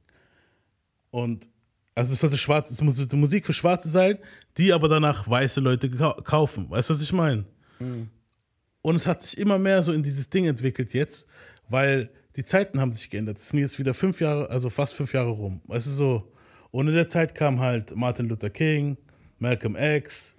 [1.11, 1.49] Und
[1.95, 4.18] also es sollte schwarz, es musste Musik für Schwarze sein,
[4.59, 6.70] die aber danach weiße Leute kau- kaufen.
[6.70, 7.45] Weißt du, was ich meine?
[8.83, 11.26] Und es hat sich immer mehr so in dieses Ding entwickelt jetzt,
[11.68, 13.39] weil die Zeiten haben sich geändert.
[13.39, 15.61] Es sind jetzt wieder fünf Jahre, also fast fünf Jahre rum.
[15.66, 16.33] Weißt du so?
[16.70, 18.97] Und in der Zeit kam halt Martin Luther King,
[19.39, 20.35] Malcolm X,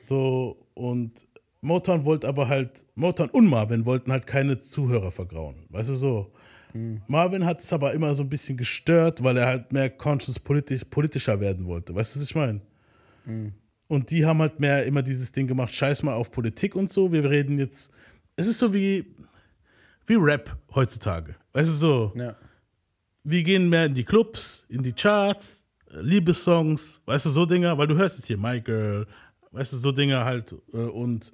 [0.00, 1.26] so und
[1.60, 5.66] Motown wollte aber halt, Motown und Marvin wollten halt keine Zuhörer vergrauen.
[5.70, 6.32] Weißt du so?
[7.08, 10.84] Marvin hat es aber immer so ein bisschen gestört, weil er halt mehr conscious politisch,
[10.84, 11.94] politischer werden wollte.
[11.94, 12.60] Weißt du, was ich meine?
[13.88, 17.12] Und die haben halt mehr immer dieses Ding gemacht, scheiß mal auf Politik und so.
[17.12, 17.90] Wir reden jetzt,
[18.36, 19.14] es ist so wie,
[20.06, 21.36] wie Rap heutzutage.
[21.52, 22.12] Weißt du so?
[22.16, 22.36] Ja.
[23.24, 27.76] wir gehen mehr in die Clubs, in die Charts, äh, Liebessongs, weißt du, so Dinger,
[27.78, 29.06] weil du hörst jetzt hier My Girl,
[29.52, 30.54] weißt du, so Dinger halt.
[30.72, 31.32] äh, Und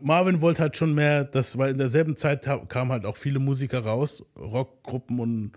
[0.00, 3.80] Marvin wollte halt schon mehr, das, weil in derselben Zeit kamen halt auch viele Musiker
[3.84, 5.52] raus, Rockgruppen und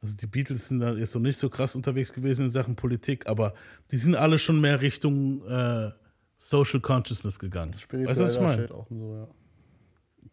[0.00, 3.26] also die Beatles sind da jetzt noch nicht so krass unterwegs gewesen in Sachen Politik,
[3.28, 3.52] aber
[3.90, 5.90] die sind alle schon mehr Richtung äh,
[6.38, 7.72] Social Consciousness gegangen.
[7.90, 8.68] Weißt du, was ich meine?
[8.68, 9.28] So, ja.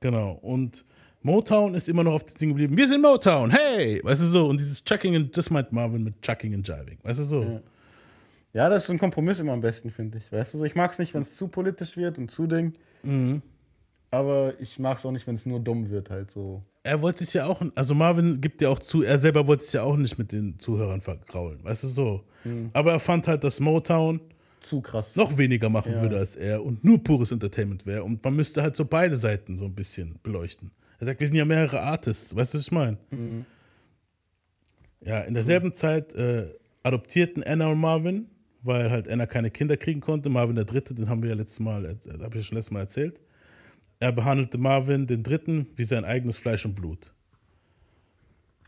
[0.01, 0.33] Genau.
[0.33, 0.85] Und
[1.25, 2.77] Motown ist immer noch auf dem Ding geblieben.
[2.77, 3.99] Wir sind Motown, hey!
[4.03, 4.45] Weißt du so?
[4.47, 6.99] Und dieses Chucking and, das meint Marvin mit Chucking and Jiving.
[7.01, 7.61] Weißt du so?
[8.53, 10.31] Ja, das ist ein Kompromiss immer am besten, finde ich.
[10.31, 12.73] Weißt du, so, ich mag es nicht, wenn es zu politisch wird und zu Ding.
[14.11, 16.61] Aber ich mag es auch nicht, wenn es nur dumm wird, halt so.
[16.83, 19.73] Er wollte sich ja auch, also Marvin gibt ja auch zu, er selber wollte sich
[19.73, 21.59] ja auch nicht mit den Zuhörern vergraulen.
[21.63, 22.23] Weißt du so?
[22.73, 24.21] Aber er fand halt, dass Motown
[24.61, 25.15] Zu krass.
[25.15, 26.01] noch weniger machen Ja.
[26.03, 28.03] würde als er und nur pures Entertainment wäre.
[28.03, 30.69] Und man müsste halt so beide Seiten so ein bisschen beleuchten.
[31.05, 32.35] Er sagt, wir sind ja mehrere Artists.
[32.35, 32.97] Weißt du, was ich meine?
[35.01, 36.51] Ja, in derselben Zeit äh,
[36.81, 38.25] adoptierten Anna und Marvin,
[38.63, 40.31] weil halt Anna keine Kinder kriegen konnte.
[40.31, 42.71] Marvin der Dritte, den haben wir ja letztes Mal, äh, habe ich ja schon letztes
[42.71, 43.19] Mal erzählt.
[43.99, 47.13] Er behandelte Marvin, den Dritten, wie sein eigenes Fleisch und Blut.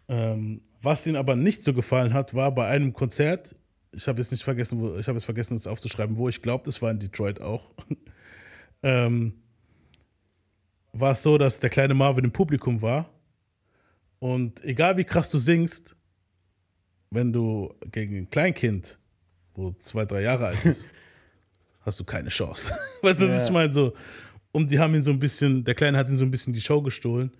[0.07, 3.55] Ähm, was ihm aber nicht so gefallen hat, war bei einem Konzert,
[3.93, 6.65] ich habe jetzt nicht vergessen, wo, ich habe es vergessen, es aufzuschreiben, wo ich glaube,
[6.65, 7.71] das war in Detroit auch.
[8.83, 9.33] ähm,
[10.99, 13.09] war es so, dass der kleine Marvin im Publikum war
[14.19, 15.95] und egal wie krass du singst,
[17.09, 18.97] wenn du gegen ein Kleinkind,
[19.53, 20.85] wo zwei, drei Jahre alt ist,
[21.81, 22.73] hast du keine Chance.
[23.01, 23.45] weißt du, was Ja.
[23.45, 23.73] ich meine?
[23.73, 23.93] So,
[24.51, 26.61] und die haben ihn so ein bisschen, der Kleine hat ihn so ein bisschen die
[26.61, 27.31] Show gestohlen.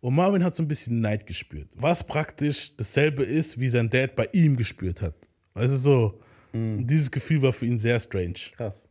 [0.00, 1.68] Und Marvin hat so ein bisschen Neid gespürt.
[1.76, 5.14] Was praktisch dasselbe ist, wie sein Dad bei ihm gespürt hat.
[5.54, 6.20] Weißt du, so.
[6.52, 8.34] Und dieses Gefühl war für ihn sehr strange.
[8.54, 8.82] Krass.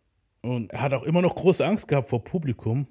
[0.42, 2.88] Und er hat auch immer noch große Angst gehabt vor Publikum.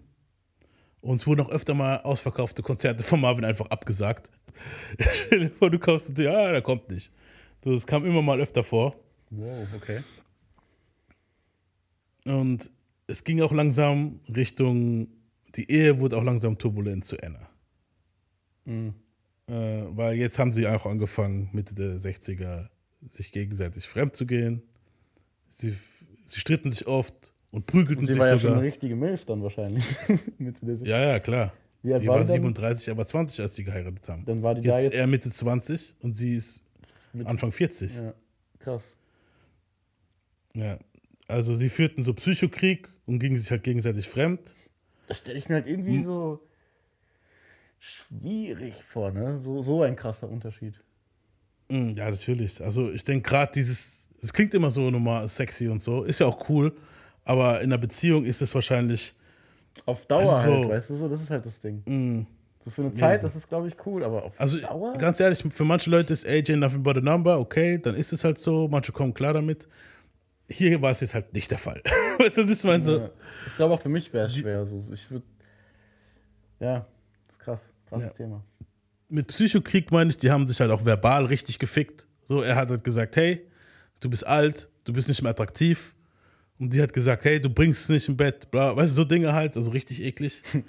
[1.03, 4.31] Und es wurden auch öfter mal ausverkaufte Konzerte von Marvin einfach abgesagt.
[5.27, 7.13] Stell dir vor, du kaufst und ja, der kommt nicht.
[7.61, 8.97] Das kam immer mal öfter vor.
[9.31, 10.01] Wow, okay.
[12.25, 12.71] Und
[13.09, 15.09] es ging auch langsam Richtung,
[15.57, 17.49] die Ehe wurde auch langsam turbulent zu Anna.
[19.49, 19.53] Äh,
[19.97, 22.69] weil jetzt haben sie auch angefangen, Mitte der 60er,
[23.09, 24.63] sich gegenseitig fremd zu gehen.
[25.51, 25.77] Sie,
[26.25, 29.25] sie stritten sich oft und prügelten Und sie sich war ja schon eine richtige Milf
[29.25, 29.85] dann wahrscheinlich.
[30.85, 31.53] Ja, ja, klar.
[31.85, 32.35] Wie alt die war war die dann?
[32.35, 34.25] 37, aber 20, als sie geheiratet haben.
[34.25, 36.63] Dann war die jetzt da ist jetzt- er Mitte 20 und sie ist
[37.13, 37.97] Mitte- Anfang 40.
[37.97, 38.15] Ja,
[38.59, 38.83] krass.
[40.55, 40.79] Ja.
[41.29, 44.55] Also sie führten so Psychokrieg und gingen sich halt gegenseitig fremd.
[45.09, 46.41] Das stelle ich mir halt irgendwie so
[47.79, 49.39] schwierig vor, ne?
[49.39, 50.75] So, so ein krasser Unterschied.
[51.69, 52.63] Mm, Ja, natürlich.
[52.63, 56.27] Also ich denke gerade dieses, es klingt immer so normal sexy und so, ist ja
[56.27, 56.73] auch cool,
[57.25, 59.15] aber in einer Beziehung ist es wahrscheinlich,
[59.87, 61.83] Auf Dauer Also so- halt, weißt du so, das ist halt das Ding.
[61.87, 62.27] mm,
[62.61, 64.93] So für eine Zeit, das ist, glaube ich, cool, aber auf also Dauer?
[64.99, 68.23] ganz ehrlich, für manche Leute ist AJ nothing but a number, okay, dann ist es
[68.25, 69.67] halt so, manche kommen klar damit.
[70.49, 71.81] Hier war es jetzt halt nicht der Fall.
[72.19, 72.83] weißt du, was ich meine?
[72.85, 73.11] So, Ja.
[73.47, 74.67] Ich glaube, auch für mich wäre es schwer.
[74.67, 74.85] So.
[74.93, 75.25] Ich würde.
[76.61, 76.87] Ja,
[77.29, 77.61] das ist krass.
[77.89, 78.13] Krasses Ja.
[78.15, 78.45] Thema.
[79.09, 82.07] mit Psychokrieg meine ich, die haben sich halt auch verbal richtig gefickt.
[82.29, 83.47] So, er hat halt gesagt, hey,
[84.01, 85.95] du bist alt, du bist nicht mehr attraktiv.
[86.63, 89.05] Und die hat gesagt, hey, du bringst es nicht im Bett, bla, weißt du, so
[89.05, 90.43] Dinge halt, also richtig eklig.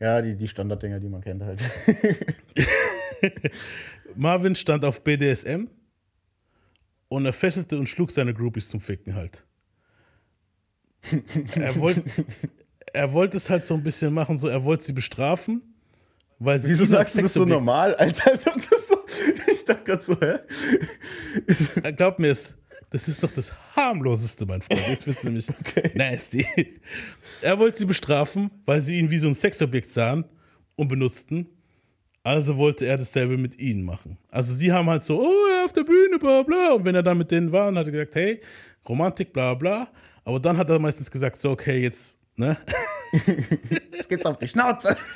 [0.00, 1.60] Ja, die, die Standarddinger, die man kennt halt.
[4.16, 5.66] Marvin stand auf BDSM
[7.08, 9.44] und er fesselte und schlug seine Groupies zum Ficken halt.
[11.54, 12.02] Er wollte
[12.94, 15.60] er wollte es halt so ein bisschen machen, so er wollte sie bestrafen,
[16.38, 18.38] weil sie Wieso sagst du das so normal, Alter?
[18.38, 19.04] Das so,
[19.52, 20.38] ich dachte gerade so, hä?
[21.82, 22.56] Äh, Glaub mir es,
[22.90, 24.86] das ist doch das harmloseste, mein Freund.
[24.88, 25.46] Jetzt wird's nämlich
[25.94, 26.46] nasty.
[27.40, 30.24] Er wollte sie bestrafen, weil sie ihn wie so ein Sexobjekt sahen
[30.76, 31.46] und benutzten.
[32.22, 34.18] Also wollte er dasselbe mit ihnen machen.
[34.28, 36.72] Also sie haben halt so, oh, er auf der Bühne, bla bla.
[36.72, 38.40] Und wenn er dann mit denen war, dann hat er gesagt, hey,
[38.88, 39.88] Romantik, bla bla.
[40.24, 42.58] Aber dann hat er meistens gesagt, so, okay, jetzt, ne?
[43.92, 44.96] Jetzt geht's auf die Schnauze.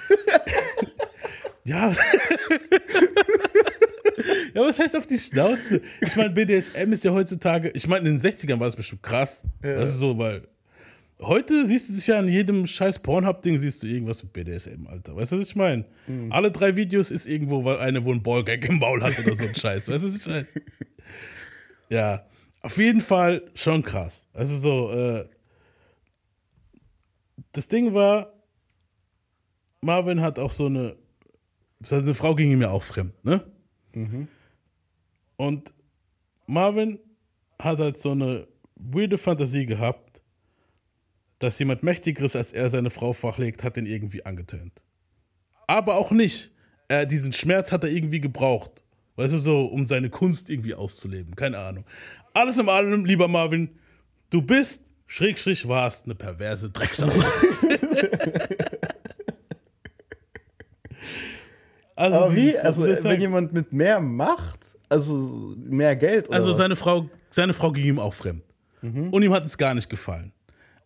[1.67, 1.95] Ja.
[4.55, 5.81] Ja, was heißt auf die Schnauze?
[6.01, 9.45] Ich meine, BDSM ist ja heutzutage, ich meine, in den 60ern war es bestimmt krass.
[9.61, 10.47] Das ist so, weil
[11.21, 15.17] heute siehst du dich ja an jedem scheiß Pornhub-Ding, siehst du irgendwas mit BDSM, Alter.
[15.17, 15.85] Weißt du, was ich meine?
[16.31, 19.45] Alle drei Videos ist irgendwo, weil eine, wo ein Ballgag im Maul hat oder so
[19.45, 19.89] ein Scheiß.
[19.89, 20.47] Weißt du, was ich meine?
[21.91, 22.27] Ja,
[22.63, 24.27] auf jeden Fall schon krass.
[24.33, 25.29] Also so, äh,
[27.53, 28.33] das Ding war,
[29.83, 30.97] Marvin hat auch so eine,
[31.81, 33.45] seine Frau ging ihm ja auch fremd, ne?
[35.37, 35.75] Und
[36.47, 36.99] Marvin
[37.59, 40.23] hat halt so eine weirde Fantasie gehabt,
[41.39, 44.81] dass jemand Mächtigeres als er seine Frau flachlegt, hat ihn irgendwie angetönt.
[45.67, 46.53] Aber auch nicht.
[46.89, 48.85] Er, diesen Schmerz hat er irgendwie gebraucht.
[49.17, 51.37] Weißt du, so, um seine Kunst irgendwie auszuleben.
[51.37, 51.85] Keine Ahnung.
[52.33, 53.71] Alles in allem, lieber Marvin,
[54.31, 57.09] du bist, schräg, schräg, warst eine perverse Drecksau.
[61.97, 62.41] also, Aber wie?
[62.43, 63.15] dieses- Also, ich sagen?
[63.15, 67.85] wenn jemand mit mehr Macht, also mehr Geld oder Also seine Frau, seine Frau ging
[67.87, 68.43] ihm auch fremd.
[68.83, 70.31] Und ihm hat es gar nicht gefallen.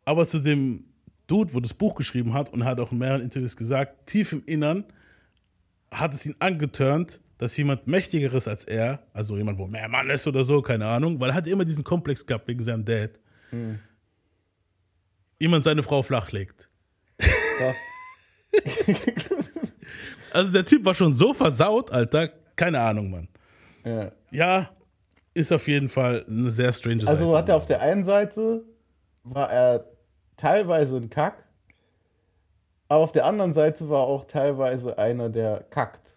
[0.05, 0.85] Aber zu dem
[1.27, 4.43] Dude, wo das Buch geschrieben hat und hat auch in mehreren Interviews gesagt, tief im
[4.47, 4.85] Innern
[5.93, 10.27] hat es ihn angeturnt, dass jemand Mächtigeres als er, also jemand, wo mehr Mann ist
[10.29, 13.19] oder so, keine Ahnung, weil er hat immer diesen Komplex gehabt wegen seinem Dad,
[15.41, 16.69] jemand seine Frau flachlegt.
[17.19, 17.77] Krass.
[20.33, 23.29] Also der Typ war schon so versaut, Alter, keine Ahnung, Mann.
[23.85, 24.13] Ja.
[24.31, 24.71] Ja,
[25.35, 27.11] ist auf jeden Fall eine sehr strange Sache.
[27.11, 28.65] Also hat er auf der einen Seite
[29.25, 29.85] war er
[30.37, 31.45] teilweise ein Kack,
[32.89, 36.15] aber auf der anderen Seite war auch teilweise einer, der kackt.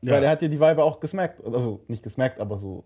[0.00, 0.14] ja.
[0.14, 1.44] Weil er hat ja die Weiber auch gesmackt.
[1.44, 2.84] Also nicht gesmackt, aber so.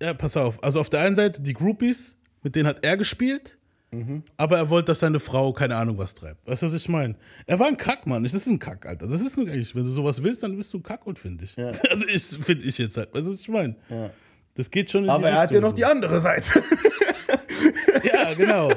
[0.00, 0.62] Ja, pass auf.
[0.62, 3.57] Also auf der einen Seite die Groupies, mit denen hat er gespielt,
[3.90, 4.22] Mhm.
[4.36, 6.46] aber er wollte, dass seine Frau keine Ahnung was treibt.
[6.46, 7.14] Weißt du, was ich meine?
[7.46, 8.22] Er war ein Kack, Mann.
[8.22, 9.06] Das ist ein Kack, Alter.
[9.06, 11.56] Das ist ein, eigentlich, wenn du sowas willst, dann bist du ein Kackund, finde ich.
[11.56, 11.70] Ja.
[11.90, 13.14] Also ich finde ich jetzt halt.
[13.14, 13.76] Weißt du, was ich meine?
[13.88, 14.10] Ja.
[14.54, 15.88] Das geht schon in Aber die er hat ja Richtung noch die so.
[15.88, 16.62] andere Seite.
[18.04, 18.68] Ja, genau.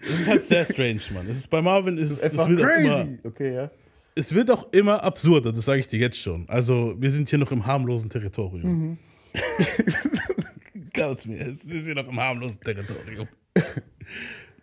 [0.00, 1.26] Das ist halt sehr strange, Mann.
[1.28, 3.18] Es ist, bei Marvin ist es, Einfach wird auch immer, crazy.
[3.24, 3.70] Okay, ja.
[4.14, 6.46] es wird auch immer absurder, das sage ich dir jetzt schon.
[6.48, 8.70] Also, wir sind hier noch im harmlosen Territorium.
[8.70, 8.98] Mhm.
[10.92, 13.28] Glaub's mir, es ist hier noch im harmlosen Territorium.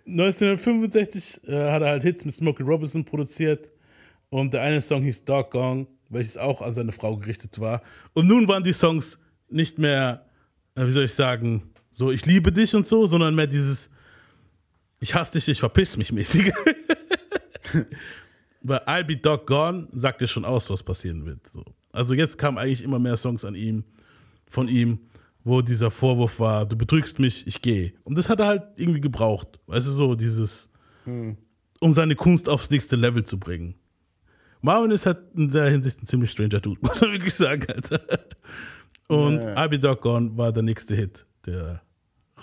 [0.08, 3.70] 1965 äh, hat er halt Hits mit Smokey Robinson produziert
[4.30, 7.82] und der eine Song hieß Doggone, welches auch an seine Frau gerichtet war.
[8.14, 10.26] Und nun waren die Songs nicht mehr,
[10.76, 13.89] äh, wie soll ich sagen, so ich liebe dich und so, sondern mehr dieses
[14.99, 16.51] ich hasse dich, ich verpiss mich mäßig.
[18.62, 21.45] Bei I'll Be Doggone sagt er schon aus, was passieren wird.
[21.47, 21.64] So.
[21.91, 23.84] Also jetzt kamen eigentlich immer mehr Songs an ihm,
[24.49, 24.99] von ihm,
[25.45, 27.93] wo dieser Vorwurf war, du betrügst mich, ich gehe.
[28.03, 29.59] Und das hat er halt irgendwie gebraucht.
[29.67, 30.69] Weißt du, so dieses,
[31.05, 33.75] um seine Kunst aufs nächste Level zu bringen.
[34.61, 38.01] Marvin ist halt in der Hinsicht ein ziemlich stranger Dude, muss man wirklich sagen, Alter.
[39.07, 39.53] Und Ja.
[39.55, 41.81] I'll Be Doggone war der nächste Hit, der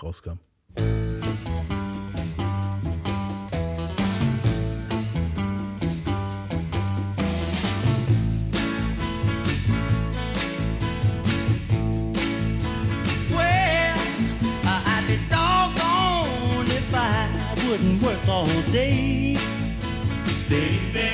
[0.01, 0.39] rauskam.
[18.73, 19.37] Day,
[20.49, 21.09] baby.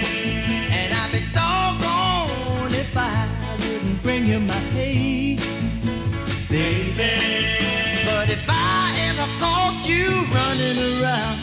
[0.71, 3.27] And I'd be doggone if I
[3.59, 5.35] wouldn't bring you my pay,
[6.47, 7.11] baby.
[8.07, 11.37] But if I ever caught you running around,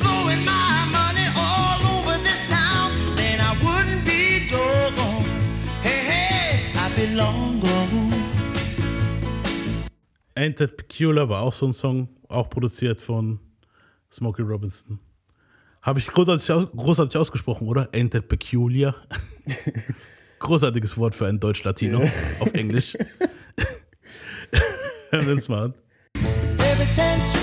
[0.00, 5.24] blowing my money all over this town, then I wouldn't be doggone.
[5.82, 8.12] Hey, hey, I'd be long gone.
[10.36, 13.40] Ain't That Peculiar war auch so ein Song, auch produziert von
[14.12, 15.00] Smokey Robinson.
[15.88, 17.88] Habe ich großartig, aus, großartig ausgesprochen, oder?
[17.94, 18.94] Ain't That Peculiar.
[20.38, 22.06] Großartiges Wort für einen Deutsch-Latino
[22.40, 22.94] auf Englisch.
[25.08, 27.37] Hören wir uns mal an.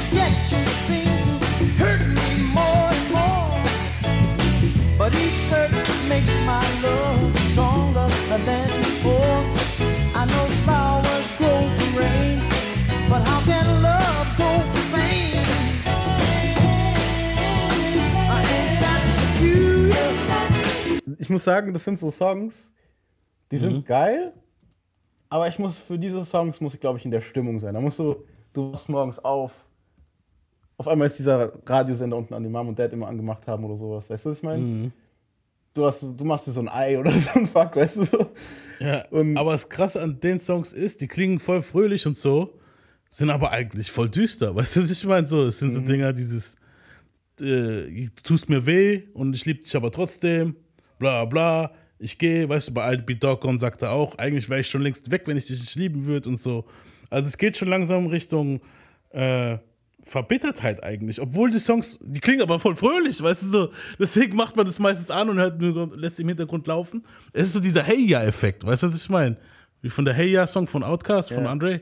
[21.26, 22.55] Ich muss sagen, das sind so Songs,
[23.51, 23.86] die sind Mhm.
[23.86, 24.34] geil,
[25.30, 27.73] aber ich muss für diese Songs muss ich, glaube ich, in der Stimmung sein.
[27.73, 28.23] Da musst du,
[28.53, 29.65] du wachst morgens auf.
[30.78, 33.76] Auf einmal ist dieser Radiosender unten an, den Mom und Dad immer angemacht haben oder
[33.78, 34.09] sowas.
[34.09, 34.61] Weißt du, was ich meine?
[34.61, 34.91] Mhm.
[35.73, 38.05] Du, hast, du machst dir so ein Ei oder so ein Fuck, weißt du?
[38.05, 38.26] So.
[38.80, 42.59] Ja, Und- aber das Krasse an den Songs ist, die klingen voll fröhlich und so,
[43.09, 44.55] sind aber eigentlich voll düster.
[44.55, 45.26] Weißt du, was ich meine?
[45.28, 46.55] So, es sind so Dinger, dieses,
[47.39, 50.55] äh, du tust mir weh und ich liebe dich aber trotzdem,
[51.00, 51.72] bla bla.
[51.98, 53.16] Ich gehe, weißt du, bei Alt B.
[53.16, 56.06] Dogcon sagt er auch, eigentlich wäre ich schon längst weg, wenn ich dich nicht lieben
[56.06, 56.66] würde und so.
[57.10, 58.60] Also es geht schon langsam Richtung
[59.12, 59.58] äh,
[60.04, 63.72] Verbittertheit eigentlich, obwohl die Songs, die klingen aber voll fröhlich, weißt du so.
[63.98, 67.04] Deswegen macht man das meistens an und hört nur, lässt im Hintergrund laufen.
[67.34, 69.38] Es ist so dieser Hey Ya-Effekt, weißt du, was ich meine?
[69.82, 71.52] Wie von der Hey Ya-Song von Outkast, von Ja.
[71.52, 71.82] Andre.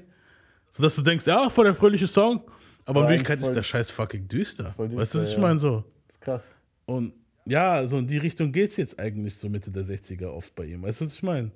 [0.72, 2.42] So dass du denkst, ja, voll der fröhliche Song,
[2.86, 4.74] aber in Aber Wirklichkeit eigentlich ist der Scheiß fucking düster.
[4.76, 5.40] voll weißt du, was düster, ich ja.
[5.42, 5.84] meine so?
[6.08, 6.42] Das ist krass.
[6.86, 7.14] Und
[7.46, 10.66] ja, so in die Richtung geht es jetzt eigentlich so Mitte der 60er oft bei
[10.66, 10.84] ihm.
[10.84, 11.52] Weißt du, was ich meine?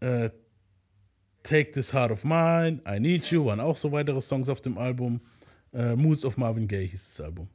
[0.00, 0.30] Äh,
[1.42, 4.78] Take This Heart of Mine, I Need You waren auch so weitere Songs auf dem
[4.78, 5.20] Album.
[5.72, 7.48] Äh, Moods of Marvin Gaye hieß das Album.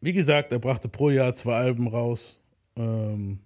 [0.00, 2.42] Wie gesagt, er brachte pro Jahr zwei Alben raus.
[2.76, 3.38] Ähm,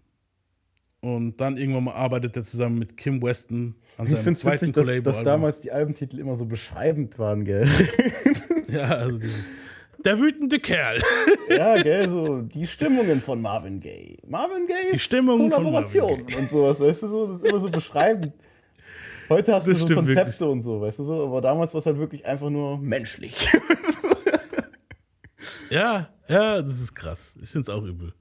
[1.01, 4.39] und dann irgendwann mal arbeitet er zusammen mit Kim Weston an Ich seinem finde es
[4.41, 7.69] zweiten witzig, dass, dass damals die Albentitel immer so beschreibend waren, gell?
[8.69, 9.45] Ja, also dieses,
[10.05, 11.01] der wütende Kerl.
[11.49, 14.19] ja, gell, so die Stimmungen von Marvin Gaye.
[14.27, 17.51] Marvin Gaye Die ist Stimmungen von Kollaboration Marvin und sowas, weißt du so, das ist
[17.51, 18.33] immer so beschreibend.
[19.29, 20.41] Heute hast Das du so Konzepte wirklich.
[20.41, 23.49] und so, weißt du so, aber damals war es halt wirklich einfach nur menschlich.
[25.71, 27.35] Ja, ja, das ist krass.
[27.43, 28.13] Ich finde es auch übel.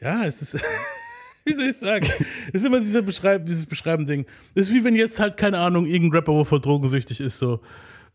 [0.00, 0.54] Ja, es ist.
[1.44, 2.06] Wie soll ich sagen?
[2.48, 4.26] Es ist immer dieser Beschreib dieses Beschreiben-Ding.
[4.54, 7.60] Es ist wie wenn jetzt halt, keine Ahnung, irgendein Rapper, wo voll drogensüchtig ist, so.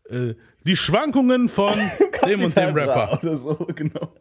[0.08, 0.34] Äh,
[0.66, 1.78] die Schwankungen von
[2.26, 3.18] dem und dem Rapper.
[3.22, 4.12] Oder so, genau.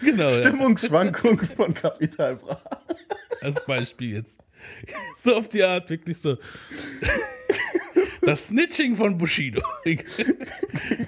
[0.00, 2.60] Genau, ja, Stimmungsschwankung von Kapital Bra.
[3.42, 4.40] als Beispiel jetzt.
[5.18, 6.38] So auf die Art, wirklich so.
[8.22, 9.62] Das Snitching von Bushido.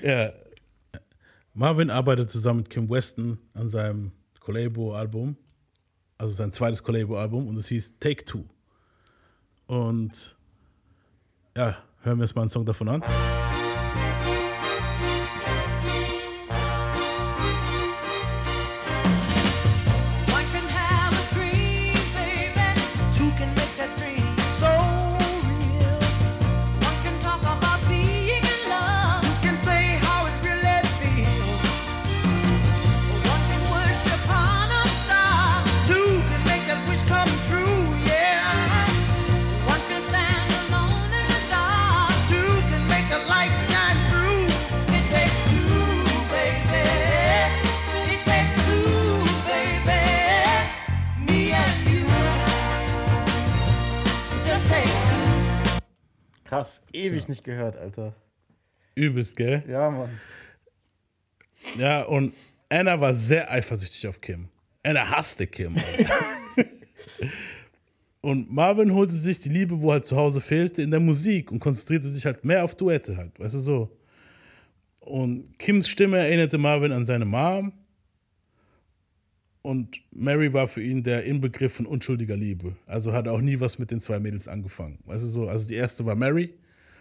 [0.02, 0.32] ja.
[1.54, 5.38] Marvin arbeitet zusammen mit Kim Weston an seinem Collabo-Album,
[6.18, 8.44] also sein zweites Collabo-Album, und es hieß Take Two.
[9.66, 10.36] Und
[11.56, 13.02] ja, hören wir uns mal einen Song davon an.
[56.56, 58.14] Krass, ewig nicht gehört, Alter.
[58.94, 59.62] Übelst, gell?
[59.68, 60.20] Ja, Mann.
[61.78, 62.34] Ja, und
[62.68, 64.48] Anna war sehr eifersüchtig auf Kim.
[64.82, 65.76] Anna hasste Kim.
[68.26, 71.60] Und Marvin holte sich die Liebe, wo halt zu Hause fehlte, in der Musik und
[71.60, 73.96] konzentrierte sich halt mehr auf Duette halt, weißt du so.
[74.98, 77.72] Und Kims Stimme erinnerte Marvin an seine Mom.
[79.66, 82.76] Und Mary war für ihn der Inbegriff von unschuldiger Liebe.
[82.86, 85.00] Also hat er auch nie was mit den zwei Mädels angefangen.
[85.06, 86.54] Weißt du so, also die erste war Mary.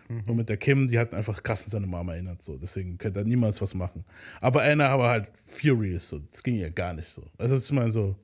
[0.08, 2.42] Und mit der Kim, die hat einfach krass an seine Mama erinnert.
[2.42, 2.58] So.
[2.58, 4.04] Deswegen könnte er niemals was machen.
[4.42, 6.10] Aber Anna war halt furious.
[6.10, 6.18] So.
[6.32, 7.22] Das ging ja gar nicht so.
[7.38, 8.16] Also ich meine so,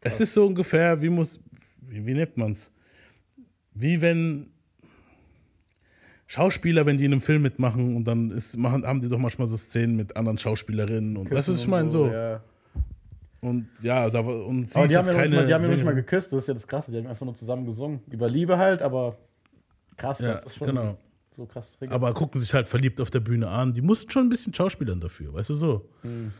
[0.00, 1.40] es ist so ungefähr, wie muss,
[1.80, 2.72] wie, wie nennt man's?
[3.74, 4.46] Wie wenn
[6.28, 9.48] Schauspieler, wenn die in einem Film mitmachen und dann ist, machen, haben die doch manchmal
[9.48, 11.90] so Szenen mit anderen Schauspielerinnen und weißt du, was ich meine?
[11.90, 12.06] So.
[12.06, 12.44] Ja.
[13.42, 15.62] Und ja, da war, und sie Aber ist die haben, ja nicht mal, die haben
[15.64, 16.90] ja nicht mal geküsst, das ist ja das Krasse.
[16.92, 18.00] Die haben einfach nur zusammen gesungen.
[18.10, 19.16] Über Liebe halt, aber
[19.96, 20.98] krass, Ja, das ist schon genau.
[21.34, 21.72] so krass.
[21.78, 21.94] triggert.
[21.94, 23.72] aber gucken sich halt verliebt auf der Bühne an.
[23.72, 25.88] Die mussten schon ein bisschen Schauspielern dafür, weißt du so.
[26.02, 26.32] Mhm.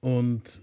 [0.00, 0.60] Und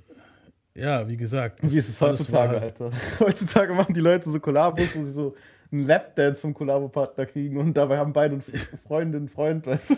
[0.76, 1.60] ja, wie gesagt.
[1.62, 2.92] Wie ist es heutzutage, war- Alter?
[3.20, 5.36] Heutzutage machen die Leute so Kollabos, wo sie so
[5.72, 8.44] einen Lapdance zum Kollabo-Partner kriegen und dabei haben beide eine
[8.88, 9.96] Freundin, Freund, weißt du?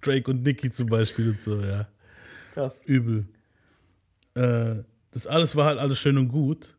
[0.00, 1.86] Drake und Nicki zum Beispiel und so, ja.
[2.54, 2.80] Krass.
[2.84, 3.26] Übel.
[4.34, 6.76] Äh, das alles war halt alles schön und gut.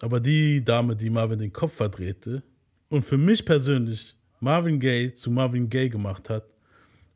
[0.00, 2.42] Aber die Dame, die Marvin den Kopf verdrehte
[2.88, 6.44] und für mich persönlich Marvin Gaye zu Marvin Gaye gemacht hat,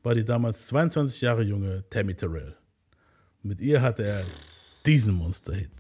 [0.03, 2.57] war die damals 22 Jahre junge Tammy Terrell.
[3.43, 4.25] Mit ihr hatte er
[4.87, 5.71] diesen Monster-Hit.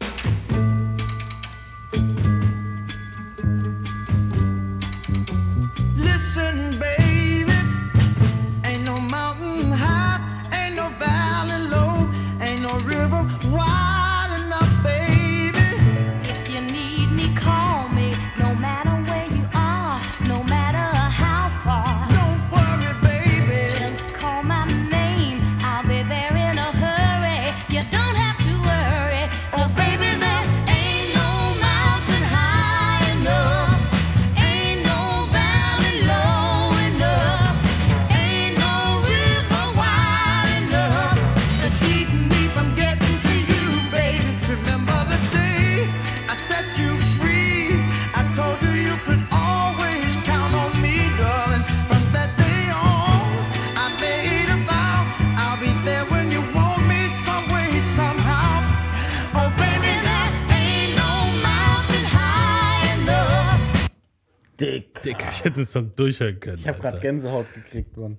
[65.40, 66.58] Ich hätte den Song durchhören können.
[66.58, 67.00] Ich habe gerade.
[67.00, 68.18] Gänsehaut gekriegt, Mann.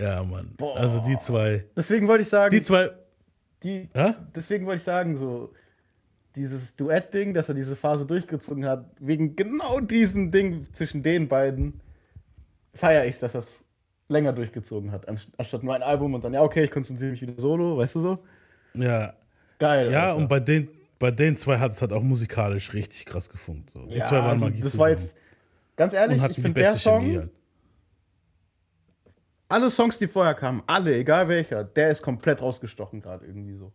[0.00, 0.52] Ja, Mann.
[0.56, 0.76] Boah.
[0.76, 1.64] Also die zwei.
[1.76, 2.90] Deswegen wollte ich sagen, Die zwei.
[3.62, 4.14] die, Hä?
[4.34, 5.52] deswegen wollte ich sagen, so
[6.34, 11.80] dieses Duett-Ding, dass er diese Phase durchgezogen hat, wegen genau diesem Ding zwischen den beiden,
[12.74, 13.64] feiere ich, dass er es
[14.08, 17.22] länger durchgezogen hat, anst- anstatt nur ein Album und dann, ja, okay, ich konzentriere mich
[17.22, 18.18] wieder solo, weißt du so?
[18.74, 19.14] Ja.
[19.58, 19.90] Geil.
[19.90, 20.16] Ja, Alter.
[20.16, 20.68] und bei den,
[20.98, 23.70] bei den zwei hat es halt auch musikalisch richtig krass gefunkt.
[23.70, 23.86] So.
[23.86, 25.06] Die Ja, zwei waren die- Magie Das war zusammen.
[25.06, 25.16] jetzt,
[25.76, 27.30] ganz ehrlich, ich finde der Song, Chemie halt.
[29.48, 33.72] alle Songs, die vorher kamen, alle, egal welcher, der ist komplett rausgestochen gerade irgendwie so.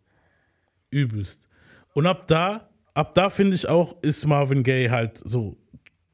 [0.89, 1.47] Übelst.
[1.93, 5.57] Und ab da, ab da finde ich auch, ist Marvin Gaye halt so.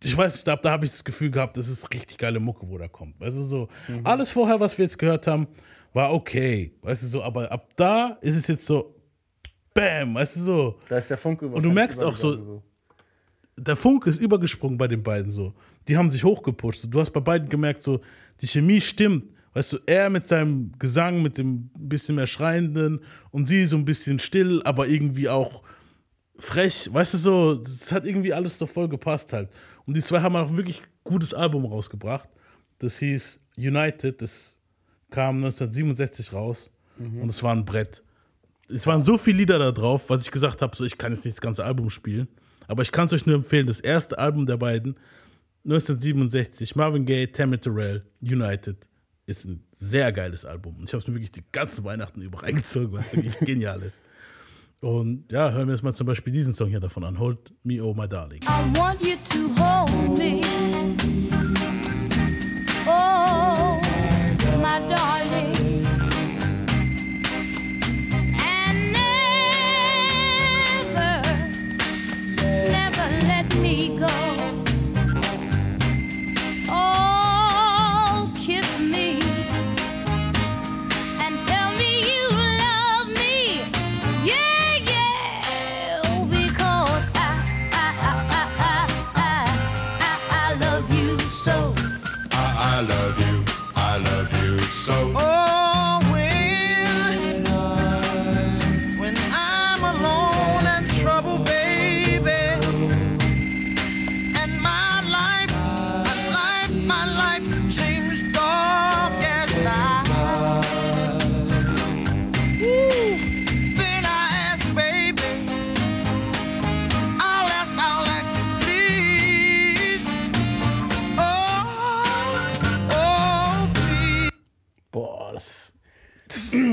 [0.04, 2.70] Ich weiß nicht, ab da habe ich das Gefühl gehabt, das ist richtig geile Mucke,
[2.70, 3.20] wo da kommt.
[3.20, 4.02] Weißt du, so, Mhm.
[4.06, 5.48] alles vorher, was wir jetzt gehört haben,
[5.94, 6.72] war okay.
[6.84, 8.94] Weißt du, so, aber ab da ist es jetzt so,
[9.74, 10.80] bam, weißt du, so.
[10.88, 12.62] Da ist der Funke Und du merkst auch so- übergegangen,
[13.60, 15.56] der Funke ist übergesprungen bei den beiden so.
[15.88, 16.88] Die haben sich hochgepusht.
[16.90, 18.02] Du hast bei beiden gemerkt, so,
[18.42, 19.26] die Chemie stimmt.
[19.54, 23.00] Weißt du, er mit seinem Gesang, mit dem bisschen mehr Schreienden
[23.32, 25.64] und sie so ein bisschen still, aber irgendwie auch
[26.38, 26.90] frech.
[26.92, 29.50] Weißt du, so, das hat irgendwie alles so voll gepasst halt.
[29.86, 32.30] Und die zwei haben auch ein wirklich gutes Album rausgebracht.
[32.80, 34.58] Das hieß United, das
[35.10, 36.72] kam 1967 raus
[37.22, 38.04] und es war ein Brett.
[38.70, 41.24] Es waren so viele Lieder da drauf, was ich gesagt habe, so ich kann jetzt
[41.26, 42.28] nicht das ganze Album spielen,
[42.68, 44.98] aber ich kann es euch nur empfehlen, das erste Album der beiden,
[45.68, 48.88] 1967, Marvin Gaye, Tammy Terrell, United,
[49.26, 50.78] ist ein sehr geiles Album.
[50.78, 53.82] Und ich habe es mir wirklich die ganzen Weihnachten über reingezogen, weil es wirklich genial
[53.82, 54.00] ist.
[54.80, 57.84] Und ja, hören wir jetzt mal zum Beispiel diesen Song hier davon an, Hold Me
[57.84, 58.42] Oh My Darling.
[58.44, 60.47] I want you to hold me.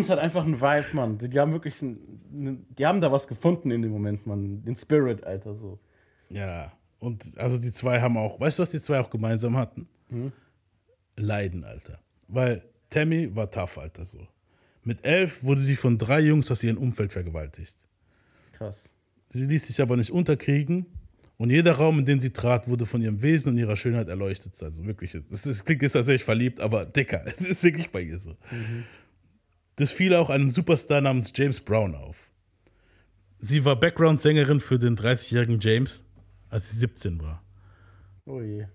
[0.08, 1.18] Das hat einfach einen Vibe, Mann.
[1.18, 4.62] Die, die haben wirklich, ein, die haben da was gefunden in dem Moment, Mann.
[4.64, 5.78] Den Spirit, Alter, so.
[6.28, 9.88] Ja, und also die zwei haben auch, weißt du, was die zwei auch gemeinsam hatten?
[11.16, 11.98] Leiden, Alter.
[12.28, 14.26] Weil Tammy war tough, Alter, so.
[14.82, 17.76] Mit elf wurde sie von drei Jungs aus ihrem Umfeld vergewaltigt.
[18.52, 18.88] Krass.
[19.30, 20.86] Sie ließ sich aber nicht unterkriegen
[21.36, 24.62] und jeder Raum, in den sie trat, wurde von ihrem Wesen und ihrer Schönheit erleuchtet.
[24.62, 28.18] Also wirklich, das, das klingt jetzt tatsächlich verliebt, aber dicker, es ist wirklich bei ihr
[28.18, 28.36] so.
[29.76, 32.30] Das fiel auch einem Superstar namens James Brown auf.
[33.38, 36.04] Sie war Background-Sängerin für den 30-jährigen James,
[36.48, 37.42] als sie 17 war.
[38.24, 38.66] Oh je.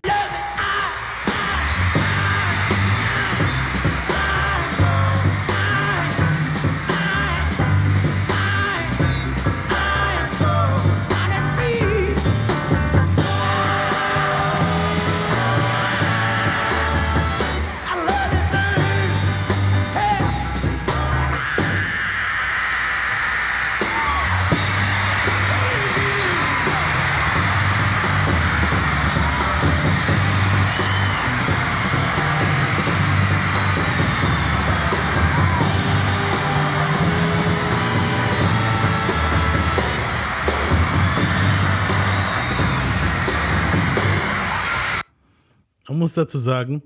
[46.00, 46.82] Muss dazu sagen,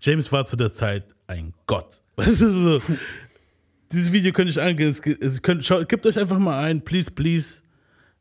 [0.00, 2.00] James war zu der Zeit ein Gott.
[2.24, 2.80] So,
[3.90, 4.90] dieses Video könnt ihr euch angehen.
[4.90, 7.62] Es, es könnt, schaut, gebt euch einfach mal ein, Please, Please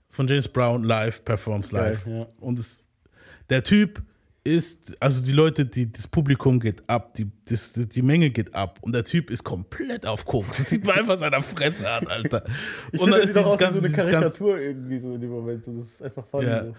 [0.09, 2.03] von James Brown live, performs live.
[2.05, 2.27] Geil, ja.
[2.39, 2.83] Und es,
[3.49, 4.01] der Typ
[4.43, 8.77] ist, also die Leute, die, das Publikum geht ab, die, das, die Menge geht ab
[8.81, 10.57] und der Typ ist komplett auf Koks.
[10.57, 12.43] Das sieht man einfach seiner Fresse an, Alter.
[12.91, 15.21] Ich und dann das sieht auch aus wie so eine ganze- Karikatur irgendwie so in
[15.21, 15.65] dem Moment.
[15.65, 16.45] Das ist einfach funny.
[16.47, 16.65] Ja.
[16.65, 16.75] So.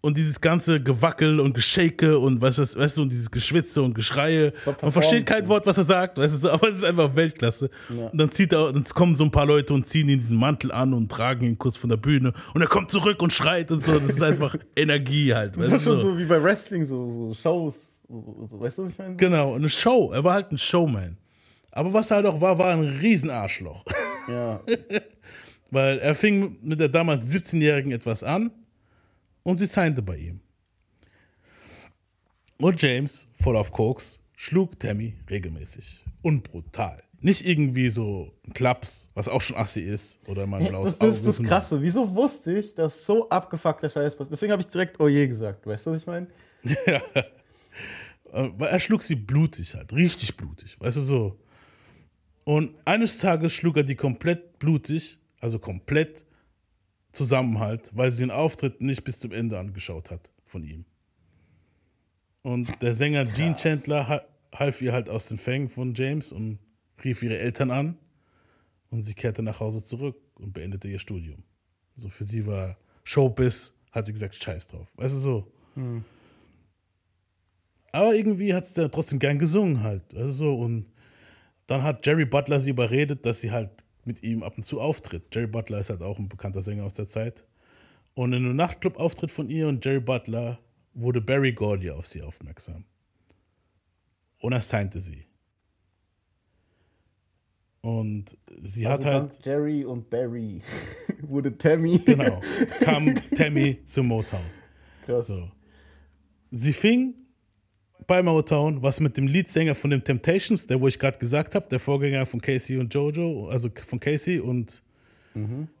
[0.00, 3.94] Und dieses ganze Gewackel und Geschake und weißt, du, weißt du, und dieses Geschwitze und
[3.94, 4.52] Geschreie.
[4.80, 5.48] Man versteht kein.
[5.48, 7.70] Wort, was er sagt, weißt du, aber es ist einfach Weltklasse.
[7.88, 10.70] Und dann zieht er, dann kommen so ein paar Leute und ziehen ihn diesen Mantel
[10.72, 13.82] an und tragen ihn kurz von der Bühne und er kommt zurück und schreit und
[13.82, 13.98] so.
[13.98, 15.56] Das ist einfach Energie halt.
[15.56, 16.10] Weißt Das ist schon so.
[16.10, 18.02] so wie bei Wrestling, so, so Shows.
[18.08, 19.16] So, so, weißt du, was ich meine?
[19.16, 20.12] Genau, eine Show.
[20.12, 21.16] Er war halt ein Showman.
[21.72, 23.84] Aber was er halt auch war, war ein Riesenarschloch.
[24.28, 24.60] Ja.
[25.70, 28.50] Weil er fing mit der damals 17-Jährigen etwas an
[29.48, 30.40] und sie signte bei ihm.
[32.58, 37.02] Und James, voll auf Koks, schlug Tammy regelmäßig und brutal.
[37.20, 40.98] Nicht irgendwie so ein Klaps, was auch schon assi ist, oder mal ein blaues Das,
[40.98, 41.16] das Auge.
[41.16, 41.80] ist das Krasse.
[41.82, 44.32] Wieso wusste ich, dass so abgefuckter Scheiß passiert?
[44.32, 45.66] Deswegen habe ich direkt Oje gesagt.
[45.66, 46.26] Weißt du, was ich meine?
[48.30, 51.40] Äh, Weil er schlug sie blutig halt, richtig blutig, weißt du so.
[52.44, 56.26] Und eines Tages schlug er die komplett blutig, also komplett
[57.18, 60.84] zusammen halt, weil sie den Auftritt nicht bis zum Ende angeschaut hat von ihm.
[62.42, 64.22] Und der Sänger Gene Chandler ha-
[64.54, 66.58] half ihr halt aus den Fängen von James und
[67.04, 67.98] rief ihre Eltern an
[68.90, 71.42] und sie kehrte nach Hause zurück und beendete ihr Studium.
[71.96, 74.88] So für sie war Showbiz, hat sie gesagt, scheiß drauf.
[74.94, 75.52] Weißt du so.
[77.92, 80.02] Aber irgendwie hat sie trotzdem gern gesungen halt.
[80.14, 80.54] Also so.
[80.54, 80.86] Und
[81.66, 85.32] dann hat Jerry Butler sie überredet, dass sie halt mit ihm ab und zu auftritt.
[85.32, 87.44] Jerry Butler ist halt auch ein bekannter Sänger aus der Zeit.
[88.14, 90.58] Und in einem Nachtclub-Auftritt von ihr und Jerry Butler
[90.94, 92.84] wurde Barry Gordy auf sie aufmerksam.
[94.40, 95.26] Und er signte sie.
[97.80, 99.40] Und sie Also hat halt.
[99.44, 100.62] Jerry und Barry
[101.22, 101.98] wurde Tammy.
[101.98, 102.40] Genau.
[102.80, 104.40] Kam Tammy zu Motown.
[105.06, 105.28] Krass.
[105.28, 105.50] So.
[106.50, 107.14] Sie fing
[108.08, 111.68] bei Motown, was mit dem Leadsänger von den Temptations, der, wo ich gerade gesagt habe,
[111.68, 114.82] der Vorgänger von Casey und Jojo, also von Casey und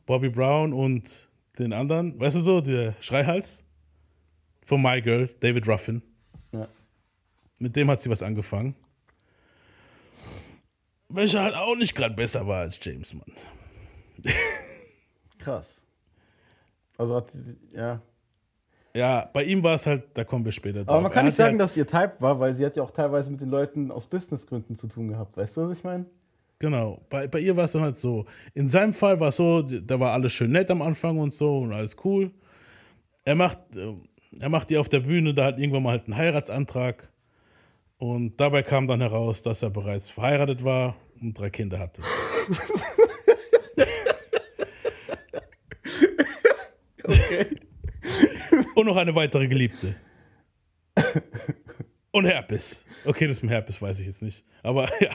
[0.06, 3.64] Bobby Brown und den anderen, weißt du so, der Schreihals
[4.64, 6.02] von My Girl, David Ruffin.
[6.52, 6.68] Ja.
[7.58, 8.76] Mit dem hat sie was angefangen.
[11.08, 13.32] Welcher halt auch nicht gerade besser war als James, Mann.
[15.38, 15.80] Krass.
[16.98, 18.00] Also hat sie, ja.
[18.98, 20.88] Ja, bei ihm war es halt, da kommen wir später drauf.
[20.92, 22.90] Aber man kann nicht sagen, halt- dass ihr Type war, weil sie hat ja auch
[22.90, 25.36] teilweise mit den Leuten aus Businessgründen zu tun gehabt.
[25.36, 26.04] Weißt du, was ich meine?
[26.58, 27.00] Genau.
[27.08, 28.24] Bei, bei ihr war es dann halt so.
[28.54, 31.58] In seinem Fall war es so, da war alles schön nett am Anfang und so
[31.58, 32.32] und alles cool.
[33.24, 33.94] Er macht, äh,
[34.40, 37.08] er macht ihr auf der Bühne da halt irgendwann mal halt einen Heiratsantrag.
[37.98, 42.02] Und dabei kam dann heraus, dass er bereits verheiratet war und drei Kinder hatte.
[48.74, 49.94] Und noch eine weitere Geliebte.
[52.10, 52.84] Und Herpes.
[53.04, 54.44] Okay, das mit Herpes weiß ich jetzt nicht.
[54.62, 55.10] Aber ja.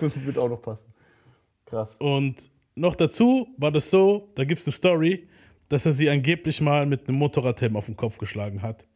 [0.00, 0.92] Wird auch noch passen.
[1.66, 1.94] Krass.
[1.98, 5.28] Und noch dazu war das so, da gibt es eine Story,
[5.68, 8.86] dass er sie angeblich mal mit einem Motorradhelm auf den Kopf geschlagen hat.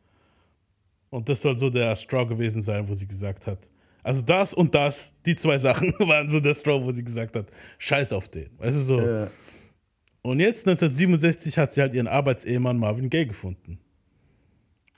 [1.10, 3.58] Und das soll so der Straw gewesen sein, wo sie gesagt hat.
[4.02, 7.46] Also das und das, die zwei Sachen waren so der Straw, wo sie gesagt hat,
[7.78, 8.50] scheiß auf den.
[8.58, 9.00] Weißt du so.
[9.00, 9.28] Äh,
[10.26, 13.78] Und jetzt, 1967, hat sie halt ihren Arbeitsehemann Marvin Gaye gefunden.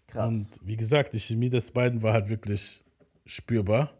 [0.06, 0.26] krass.
[0.26, 2.82] Und wie gesagt, die Chemie des beiden war halt wirklich
[3.26, 3.92] spürbar.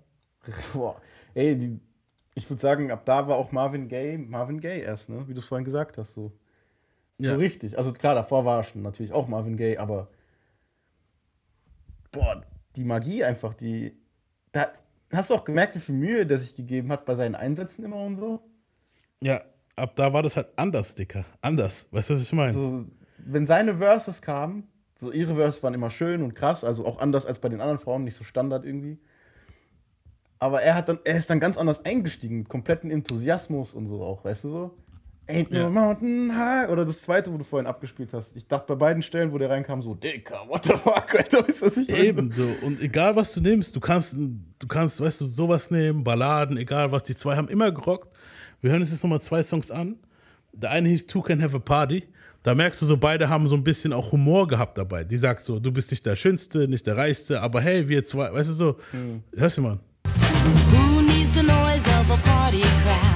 [0.72, 0.98] Boah.
[1.34, 1.80] Ey, die,
[2.34, 5.28] ich würde sagen, ab da war auch Marvin Gaye, Marvin Gaye erst, ne?
[5.28, 6.14] Wie du es vorhin gesagt hast.
[6.14, 6.32] So.
[7.18, 7.32] Ja.
[7.32, 7.76] so richtig.
[7.76, 10.08] Also klar, davor war schon natürlich auch Marvin Gaye, aber
[12.10, 12.42] boah,
[12.74, 13.92] die Magie einfach, die.
[14.52, 14.72] Da
[15.12, 18.02] hast du auch gemerkt, wie viel Mühe der sich gegeben hat bei seinen Einsätzen immer
[18.02, 18.40] und so.
[19.20, 19.42] Ja,
[19.78, 21.24] ab da war das halt anders, Dicker.
[21.40, 21.88] Anders.
[21.90, 22.52] Weißt du, was ich meine?
[22.52, 22.84] So,
[23.18, 24.64] wenn seine Verses kamen,
[25.00, 27.78] so ihre Verses waren immer schön und krass, also auch anders als bei den anderen
[27.78, 28.98] Frauen, nicht so Standard irgendwie.
[30.38, 34.02] Aber er hat dann, er ist dann ganz anders eingestiegen, mit kompletten Enthusiasmus und so
[34.02, 34.74] auch, weißt du so?
[35.28, 35.68] Ain't no Ja.
[35.68, 36.70] mountain high.
[36.70, 38.34] Oder das zweite, wo du vorhin abgespielt hast.
[38.34, 41.60] Ich dachte bei beiden Stellen, wo der reinkam, so, Dicker, what the fuck, Alter, ist
[41.60, 42.48] das nicht Ebenso.
[42.64, 46.92] Und egal was du nimmst, du kannst, du kannst, weißt du, sowas nehmen, Balladen, egal
[46.92, 48.08] was, die zwei haben immer gerockt.
[48.61, 49.96] Wir hören uns jetzt nochmal zwei Songs an.
[50.52, 52.02] Der eine hieß Two Can Have a Party.
[52.42, 55.04] Da merkst du so, beide haben so ein bisschen auch Humor gehabt dabei.
[55.04, 58.32] Die sagt so, du bist nicht der Schönste, nicht der Reichste, aber hey, wir zwei,
[58.32, 58.76] weißt du so,
[59.36, 59.78] hörst du mal.
[60.72, 63.07] Who needs the noise of a party crowd?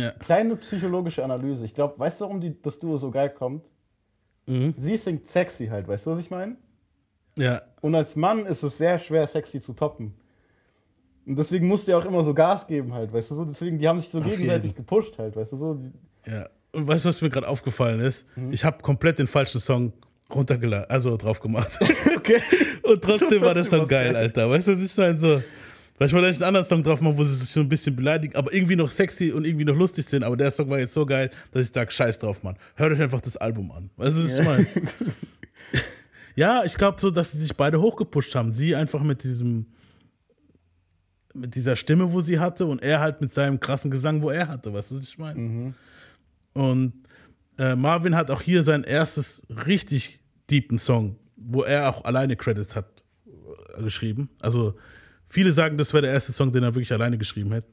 [0.00, 0.10] Ja.
[0.12, 1.64] Kleine psychologische Analyse.
[1.64, 3.64] Ich glaube, weißt du, warum die, das Duo so geil kommt?
[4.46, 4.74] Mhm.
[4.76, 6.56] Sie singt sexy halt, weißt du, was ich meine?
[7.36, 7.62] Ja.
[7.80, 10.14] Und als Mann ist es sehr schwer, sexy zu toppen.
[11.26, 13.44] Und deswegen musste er auch immer so Gas geben halt, weißt du so.
[13.44, 14.76] Deswegen, die haben sich so Auf gegenseitig jeden.
[14.76, 15.80] gepusht halt, weißt du so.
[16.26, 16.48] Ja.
[16.72, 18.24] Und weißt du, was mir gerade aufgefallen ist?
[18.36, 18.52] Mhm.
[18.52, 19.92] Ich habe komplett den falschen Song
[20.32, 21.78] runtergeladen, also drauf gemacht.
[22.20, 22.42] Okay.
[22.82, 24.14] Und trotzdem war Song war's geil.
[24.14, 24.50] Alter.
[24.50, 25.16] Weißt du, was ich meine?
[25.18, 25.42] So,
[26.06, 28.34] ich wollte eigentlich einen anderen Song drauf machen, wo sie sich schon ein bisschen beleidigen,
[28.34, 30.24] aber irgendwie noch sexy und irgendwie noch lustig sind.
[30.24, 32.56] Aber der Song war jetzt so geil, dass ich sage, scheiß drauf, Mann.
[32.76, 33.90] Hört euch einfach das Album an.
[33.96, 34.66] Weißt du, was ich meine?
[36.36, 38.50] ja, ich glaube so, dass sie sich beide hochgepusht haben.
[38.50, 39.66] Sie einfach mit diesem,
[41.34, 44.48] mit dieser Stimme, wo sie hatte, und er halt mit seinem krassen Gesang, wo er
[44.48, 44.72] hatte.
[44.72, 45.74] Weißt du, was ich meine?
[46.54, 46.94] Und
[47.58, 52.74] äh, Marvin hat auch hier sein erstes richtig deepen Song, wo er auch alleine Credits
[52.74, 52.86] hat
[53.76, 54.30] äh, geschrieben.
[54.40, 54.74] Also
[55.30, 57.64] viele sagen, das wäre der erste Song, den er wirklich alleine geschrieben hat.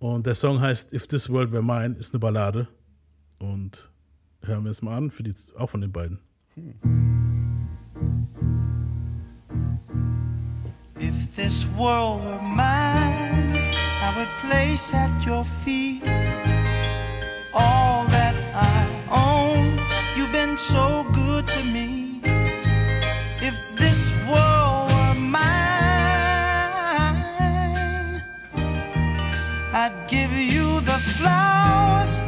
[0.00, 2.66] Und der Song heißt If This World Were Mine, ist eine Ballade.
[3.38, 3.90] Und
[4.42, 6.18] hören wir es mal an, für die, auch von den beiden.
[10.98, 16.02] If this world were mine, I would place at your feet
[17.52, 19.78] all that I own.
[20.16, 22.03] You've been so good to me.
[29.76, 32.20] I'd give you the flowers,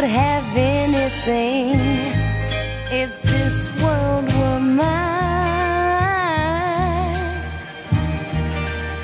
[0.00, 1.74] could have anything.
[2.88, 4.86] If this world were mine,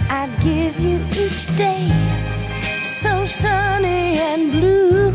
[0.09, 1.89] I'd give you each day
[2.85, 5.11] so sunny and blue.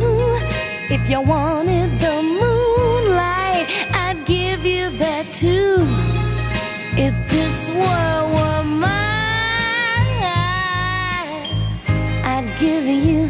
[0.90, 5.88] If you wanted the moonlight, I'd give you that too.
[7.06, 8.90] If this world were mine,
[12.34, 13.29] I'd give you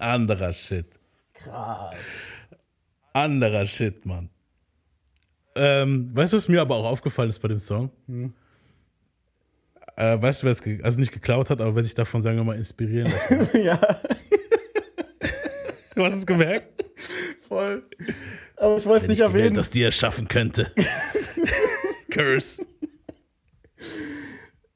[0.00, 0.86] Anderer Shit.
[1.34, 1.94] Krass.
[3.12, 4.30] Anderer Shit, Mann.
[5.54, 7.90] Ähm, weißt du, was mir aber auch aufgefallen ist bei dem Song?
[9.96, 12.44] Äh, weißt du, wer es also nicht geklaut hat, aber wer sich davon, sagen wir
[12.44, 13.48] mal, inspirieren lassen.
[13.64, 13.80] ja,
[15.94, 16.84] du hast es gemerkt?
[17.50, 17.82] voll.
[18.56, 19.58] Aber ich wollte es nicht die Welt erwähnen.
[19.58, 20.72] aus dir erschaffen könnte.
[22.10, 22.64] Curse.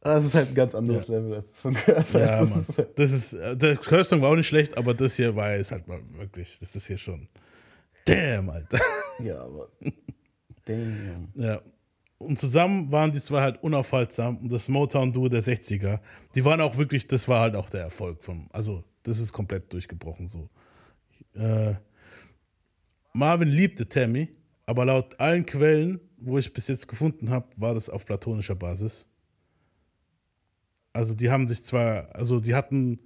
[0.04, 2.18] Das ist halt ein ganz anderes Level als das von Curse.
[2.20, 2.60] Ja, Das Mann.
[2.68, 5.56] ist halt- Das ist, äh, der Curse-Song war auch nicht schlecht, aber das hier war
[5.56, 7.28] jetzt halt mal wirklich, das ist hier schon.
[8.04, 8.78] Damn, Alter.
[9.18, 9.68] Ja, aber.
[10.66, 11.28] Damn.
[11.34, 11.60] Ja.
[12.18, 16.00] Und zusammen waren die zwei halt unaufhaltsam und das Motown-Duo der 60er,
[16.34, 19.72] die waren auch wirklich, das war halt auch der Erfolg vom, also das ist komplett
[19.72, 20.48] durchgebrochen so.
[21.34, 21.74] Äh,
[23.12, 24.28] Marvin liebte Tammy,
[24.66, 29.06] aber laut allen Quellen, wo ich bis jetzt gefunden habe, war das auf platonischer Basis.
[30.94, 33.00] Also die haben sich zwar, also die hatten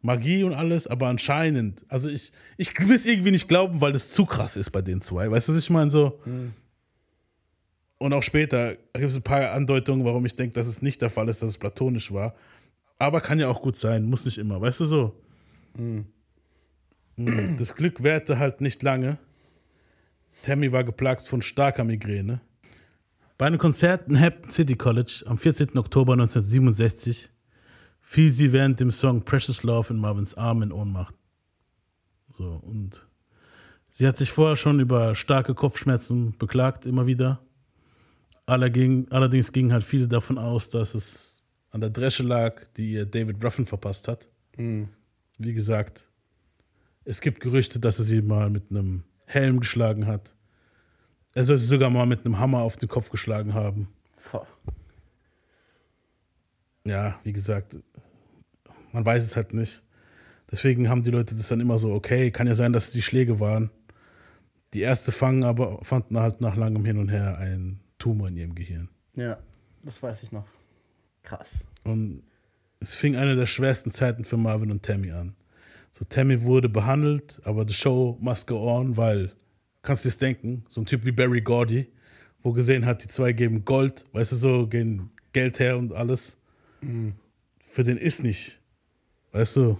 [0.00, 4.10] Magie und alles, aber anscheinend, also ich, ich will es irgendwie nicht glauben, weil das
[4.10, 5.30] zu krass ist bei den zwei.
[5.30, 5.90] Weißt du, was ich meine?
[5.90, 6.20] So.
[7.98, 11.10] Und auch später gibt es ein paar Andeutungen, warum ich denke, dass es nicht der
[11.10, 12.34] Fall ist, dass es platonisch war.
[12.98, 15.20] Aber kann ja auch gut sein, muss nicht immer, weißt du so.
[15.76, 16.00] Mm.
[17.56, 19.18] Das Glück währte halt nicht lange.
[20.42, 22.40] Tammy war geplagt von starker Migräne.
[23.38, 25.78] Bei einem Konzert in Hampton City College am 14.
[25.78, 27.30] Oktober 1967
[28.00, 31.14] fiel sie während dem Song Precious Love in Marvins Arm in Ohnmacht.
[32.32, 33.06] So, und
[33.90, 37.40] sie hat sich vorher schon über starke Kopfschmerzen beklagt, immer wieder.
[38.44, 43.44] Allerdings, gingen halt viele davon aus, dass es an der Dresche lag, die ihr David
[43.44, 44.28] Ruffin verpasst hat.
[44.56, 46.10] Wie gesagt,
[47.04, 50.34] es gibt Gerüchte, dass er sie mal mit einem Helm geschlagen hat.
[51.34, 53.88] Er soll sie sogar mal mit einem Hammer auf den Kopf geschlagen haben.
[54.30, 54.46] Boah.
[56.84, 57.76] Ja, wie gesagt,
[58.92, 59.82] man weiß es halt nicht.
[60.50, 63.02] Deswegen haben die Leute das dann immer so, okay, kann ja sein, dass es die
[63.02, 63.70] Schläge waren.
[64.74, 68.54] Die Ärzte fangen aber, fanden halt nach langem Hin und Her einen Tumor in ihrem
[68.54, 68.88] Gehirn.
[69.14, 69.38] Ja,
[69.82, 70.46] das weiß ich noch.
[71.22, 71.54] Krass.
[71.84, 72.22] Und
[72.80, 75.34] es fing eine der schwersten Zeiten für Marvin und Tammy an.
[75.92, 79.32] So, Tammy wurde behandelt, aber the show must go on, weil,
[79.88, 81.90] kannst du dir das denken, so ein Typ wie Barry Gordy,
[82.42, 86.36] wo gesehen hat, die zwei geben Gold, weißt du so, gehen Geld her und alles.
[87.58, 88.60] Für den ist nicht.
[89.32, 89.78] Weißt du,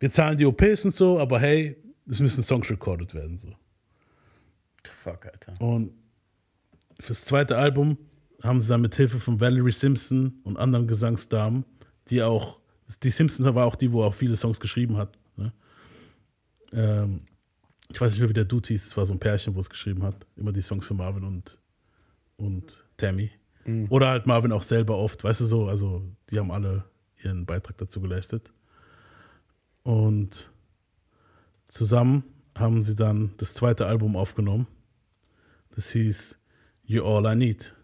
[0.00, 1.76] wir zahlen die OPs und so, aber hey,
[2.08, 3.38] es müssen Songs recorded werden.
[3.38, 3.54] So.
[5.04, 5.60] Fuck, Alter.
[5.60, 5.92] Und
[6.98, 7.96] fürs zweite Album
[8.42, 11.64] haben sie dann mit Hilfe von Valerie Simpson und anderen Gesangsdamen,
[12.08, 12.58] die auch,
[13.04, 15.16] die Simpson war auch die, wo auch viele Songs geschrieben hat.
[15.36, 15.52] Ne?
[16.72, 17.26] Ähm,
[17.92, 19.68] ich weiß nicht mehr, wie der Dude hieß, es war so ein Pärchen, wo es
[19.68, 20.26] geschrieben hat.
[20.36, 21.58] Immer die Songs für Marvin und,
[22.36, 23.30] und Tammy.
[23.90, 26.84] Oder halt Marvin auch selber oft, weißt du so, also die haben alle
[27.22, 28.52] ihren Beitrag dazu geleistet.
[29.84, 30.50] Und
[31.68, 32.24] zusammen
[32.56, 34.66] haben sie dann das zweite Album aufgenommen.
[35.74, 36.38] Das hieß
[36.88, 37.74] You're All I Need.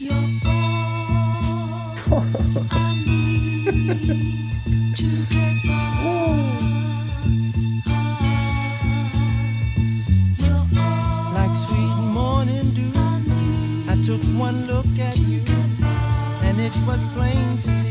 [0.00, 0.14] You're
[2.10, 2.24] all
[2.70, 3.66] I need
[4.96, 5.83] to get by.
[14.04, 15.42] Took one look at you,
[16.42, 17.83] and it was plain to see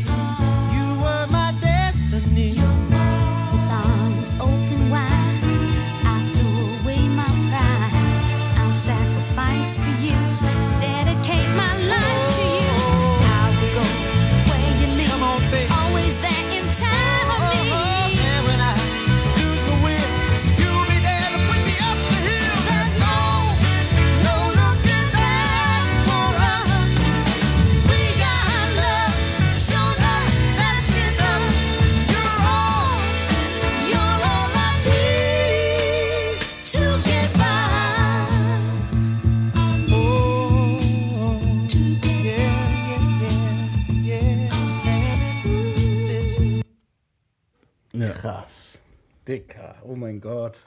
[48.08, 48.12] Ja.
[48.12, 48.78] Krass.
[49.26, 49.76] Dicker.
[49.84, 50.58] Oh mein Gott.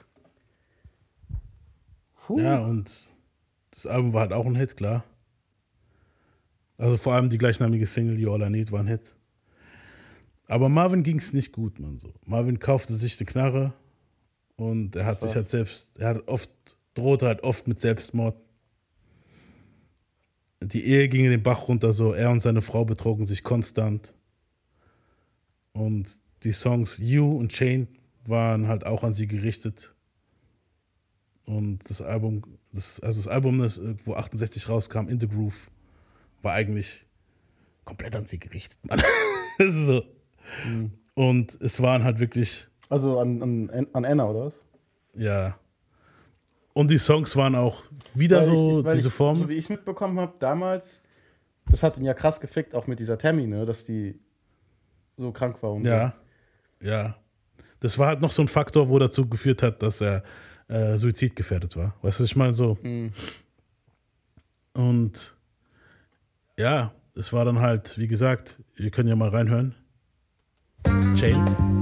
[2.30, 3.12] ja, und
[3.70, 5.04] das Album war halt auch ein Hit, klar.
[6.76, 9.14] Also vor allem die gleichnamige Single You All I Need war ein Hit.
[10.46, 12.12] Aber Marvin ging es nicht gut, man so.
[12.24, 13.72] Marvin kaufte sich eine Knarre
[14.56, 16.50] und er hat sich halt selbst, er hat oft,
[16.94, 18.36] drohte halt oft mit Selbstmord.
[20.62, 24.14] Die Ehe ging in den Bach runter, so er und seine Frau betrogen sich konstant.
[25.72, 27.88] Und die Songs You und Chain
[28.26, 29.94] waren halt auch an sie gerichtet.
[31.44, 32.42] Und das Album,
[32.72, 35.70] das, also das Album, das, äh, wo 68 rauskam, In the Groove,
[36.42, 37.06] war eigentlich
[37.84, 38.78] komplett an sie gerichtet.
[38.86, 39.00] Mann.
[39.58, 40.02] das ist so.
[41.14, 44.54] Und es waren halt wirklich, Also an, an, an Anna, oder was?
[45.14, 45.58] ja.
[46.74, 47.82] Und die Songs waren auch
[48.14, 49.34] wieder Weil so ich, diese ich, Form.
[49.34, 51.00] So wie ich mitbekommen habe, damals,
[51.68, 54.20] das hat ihn ja krass gefickt, auch mit dieser Tammy, ne, dass die
[55.16, 55.72] so krank war.
[55.72, 56.14] Und Ja,
[56.82, 57.16] ja.
[57.80, 60.24] Das war halt noch so ein Faktor, wo dazu geführt hat, dass er
[60.68, 61.94] äh, suizidgefährdet war.
[62.02, 62.76] Weißt du, was ich meine so.
[64.72, 65.36] Und
[66.58, 69.74] ja, es war dann halt, wie gesagt, wir können ja mal reinhören.
[71.14, 71.77] Chain.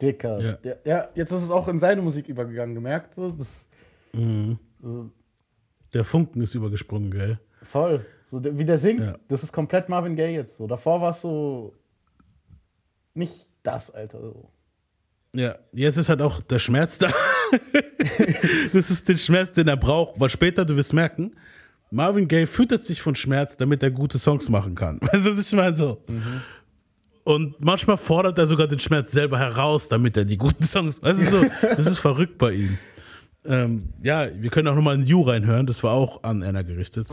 [0.00, 0.40] Dicker.
[0.40, 0.58] Ja.
[0.62, 0.74] Ja.
[0.84, 3.14] ja, jetzt ist es auch in seine Musik übergegangen, gemerkt?
[3.16, 3.66] So, das,
[4.12, 5.10] so,
[5.92, 7.38] Der Funken ist übergesprungen, gell?
[7.62, 8.04] voll.
[8.26, 9.16] So, der- wie der singt, Ja.
[9.28, 10.56] das ist komplett Marvin Gaye jetzt.
[10.58, 10.66] So.
[10.66, 11.74] Davor war es so
[13.14, 14.20] nicht das, Alter.
[14.20, 14.52] So.
[15.34, 17.08] Ja, jetzt ist halt auch der Schmerz da.
[18.72, 21.34] das ist den Schmerz, den er braucht, weil später, du wirst merken,
[21.90, 25.00] Marvin Gaye füttert sich von Schmerz, damit er gute Songs machen kann.
[25.02, 25.76] Weißt du, was ich meine?
[25.76, 26.02] So.
[27.28, 31.02] Und manchmal fordert er sogar den Schmerz selber heraus, damit er die guten Songs.
[31.02, 32.78] Weißt du, so, das ist verrückt bei ihm.
[33.44, 37.06] Ähm, ja, wir können auch nochmal in You reinhören, das war auch an Anna gerichtet.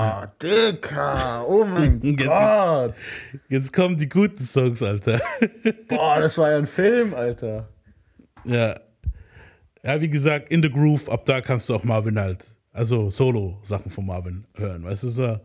[0.00, 2.94] Dicker, Dicker, oh mein Jetzt- Gott.
[3.48, 5.20] Jetzt kommen die guten Songs, Alter.
[5.88, 7.68] Boah, das war ja ein Film, Alter.
[8.44, 8.78] ja.
[9.82, 13.90] Ja, wie gesagt, in the Groove, ab da kannst du auch Marvin halt, also Solo-Sachen
[13.90, 15.40] von Marvin hören, weißt du so.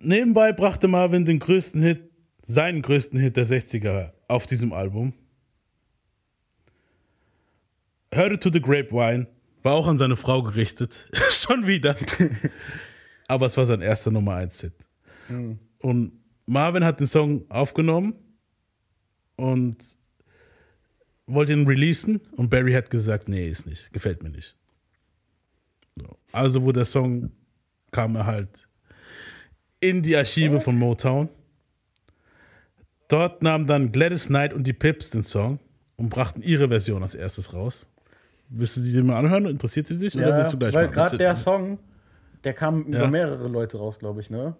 [0.00, 2.10] Nebenbei brachte Marvin den größten Hit,
[2.44, 5.12] seinen größten Hit der 60er auf diesem Album.
[8.12, 9.28] It to the Grapevine,
[9.62, 11.96] war auch an seine Frau gerichtet, schon wieder.
[13.28, 14.74] Aber es war sein erster Nummer 1 Hit.
[15.78, 16.12] Und
[16.46, 18.14] Marvin hat den Song aufgenommen
[19.36, 19.96] und
[21.26, 24.56] wollte ihn releasen und Barry hat gesagt, nee, ist nicht, gefällt mir nicht.
[25.96, 26.18] So.
[26.32, 27.30] Also wo der Song
[27.90, 28.68] kam er halt
[29.80, 31.28] in die Archive von Motown.
[33.08, 35.58] Dort nahmen dann Gladys Knight und die Pips den Song
[35.96, 37.91] und brachten ihre Version als erstes raus.
[38.54, 39.46] Willst du die dir mal anhören?
[39.46, 40.14] Interessiert sie dich?
[40.16, 41.78] oder Ja, willst du gleich weil gerade der Song,
[42.44, 42.98] der kam Ja.
[43.00, 44.54] über mehrere Leute raus, glaube ich, ne?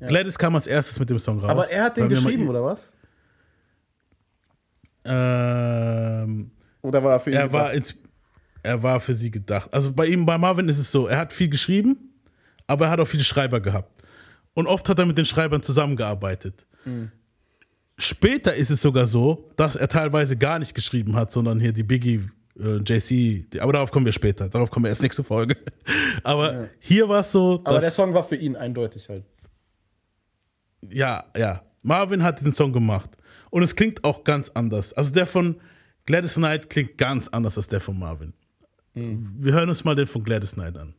[0.00, 1.50] Gladys kam als erstes mit dem Song raus.
[1.50, 2.92] Aber er hat den geschrieben, oder was?
[5.04, 6.50] Ähm,
[6.82, 7.90] Oder war er für ihn er war, gedacht?
[7.90, 7.94] ins,
[8.62, 9.72] er war für sie gedacht.
[9.72, 12.14] Also bei ihm, bei Marvin ist es so, er hat viel geschrieben,
[12.66, 14.02] aber er hat auch viele Schreiber gehabt.
[14.54, 16.66] Und oft hat er mit den Schreibern zusammengearbeitet.
[18.00, 21.82] Später ist es sogar so, dass er teilweise gar nicht geschrieben hat, sondern hier die
[21.82, 22.28] Biggie,
[22.58, 24.48] äh, JC, die, aber darauf kommen wir später.
[24.48, 25.56] Darauf kommen wir erst nächste Folge.
[26.22, 29.24] Aber hier war es so, Aber der Song war für ihn eindeutig halt.
[30.88, 33.10] ja, ja, Marvin hat den Song gemacht.
[33.50, 34.92] Und es klingt auch ganz anders.
[34.92, 35.56] Also der von
[36.06, 38.32] Gladys Knight klingt ganz anders als der von Marvin.
[38.94, 40.94] Wir hören uns mal den von Gladys Knight an.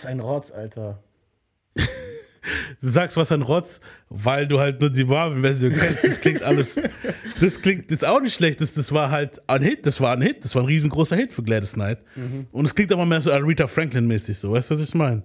[0.00, 1.02] Was ein Rotz, Alter.
[2.80, 6.04] Du sagst was an Rotz, weil du halt nur die Marvin-Version kennst.
[6.04, 6.80] Das klingt alles.
[7.38, 8.62] Das klingt jetzt auch nicht schlecht.
[8.62, 9.84] Das, das war halt ein Hit.
[9.84, 10.42] Das war ein Hit.
[10.42, 11.98] Das war ein riesengroßer Hit für Gladys Knight.
[12.50, 14.52] Und es klingt aber mehr so Aretha Franklin-mäßig so.
[14.52, 15.22] Weißt du, was ich meine?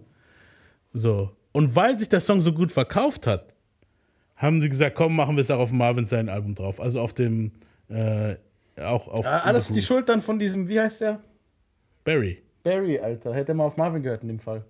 [0.91, 1.31] So.
[1.53, 3.53] Und weil sich der Song so gut verkauft hat,
[4.35, 6.81] haben sie gesagt, komm, machen wir es auch auf Marvin sein Album drauf.
[6.81, 7.53] Also auf dem,
[7.88, 8.35] äh,
[8.81, 11.22] auch auf Ja, alles die Schuld dann von diesem, wie heißt der?
[12.03, 12.41] Barry.
[12.66, 13.34] Barry, Alter.
[13.34, 14.66] Hätte er mal auf Marvin gehört in dem Fall.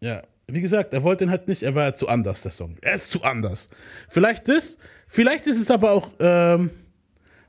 [0.00, 2.76] Ja, wie gesagt, er wollte ihn halt nicht, er war ja zu anders, der Song.
[2.80, 3.68] Er ist zu anders.
[4.08, 4.78] Vielleicht das,
[5.08, 6.70] vielleicht ist es aber auch, ähm,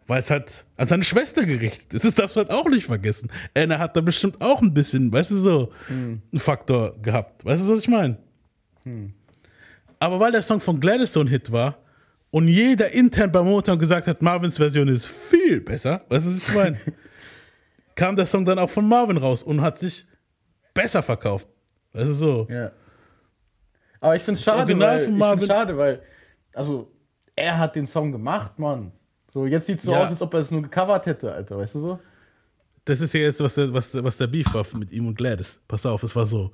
[0.07, 2.05] weil es halt an seine Schwester gerichtet ist.
[2.05, 3.31] Das darfst du halt auch nicht vergessen.
[3.53, 7.45] Anna hat da bestimmt auch ein bisschen, weißt du, so einen Faktor gehabt.
[7.45, 8.17] Weißt du, was ich meine?
[9.99, 11.77] Aber weil der Song von Gladys so ein Hit war
[12.31, 16.47] und jeder intern bei Motown gesagt hat, Marvins Version ist viel besser, weißt du, was
[16.47, 16.77] ich meine?
[17.95, 20.05] kam der Song dann auch von Marvin raus und hat sich
[20.73, 21.47] besser verkauft.
[21.93, 22.47] Weißt du, so.
[22.49, 22.71] Ja.
[23.99, 26.01] Aber ich finde es Das schade, weil, von ich find's schade, weil,
[26.53, 26.91] also,
[27.35, 28.91] er hat den Song gemacht, Mann.
[29.31, 30.03] So, jetzt sieht es so Ja.
[30.03, 31.99] aus, als ob er es nur gecovert hätte, Alter, weißt du so?
[32.85, 35.61] Das ist ja jetzt, was der, was, was der Beef war mit ihm und Gladys.
[35.67, 36.51] Pass auf, es war so.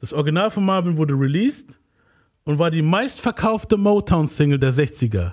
[0.00, 1.78] Das Original von Marvin wurde released
[2.44, 5.32] und war die meistverkaufte Motown-Single der 60er.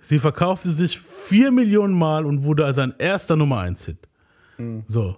[0.00, 4.05] Sie verkaufte sich 4 Millionen Mal und wurde als ein erster Nummer 1-Hit.
[4.86, 5.16] So.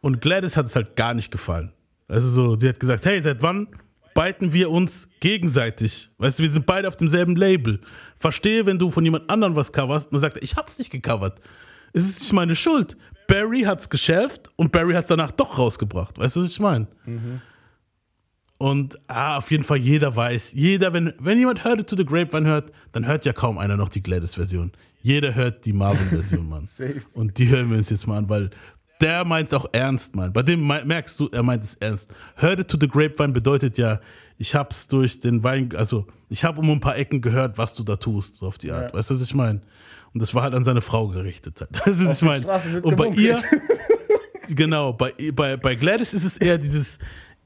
[0.00, 1.72] Und Gladys hat es halt gar nicht gefallen.
[2.08, 3.68] Also so, sie hat gesagt, hey, seit wann
[4.14, 6.10] beiten wir uns gegenseitig?
[6.18, 7.80] Weißt du, wir sind beide auf demselben Label.
[8.16, 10.06] Verstehe, wenn du von jemand anderem was coverst.
[10.06, 11.40] Und dann sagt er, ich hab's nicht gecovert.
[11.92, 12.96] Es ist nicht meine Schuld.
[13.26, 16.18] Barry hat's geschärft und Barry hat's danach doch rausgebracht.
[16.18, 16.86] Weißt du, was ich meine?
[18.58, 22.04] Und ah, auf jeden Fall jeder weiß, jeder, wenn, wenn jemand Heard It to the
[22.04, 24.72] Grapevine hört, dann hört ja kaum einer noch die Gladys-Version.
[25.04, 26.66] Jeder hört die Marvin-Version, Mann.
[27.12, 28.48] Und die hören wir uns jetzt mal an, weil
[29.02, 30.32] der meint es auch ernst, Mann.
[30.32, 32.10] Bei dem me- merkst du, er meint es ernst.
[32.36, 34.00] Heard It to the Grapevine bedeutet ja,
[34.38, 37.82] ich hab's durch den Wein, also ich habe um ein paar Ecken gehört, was du
[37.82, 38.92] da tust, so auf die Art.
[38.92, 38.98] Ja.
[38.98, 39.60] Weißt du, was ich meine?
[40.14, 41.60] Und das war halt an seine Frau gerichtet.
[41.60, 41.70] Halt.
[41.84, 42.80] Das ist, was ich meine.
[42.80, 43.42] Und bei ihr,
[44.48, 46.98] genau, bei, bei, bei Gladys ist es eher dieses,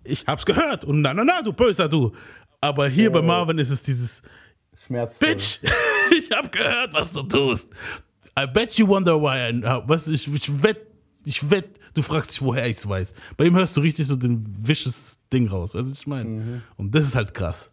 [0.05, 2.13] ich hab's gehört und na, na, na, du böser, du.
[2.61, 4.23] Aber hier bei Marvin ist es dieses,
[4.87, 5.29] Schmerzvoll.
[5.29, 5.59] Bitch,
[6.19, 7.71] ich hab gehört, was du tust.
[8.39, 9.51] I bet you wonder why.
[9.51, 10.87] I, uh, was, ich, ich wett,
[11.25, 13.15] ich wett, du fragst dich, woher ich es weiß.
[13.37, 15.75] Bei ihm hörst du richtig so den vicious Ding raus.
[15.75, 16.63] Weißt du, was ich meine?
[16.77, 17.71] Und das ist halt krass.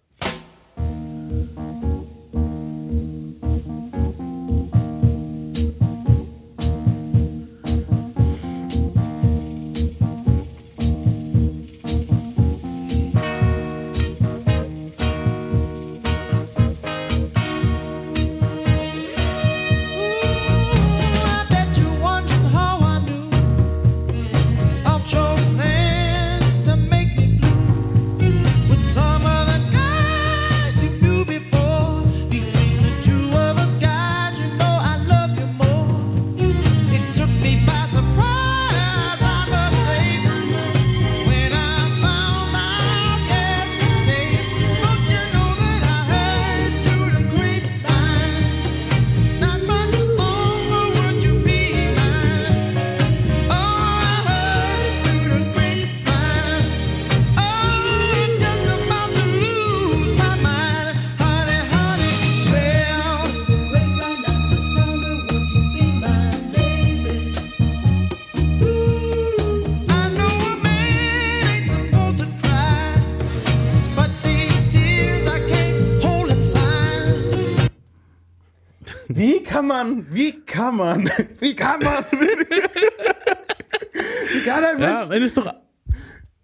[85.15, 85.55] Ende ist doch, am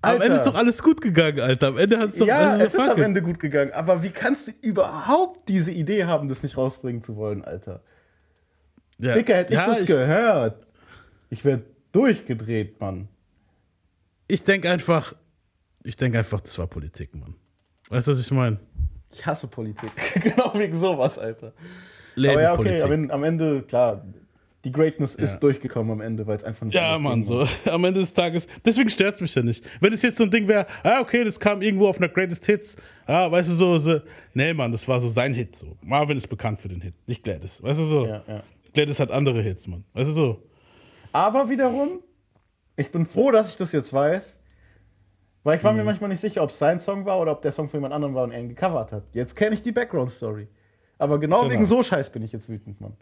[0.01, 0.25] Alter.
[0.25, 1.67] Ende ist doch alles gut gegangen, Alter.
[1.67, 3.01] Am Ende hat es doch Ja, also, es ist am.
[3.01, 3.71] Ende gut gegangen.
[3.73, 7.83] Aber wie kannst du überhaupt diese Idee haben, das nicht rausbringen zu wollen, Alter?
[8.97, 9.13] Ja.
[9.13, 10.67] Dicker, hätte ich ja, das ich, gehört.
[11.29, 11.61] Ich wäre
[11.91, 13.07] durchgedreht, Mann.
[14.27, 15.13] ich denke einfach,
[15.83, 17.35] ich denke einfach, das war Politik, Mann.
[17.89, 18.59] Weißt du, was ich meine?
[19.11, 19.91] Ich hasse Politik.
[20.23, 21.53] genau wegen sowas, Alter.
[22.17, 24.05] Aber ja, okay, am am Ende, klar,
[24.63, 25.23] die Greatness Ja.
[25.23, 27.47] ist durchgekommen am Ende, weil es einfach nicht Ja, Mann, so.
[27.71, 28.47] Am Ende des Tages.
[28.63, 29.65] Deswegen stört es mich ja nicht.
[29.81, 32.45] Wenn es jetzt so ein Ding wäre, ah, okay, das kam irgendwo auf einer Greatest
[32.45, 32.77] Hits,
[33.07, 34.01] ah, weißt du, so, so.
[34.33, 35.55] Nee, Mann, das war so sein Hit.
[35.55, 35.77] So.
[35.81, 37.61] Marvin ist bekannt für den Hit, nicht Gladys.
[37.63, 38.05] Weißt du so?
[38.05, 38.43] Ja, ja.
[38.73, 39.83] Gladys hat andere Hits, Mann.
[39.93, 40.43] Weißt du so?
[41.11, 41.99] Aber wiederum,
[42.77, 44.37] ich bin froh, dass ich das jetzt weiß.
[45.43, 47.51] Weil ich war mir manchmal nicht sicher, ob es sein Song war oder ob der
[47.51, 49.03] Song von jemand anderem war und er ihn gecovert hat.
[49.13, 50.47] Jetzt kenne ich die Background-Story.
[50.99, 51.51] Aber genau, Genau.
[51.51, 52.93] wegen so Scheiß bin ich jetzt wütend, Mann.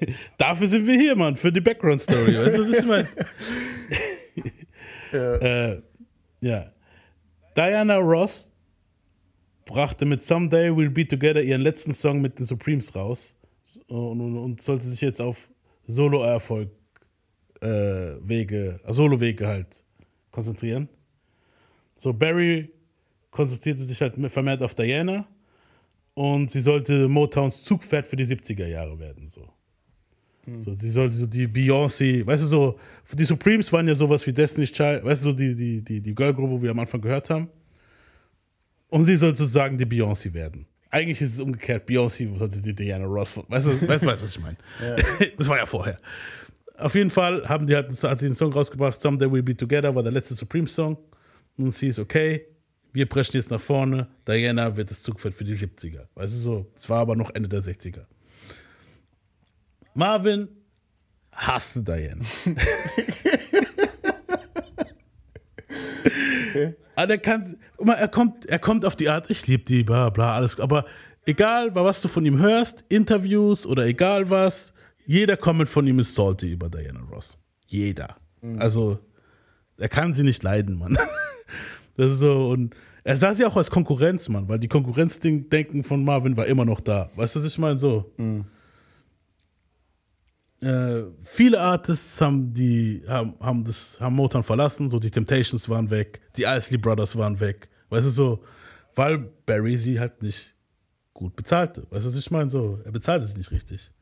[0.38, 2.36] Dafür sind wir hier, Mann, für die Background-Story.
[2.36, 3.08] weißt du, was ich meine?
[5.10, 5.36] Ja.
[5.36, 5.82] äh,
[6.42, 6.70] ja.
[7.56, 8.52] Diana Ross
[9.64, 13.34] brachte mit Someday We'll Be Together ihren letzten Song mit den Supremes raus
[13.86, 15.48] und, und, und sollte sich jetzt auf
[15.86, 16.70] Solo-Erfolg
[17.60, 17.66] äh,
[18.20, 19.82] Wege, äh, Solo-Wege halt
[20.30, 20.88] konzentrieren.
[21.96, 22.70] So, Barry
[23.30, 25.26] konzentrierte sich halt vermehrt auf Diana
[26.14, 29.26] und sie sollte Motowns Zugpferd für die 70er Jahre werden.
[29.26, 29.48] So.
[30.60, 32.78] So, sie sollte so die Beyoncé, weißt du, so,
[33.12, 36.14] die Supremes waren ja sowas wie Destiny's Child, weißt du, so die, die, die, die
[36.14, 37.48] Girlgruppe, wo wir am Anfang gehört haben.
[38.88, 40.66] Und sie soll sozusagen die Beyoncé werden.
[40.90, 44.22] Eigentlich ist es umgekehrt, Beyoncé sollte die Diana Ross, von- weißt du, weißt, du, weißt,
[44.22, 44.56] was ich meine?
[45.36, 45.98] Das war ja vorher.
[46.78, 49.94] Auf jeden Fall haben die halt, hat sie den Song rausgebracht, Someday We'll Be Together,
[49.94, 50.96] war der letzte Supreme-Song.
[51.58, 52.46] Und sie ist okay,
[52.92, 56.06] wir brechen jetzt nach vorne, Diana wird das Zugpferd für die 70er.
[56.14, 58.04] Weißt du so, es war aber noch Ende der 60er.
[59.98, 60.48] Marvin
[61.32, 62.24] hasste Diana.
[66.94, 70.36] Aber er, kann, er, kommt, er kommt auf die Art, ich liebe die, bla bla,
[70.36, 70.60] alles.
[70.60, 70.84] Aber
[71.26, 74.72] egal, was du von ihm hörst, Interviews oder egal was,
[75.04, 77.36] jeder Comment von ihm ist salty über Diana Ross.
[77.66, 78.16] Jeder.
[78.58, 79.00] Also,
[79.78, 80.96] er kann sie nicht leiden, Mann.
[81.96, 86.04] Das ist so, und er sah sie auch als Konkurrenz, Mann, weil die Konkurrenzdenken von
[86.04, 87.10] Marvin war immer noch da.
[87.16, 87.80] Weißt du, was ich meine?
[87.80, 88.12] So.
[90.60, 95.88] Äh, viele Artists haben die haben, haben das haben Motown verlassen, so die Temptations waren
[95.88, 98.44] weg, die Isley Brothers waren weg, weißt du so,
[98.96, 100.54] weil Barry sie halt nicht
[101.14, 103.92] gut bezahlte, weißt du was ich meine so, er bezahlte sie nicht richtig.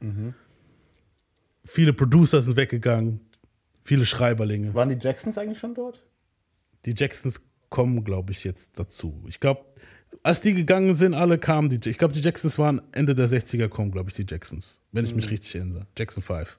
[1.64, 3.20] Viele Producer sind weggegangen,
[3.82, 4.72] viele Schreiberlinge.
[4.72, 6.02] Waren die Jacksons eigentlich schon dort?
[6.86, 9.24] Die Jacksons kommen, glaube ich, jetzt dazu.
[9.28, 9.64] Ich glaube,
[10.22, 11.88] als die gegangen sind, alle kamen die.
[11.88, 14.80] Ich glaube, die Jacksons waren Ende der 60er kommen, glaube ich, die Jacksons.
[14.92, 15.86] Wenn ich mich richtig erinnere.
[15.96, 16.58] Jackson 5.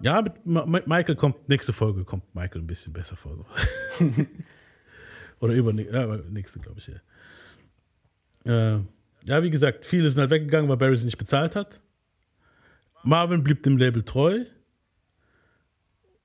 [0.00, 3.46] Ja, mit Ma- Michael kommt, nächste Folge kommt Michael ein bisschen besser vor.
[3.98, 4.04] So.
[5.40, 6.88] Oder über ja, nächste, glaube ich,
[8.44, 8.76] ja.
[8.76, 8.80] Äh,
[9.26, 11.80] ja, wie gesagt, viele sind halt weggegangen, weil Barry sie nicht bezahlt hat.
[13.02, 14.44] Marvin blieb dem Label treu.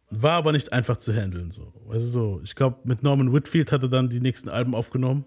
[0.09, 1.51] War aber nicht einfach zu handeln.
[1.51, 1.71] So.
[1.89, 5.23] Also so, ich glaube, mit Norman Whitfield hat er dann die nächsten Alben aufgenommen.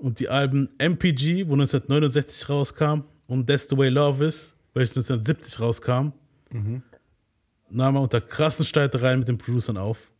[0.00, 5.60] Und die Alben MPG, wo 1969 rauskam, und That's the Way Love Is, welches 1970
[5.60, 6.12] rauskam,
[7.68, 10.10] nahm er unter krassen Streitereien mit den Producern auf.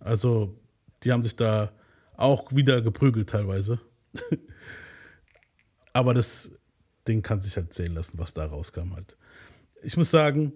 [0.00, 0.60] Also,
[1.02, 1.72] die haben sich da
[2.16, 3.80] auch wieder geprügelt teilweise.
[5.92, 6.52] Aber das
[7.06, 9.16] Ding kann sich halt sehen lassen, was da rauskam halt.
[9.82, 10.52] Ich muss sagen,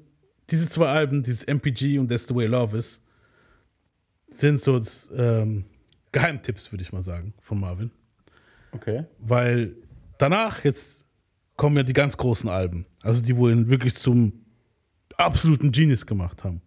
[0.51, 3.01] diese zwei Alben, dieses MPG und That's the Way Love Is,
[4.31, 4.81] sind so
[5.15, 5.65] ähm,
[6.13, 7.91] Geheimtipps, würde ich mal sagen, von Marvin.
[8.73, 9.05] Okay.
[9.19, 9.75] Weil
[10.19, 11.05] danach jetzt
[11.57, 12.87] kommen ja die ganz großen Alben.
[13.03, 14.45] Also die, wo ihn wirklich zum
[15.17, 16.63] absoluten Genius gemacht haben.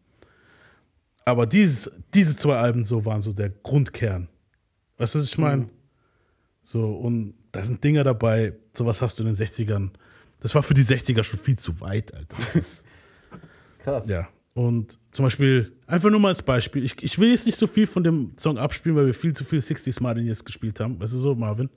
[1.26, 4.28] Aber dieses, diese zwei Alben so waren so der Grundkern.
[4.98, 5.70] Weißt du, was ich meine?
[6.64, 9.92] So, und da sind Dinger dabei, sowas hast du in den 60ern.
[10.40, 12.36] Das war für die 60er schon viel zu weit, Alter.
[12.38, 12.86] Das ist,
[13.80, 14.08] Krass.
[14.08, 14.28] ja.
[14.54, 17.88] Und zum Beispiel, einfach nur mal als Beispiel, ich, ich will jetzt nicht so viel
[17.88, 21.00] von dem Song abspielen, weil wir viel zu viel 60s Martin jetzt gespielt haben.
[21.00, 21.70] Weißt du so, Marvin?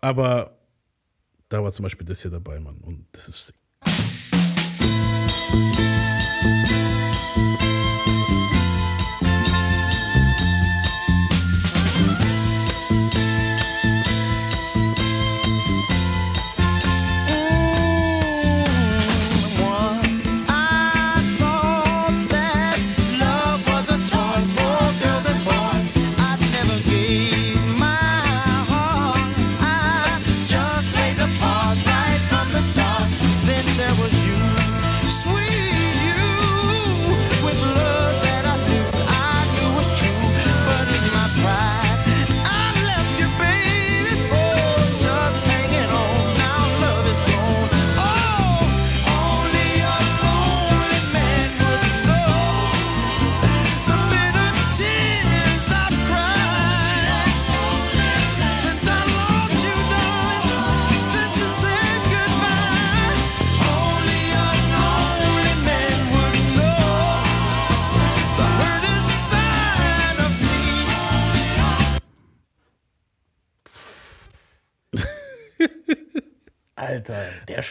[0.00, 0.58] Aber
[1.48, 2.78] da war zum Beispiel das hier dabei, Mann.
[2.78, 3.54] Und das ist.
[5.60, 5.97] Once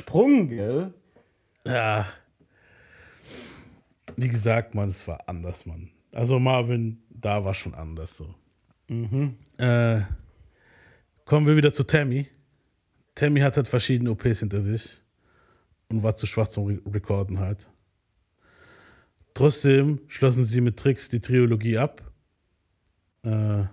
[0.07, 0.93] Sprung, gell?
[1.65, 2.07] Ja.
[4.15, 5.89] Wie gesagt, Mann, es war anders, Mann.
[6.13, 8.33] Also Marvin, da war schon anders so.
[9.57, 10.01] Äh,
[11.25, 12.27] kommen wir wieder zu Tammy.
[13.15, 15.01] Tammy hat halt verschiedene OPs hinter sich
[15.89, 17.67] und war zu schwach zum Re Recorden halt.
[19.33, 22.01] Trotzdem schlossen sie mit Tricks die Trilogie ab.
[23.23, 23.65] Äh,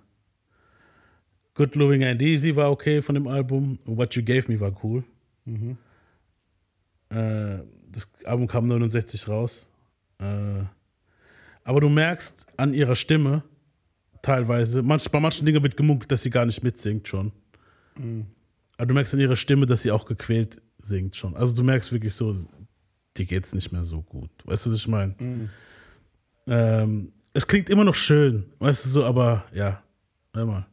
[1.54, 4.74] Good Loving and Easy war okay von dem Album und What You Gave Me war
[4.82, 5.04] cool.
[7.14, 9.68] Äh, das Album kam 69 raus.
[10.18, 10.64] Äh,
[11.62, 13.42] aber du merkst an ihrer Stimme
[14.22, 17.32] teilweise, manch, bei manchen Dingen wird gemunkelt, dass sie gar nicht mitsingt schon.
[18.76, 21.36] Aber du merkst an ihrer Stimme, dass sie auch gequält singt schon.
[21.36, 22.34] Also du merkst wirklich so,
[23.16, 24.30] dir geht's nicht mehr so gut.
[24.44, 25.14] Weißt du, was ich meine?
[26.46, 29.82] Ähm, es klingt immer noch schön, weißt du so, aber ja,
[30.34, 30.66] hör mal.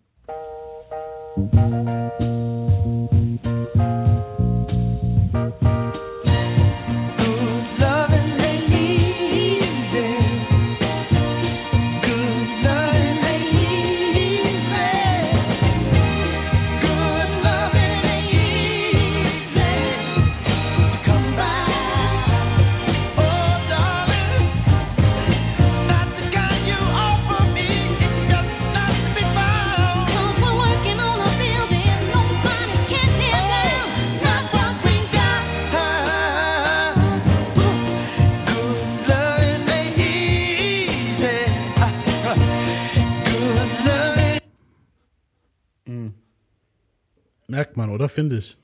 [47.52, 48.08] Merkt man, oder?
[48.08, 48.58] Finde ich.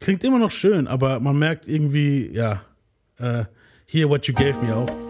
[0.00, 2.62] Klingt immer noch schön, aber man merkt irgendwie, ja,
[3.18, 3.44] äh,
[3.86, 5.07] Hear What You Gave Me auch.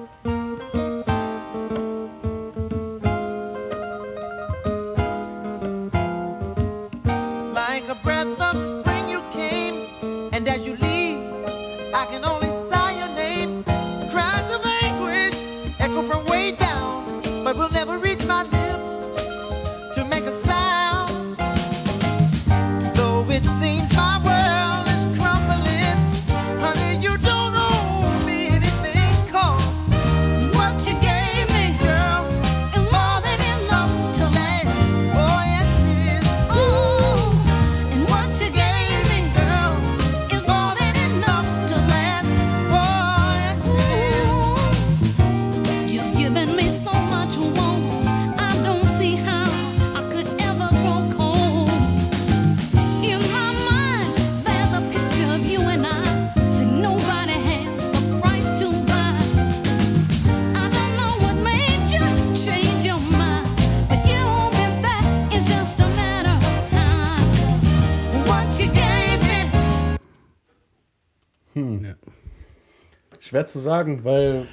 [73.68, 74.46] Sagen, weil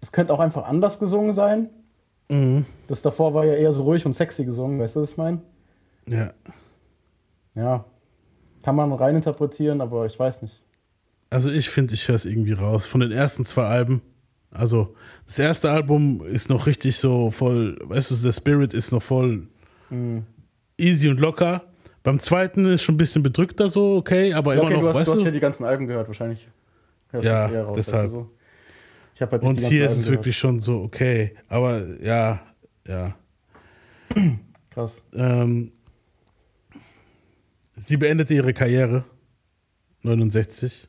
[0.00, 1.68] es könnte auch einfach anders gesungen sein.
[2.28, 2.64] Mhm.
[2.86, 5.40] Das davor war ja eher so ruhig und sexy gesungen, weißt du, was ich meine?
[6.06, 6.32] ja.
[7.54, 7.84] Ja.
[8.62, 10.62] Kann man reininterpretieren, aber ich weiß nicht.
[11.30, 12.86] Also ich finde, ich höre es irgendwie raus.
[12.86, 14.02] Von den ersten zwei Alben.
[14.50, 14.94] Also
[15.26, 19.48] das erste Album ist noch richtig so voll, weißt du, der Spirit ist noch voll
[20.78, 21.62] easy und locker.
[22.02, 24.88] Beim zweiten ist schon ein bisschen bedrückter so, okay, aber Ja, immer okay, noch, du,
[24.88, 26.48] hast, weißt du hast ja die ganzen Alben gehört, wahrscheinlich.
[27.10, 28.04] Hörst Ja, raus, deshalb.
[28.04, 28.30] Weißt du, so.
[29.20, 30.18] Halt und hier ist es gehört.
[30.18, 31.34] wirklich schon so, okay.
[31.48, 32.40] Aber ja,
[32.86, 33.16] ja.
[34.70, 35.02] krass.
[35.14, 35.72] Ähm,
[37.76, 39.04] sie beendete ihre Karriere
[40.02, 40.88] 69.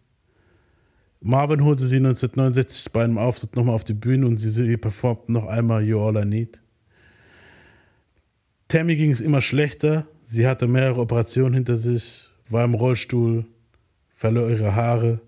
[1.21, 5.33] Marvin holte sie 1969 bei einem Auftritt nochmal auf die Bühne und sie, sie performten
[5.33, 6.61] noch einmal You All I Need.
[8.69, 10.07] Tammy ging es immer schlechter.
[10.23, 13.45] Sie hatte mehrere Operationen hinter sich, war im Rollstuhl,
[14.13, 15.21] verlor ihre Haare,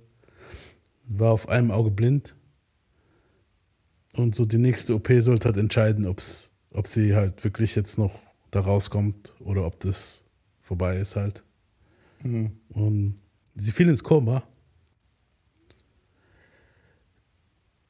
[1.08, 2.36] war auf einem Auge blind.
[4.14, 8.12] Und so die nächste OP sollte halt entscheiden, ob's, ob sie halt wirklich jetzt noch
[8.52, 10.22] da rauskommt oder ob das
[10.62, 11.44] vorbei ist halt.
[12.70, 13.20] Und
[13.56, 14.44] sie fiel ins Koma.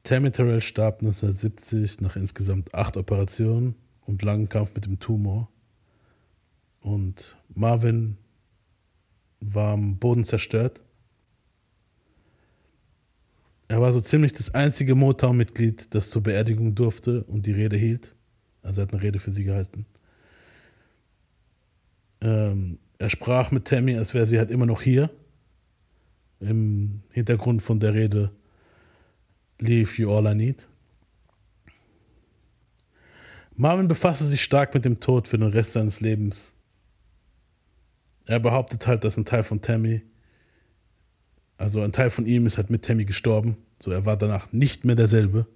[0.04, 5.48] Tammy Terrell starb 1970 nach insgesamt acht Operationen und langem Kampf mit dem Tumor.
[6.80, 8.16] Und Marvin
[9.40, 10.80] war am Boden zerstört.
[13.72, 18.14] Er war so ziemlich das einzige Motown-Mitglied, das zur Beerdigung durfte und die Rede hielt.
[18.60, 19.86] Also er hat eine Rede für sie gehalten.
[22.20, 25.08] Ähm, er sprach mit Tammy, als wäre sie halt immer noch hier.
[26.38, 28.30] Im Hintergrund von der Rede
[29.58, 30.68] Leave You All I Need.
[33.56, 36.52] Marvin befasste sich stark mit dem Tod für den Rest seines Lebens.
[38.26, 40.02] Er behauptet halt, dass ein Teil von Tammy,
[41.58, 43.56] also ein Teil von ihm ist halt mit Tammy gestorben.
[43.78, 45.46] So, er war danach nicht mehr derselbe.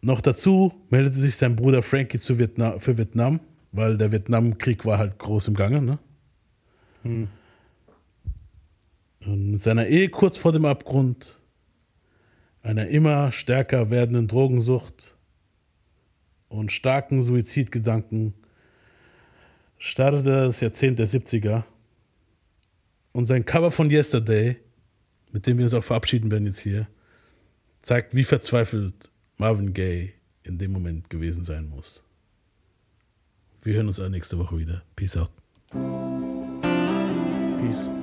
[0.00, 3.40] Noch dazu meldete sich sein Bruder Frankie zu Vietnam, für Vietnam,
[3.72, 5.80] weil der Vietnamkrieg war halt groß im Gange.
[5.80, 5.98] Ne?
[9.26, 11.40] Und mit seiner Ehe kurz vor dem Abgrund,
[12.62, 15.16] einer immer stärker werdenden Drogensucht
[16.48, 18.34] und starken Suizidgedanken
[19.78, 21.64] startete das Jahrzehnt der 70er.
[23.14, 24.56] Und sein Cover von Yesterday,
[25.30, 26.88] mit dem wir uns auch verabschieden werden jetzt hier,
[27.80, 32.02] zeigt, wie verzweifelt Marvin Gaye in dem Moment gewesen sein muss.
[33.62, 34.82] Wir hören uns nächste Woche wieder.
[34.96, 35.30] Peace out.
[37.60, 37.93] Peace.